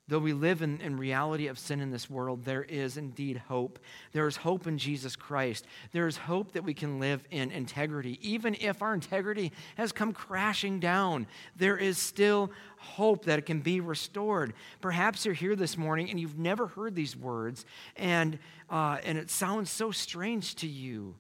Though 0.10 0.18
we 0.18 0.34
live 0.34 0.64
in, 0.64 0.82
in 0.82 0.98
reality 0.98 1.46
of 1.46 1.60
sin 1.60 1.80
in 1.80 1.92
this 1.92 2.10
world, 2.10 2.44
there 2.44 2.64
is 2.64 2.98
indeed 2.98 3.38
hope. 3.48 3.78
There 4.12 4.26
is 4.26 4.38
hope 4.38 4.66
in 4.66 4.80
Jesus 4.80 5.16
Christ. 5.16 5.68
There 5.92 6.08
is 6.08 6.18
hope 6.18 6.54
that 6.54 6.64
we 6.64 6.74
can 6.74 7.00
live 7.00 7.24
in 7.30 7.52
integrity. 7.52 8.18
Even 8.28 8.56
if 8.60 8.82
our 8.82 8.96
integrity 8.96 9.52
has 9.78 9.92
come 9.92 10.12
crashing 10.12 10.80
down, 10.80 11.28
there 11.56 11.78
is 11.78 12.00
still 12.00 12.50
hope 12.80 13.26
that 13.26 13.38
it 13.38 13.46
can 13.46 13.60
be 13.60 13.82
restored. 13.82 14.54
Perhaps 14.82 15.26
you're 15.26 15.36
here 15.36 15.56
this 15.56 15.78
morning 15.78 16.10
and 16.10 16.20
you've 16.20 16.40
never 16.40 16.66
heard 16.66 16.96
these 16.96 17.16
words, 17.16 17.64
and, 17.96 18.40
uh, 18.68 18.98
and 19.04 19.16
it 19.16 19.30
sounds 19.30 19.70
so 19.70 19.92
strange 19.92 20.56
to 20.56 20.68
you. 20.68 21.14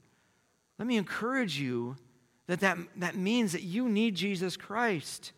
Let 0.79 0.87
me 0.87 0.97
encourage 0.97 1.59
you 1.59 1.95
that, 2.47 2.61
that 2.61 2.79
that 2.95 3.15
means 3.15 3.51
that 3.51 3.61
you 3.61 3.87
need 3.87 4.15
Jesus 4.15 4.57
Christ. 4.57 5.31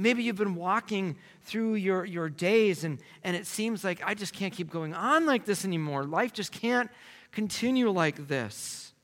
Maybe 0.00 0.22
you've 0.22 0.36
been 0.36 0.54
walking 0.54 1.16
through 1.42 1.74
your, 1.74 2.04
your 2.04 2.28
days 2.28 2.84
and, 2.84 3.00
and 3.24 3.34
it 3.34 3.46
seems 3.46 3.82
like 3.82 4.00
I 4.06 4.14
just 4.14 4.32
can't 4.32 4.54
keep 4.54 4.70
going 4.70 4.94
on 4.94 5.26
like 5.26 5.44
this 5.44 5.64
anymore. 5.64 6.04
Life 6.04 6.32
just 6.32 6.52
can't 6.52 6.88
continue 7.32 7.90
like 7.90 8.28
this. 8.28 8.94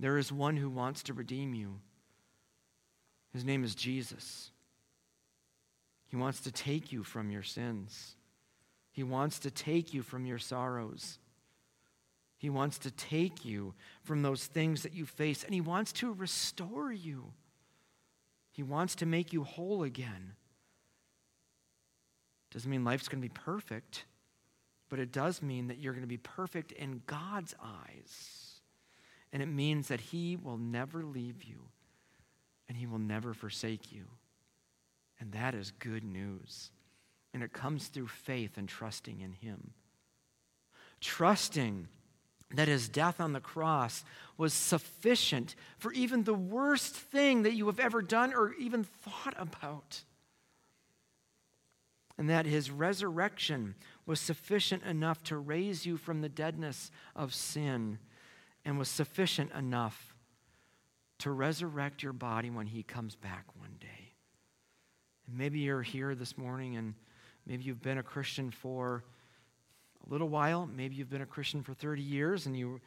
There 0.00 0.16
is 0.16 0.32
one 0.32 0.56
who 0.56 0.70
wants 0.70 1.02
to 1.04 1.12
redeem 1.12 1.54
you. 1.54 1.80
His 3.34 3.44
name 3.44 3.62
is 3.62 3.74
Jesus. 3.74 4.50
He 6.06 6.16
wants 6.16 6.40
to 6.40 6.50
take 6.50 6.90
you 6.90 7.04
from 7.04 7.30
your 7.30 7.42
sins. 7.42 8.16
He 8.90 9.02
wants 9.02 9.38
to 9.40 9.50
take 9.50 9.92
you 9.92 10.00
from 10.02 10.24
your 10.24 10.38
sorrows. 10.38 11.18
He 12.38 12.48
wants 12.48 12.78
to 12.78 12.90
take 12.90 13.44
you 13.44 13.74
from 14.04 14.22
those 14.22 14.46
things 14.46 14.84
that 14.84 14.94
you 14.94 15.04
face, 15.04 15.44
and 15.44 15.52
He 15.52 15.60
wants 15.60 15.92
to 15.94 16.12
restore 16.12 16.90
you. 16.92 17.32
He 18.58 18.64
wants 18.64 18.96
to 18.96 19.06
make 19.06 19.32
you 19.32 19.44
whole 19.44 19.84
again. 19.84 20.32
Doesn't 22.50 22.68
mean 22.68 22.82
life's 22.82 23.06
going 23.06 23.22
to 23.22 23.28
be 23.28 23.32
perfect, 23.32 24.04
but 24.88 24.98
it 24.98 25.12
does 25.12 25.42
mean 25.42 25.68
that 25.68 25.78
you're 25.78 25.92
going 25.92 26.02
to 26.02 26.08
be 26.08 26.16
perfect 26.16 26.72
in 26.72 27.02
God's 27.06 27.54
eyes. 27.62 28.58
And 29.32 29.44
it 29.44 29.46
means 29.46 29.86
that 29.86 30.00
He 30.00 30.34
will 30.34 30.56
never 30.56 31.04
leave 31.04 31.44
you 31.44 31.68
and 32.68 32.76
He 32.76 32.88
will 32.88 32.98
never 32.98 33.32
forsake 33.32 33.92
you. 33.92 34.06
And 35.20 35.30
that 35.30 35.54
is 35.54 35.70
good 35.78 36.02
news. 36.02 36.72
And 37.32 37.44
it 37.44 37.52
comes 37.52 37.86
through 37.86 38.08
faith 38.08 38.58
and 38.58 38.68
trusting 38.68 39.20
in 39.20 39.34
Him. 39.34 39.70
Trusting 41.00 41.86
that 42.54 42.68
his 42.68 42.88
death 42.88 43.20
on 43.20 43.32
the 43.32 43.40
cross 43.40 44.04
was 44.36 44.54
sufficient 44.54 45.54
for 45.76 45.92
even 45.92 46.24
the 46.24 46.34
worst 46.34 46.94
thing 46.94 47.42
that 47.42 47.54
you 47.54 47.66
have 47.66 47.80
ever 47.80 48.00
done 48.00 48.32
or 48.32 48.54
even 48.54 48.84
thought 48.84 49.34
about. 49.36 50.02
And 52.16 52.30
that 52.30 52.46
his 52.46 52.70
resurrection 52.70 53.74
was 54.06 54.18
sufficient 54.18 54.82
enough 54.84 55.22
to 55.24 55.36
raise 55.36 55.86
you 55.86 55.96
from 55.96 56.20
the 56.20 56.28
deadness 56.28 56.90
of 57.14 57.34
sin 57.34 57.98
and 58.64 58.78
was 58.78 58.88
sufficient 58.88 59.52
enough 59.52 60.14
to 61.18 61.30
resurrect 61.30 62.02
your 62.02 62.12
body 62.12 62.50
when 62.50 62.66
he 62.66 62.82
comes 62.82 63.14
back 63.14 63.44
one 63.58 63.76
day. 63.80 64.12
And 65.26 65.36
maybe 65.36 65.60
you're 65.60 65.82
here 65.82 66.14
this 66.14 66.38
morning 66.38 66.76
and 66.76 66.94
maybe 67.46 67.64
you've 67.64 67.82
been 67.82 67.98
a 67.98 68.02
Christian 68.02 68.50
for 68.50 69.04
a 70.06 70.10
little 70.10 70.28
while. 70.28 70.66
Maybe 70.66 70.96
you've 70.96 71.10
been 71.10 71.22
a 71.22 71.26
Christian 71.26 71.62
for 71.62 71.74
30 71.74 72.02
years 72.02 72.46
and 72.46 72.56
you 72.56 72.80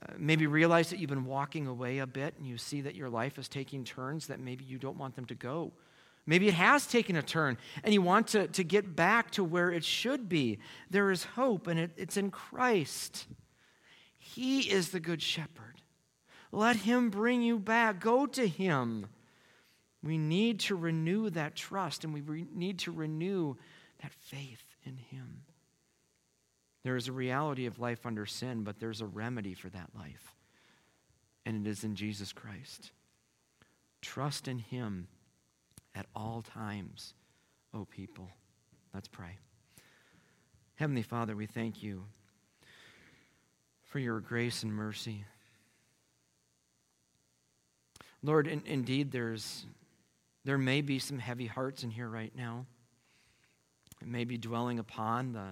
uh, 0.00 0.14
maybe 0.18 0.46
realize 0.46 0.90
that 0.90 0.98
you've 0.98 1.10
been 1.10 1.26
walking 1.26 1.66
away 1.66 1.98
a 1.98 2.06
bit 2.06 2.34
and 2.38 2.46
you 2.46 2.56
see 2.56 2.80
that 2.82 2.94
your 2.94 3.10
life 3.10 3.38
is 3.38 3.48
taking 3.48 3.84
turns 3.84 4.26
that 4.28 4.40
maybe 4.40 4.64
you 4.64 4.78
don't 4.78 4.98
want 4.98 5.16
them 5.16 5.26
to 5.26 5.34
go. 5.34 5.72
Maybe 6.24 6.48
it 6.48 6.54
has 6.54 6.86
taken 6.86 7.16
a 7.16 7.22
turn 7.22 7.58
and 7.82 7.92
you 7.92 8.00
want 8.00 8.28
to, 8.28 8.46
to 8.48 8.64
get 8.64 8.94
back 8.94 9.32
to 9.32 9.44
where 9.44 9.70
it 9.70 9.84
should 9.84 10.28
be. 10.28 10.58
There 10.90 11.10
is 11.10 11.24
hope 11.24 11.66
and 11.66 11.78
it, 11.78 11.90
it's 11.96 12.16
in 12.16 12.30
Christ. 12.30 13.26
He 14.18 14.60
is 14.70 14.90
the 14.90 15.00
good 15.00 15.20
shepherd. 15.20 15.80
Let 16.52 16.76
him 16.76 17.10
bring 17.10 17.42
you 17.42 17.58
back. 17.58 18.00
Go 18.00 18.26
to 18.26 18.46
him. 18.46 19.06
We 20.02 20.16
need 20.16 20.60
to 20.60 20.76
renew 20.76 21.30
that 21.30 21.56
trust 21.56 22.04
and 22.04 22.14
we 22.14 22.20
re- 22.20 22.46
need 22.54 22.80
to 22.80 22.92
renew 22.92 23.56
that 24.00 24.12
faith 24.12 24.64
in 24.84 24.96
him. 24.96 25.42
There 26.84 26.96
is 26.96 27.08
a 27.08 27.12
reality 27.12 27.66
of 27.66 27.78
life 27.78 28.04
under 28.04 28.26
sin, 28.26 28.64
but 28.64 28.80
there's 28.80 29.00
a 29.00 29.06
remedy 29.06 29.54
for 29.54 29.68
that 29.68 29.90
life, 29.96 30.34
and 31.46 31.66
it 31.66 31.70
is 31.70 31.84
in 31.84 31.94
Jesus 31.94 32.32
Christ. 32.32 32.90
Trust 34.00 34.48
in 34.48 34.58
Him 34.58 35.06
at 35.94 36.06
all 36.16 36.42
times, 36.42 37.14
O 37.72 37.84
people. 37.84 38.30
Let's 38.92 39.08
pray. 39.08 39.38
Heavenly 40.74 41.02
Father, 41.02 41.36
we 41.36 41.46
thank 41.46 41.82
you 41.82 42.04
for 43.84 44.00
your 44.00 44.20
grace 44.20 44.62
and 44.62 44.74
mercy. 44.74 45.24
Lord, 48.22 48.46
in, 48.46 48.62
indeed, 48.66 49.12
there's 49.12 49.64
There 50.44 50.58
may 50.58 50.80
be 50.80 50.98
some 50.98 51.18
heavy 51.18 51.46
hearts 51.46 51.84
in 51.84 51.90
here 51.90 52.08
right 52.08 52.32
now. 52.34 52.66
It 54.00 54.08
may 54.08 54.24
be 54.24 54.36
dwelling 54.36 54.78
upon 54.80 55.32
the 55.32 55.48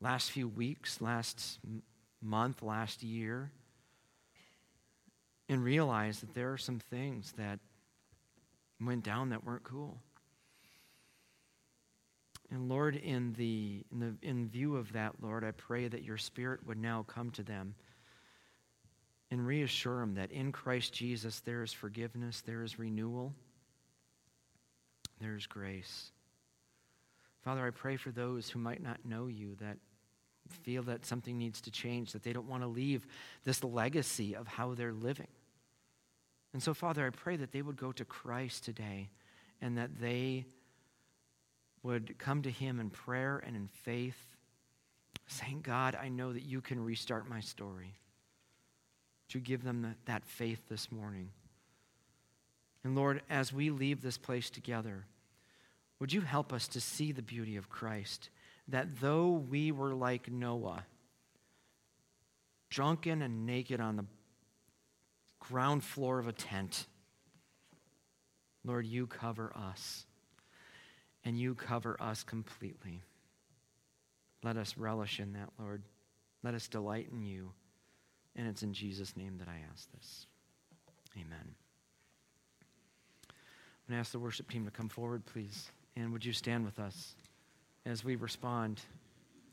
last 0.00 0.30
few 0.30 0.48
weeks, 0.48 1.00
last 1.00 1.58
month, 2.22 2.62
last 2.62 3.02
year, 3.02 3.50
and 5.48 5.62
realize 5.62 6.20
that 6.20 6.34
there 6.34 6.52
are 6.52 6.58
some 6.58 6.78
things 6.78 7.32
that 7.36 7.58
went 8.80 9.04
down 9.04 9.30
that 9.30 9.44
weren't 9.44 9.64
cool. 9.64 9.98
And 12.50 12.68
Lord, 12.68 12.96
in, 12.96 13.32
the, 13.34 13.84
in, 13.90 13.98
the, 14.00 14.14
in 14.22 14.48
view 14.48 14.76
of 14.76 14.92
that, 14.92 15.14
Lord, 15.20 15.44
I 15.44 15.50
pray 15.50 15.88
that 15.88 16.04
your 16.04 16.16
Spirit 16.16 16.66
would 16.66 16.78
now 16.78 17.04
come 17.08 17.30
to 17.32 17.42
them 17.42 17.74
and 19.30 19.44
reassure 19.44 20.00
them 20.00 20.14
that 20.14 20.30
in 20.30 20.52
Christ 20.52 20.92
Jesus 20.92 21.40
there 21.40 21.62
is 21.62 21.72
forgiveness, 21.72 22.42
there 22.42 22.62
is 22.62 22.78
renewal, 22.78 23.34
there 25.20 25.34
is 25.34 25.46
grace. 25.46 26.12
Father, 27.46 27.64
I 27.64 27.70
pray 27.70 27.94
for 27.94 28.10
those 28.10 28.50
who 28.50 28.58
might 28.58 28.82
not 28.82 28.98
know 29.04 29.28
you, 29.28 29.54
that 29.60 29.76
feel 30.64 30.82
that 30.82 31.06
something 31.06 31.38
needs 31.38 31.60
to 31.60 31.70
change, 31.70 32.10
that 32.10 32.24
they 32.24 32.32
don't 32.32 32.48
want 32.48 32.64
to 32.64 32.66
leave 32.66 33.06
this 33.44 33.62
legacy 33.62 34.34
of 34.34 34.48
how 34.48 34.74
they're 34.74 34.92
living. 34.92 35.28
And 36.52 36.60
so, 36.60 36.74
Father, 36.74 37.06
I 37.06 37.10
pray 37.10 37.36
that 37.36 37.52
they 37.52 37.62
would 37.62 37.76
go 37.76 37.92
to 37.92 38.04
Christ 38.04 38.64
today 38.64 39.10
and 39.60 39.78
that 39.78 40.00
they 40.00 40.46
would 41.84 42.18
come 42.18 42.42
to 42.42 42.50
Him 42.50 42.80
in 42.80 42.90
prayer 42.90 43.40
and 43.46 43.54
in 43.54 43.68
faith, 43.68 44.18
saying, 45.28 45.60
God, 45.62 45.94
I 45.94 46.08
know 46.08 46.32
that 46.32 46.42
you 46.42 46.60
can 46.60 46.84
restart 46.84 47.30
my 47.30 47.38
story. 47.38 47.94
To 49.28 49.38
give 49.38 49.62
them 49.62 49.94
that 50.06 50.24
faith 50.24 50.68
this 50.68 50.90
morning? 50.90 51.30
And 52.82 52.96
Lord, 52.96 53.22
as 53.30 53.52
we 53.52 53.70
leave 53.70 54.02
this 54.02 54.18
place 54.18 54.50
together, 54.50 55.04
would 55.98 56.12
you 56.12 56.20
help 56.20 56.52
us 56.52 56.68
to 56.68 56.80
see 56.80 57.12
the 57.12 57.22
beauty 57.22 57.56
of 57.56 57.68
Christ? 57.68 58.30
That 58.68 59.00
though 59.00 59.30
we 59.30 59.72
were 59.72 59.94
like 59.94 60.30
Noah, 60.30 60.84
drunken 62.68 63.22
and 63.22 63.46
naked 63.46 63.80
on 63.80 63.96
the 63.96 64.04
ground 65.38 65.84
floor 65.84 66.18
of 66.18 66.26
a 66.26 66.32
tent, 66.32 66.86
Lord, 68.64 68.86
you 68.86 69.06
cover 69.06 69.52
us 69.54 70.06
and 71.24 71.38
you 71.38 71.54
cover 71.54 71.96
us 72.00 72.22
completely. 72.22 73.02
Let 74.42 74.56
us 74.56 74.76
relish 74.76 75.20
in 75.20 75.32
that, 75.32 75.48
Lord. 75.58 75.82
Let 76.42 76.54
us 76.54 76.68
delight 76.68 77.08
in 77.12 77.22
you. 77.22 77.52
And 78.34 78.46
it's 78.46 78.62
in 78.62 78.72
Jesus' 78.72 79.16
name 79.16 79.38
that 79.38 79.48
I 79.48 79.60
ask 79.72 79.90
this. 79.92 80.26
Amen. 81.16 81.54
I'm 83.30 83.88
going 83.88 83.96
to 83.96 84.00
ask 84.00 84.12
the 84.12 84.18
worship 84.18 84.50
team 84.50 84.64
to 84.66 84.70
come 84.70 84.88
forward, 84.88 85.24
please. 85.24 85.70
And 85.96 86.12
would 86.12 86.24
you 86.24 86.32
stand 86.32 86.64
with 86.64 86.78
us 86.78 87.14
as 87.86 88.04
we 88.04 88.16
respond 88.16 88.80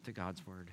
to 0.04 0.12
God's 0.12 0.46
word? 0.46 0.70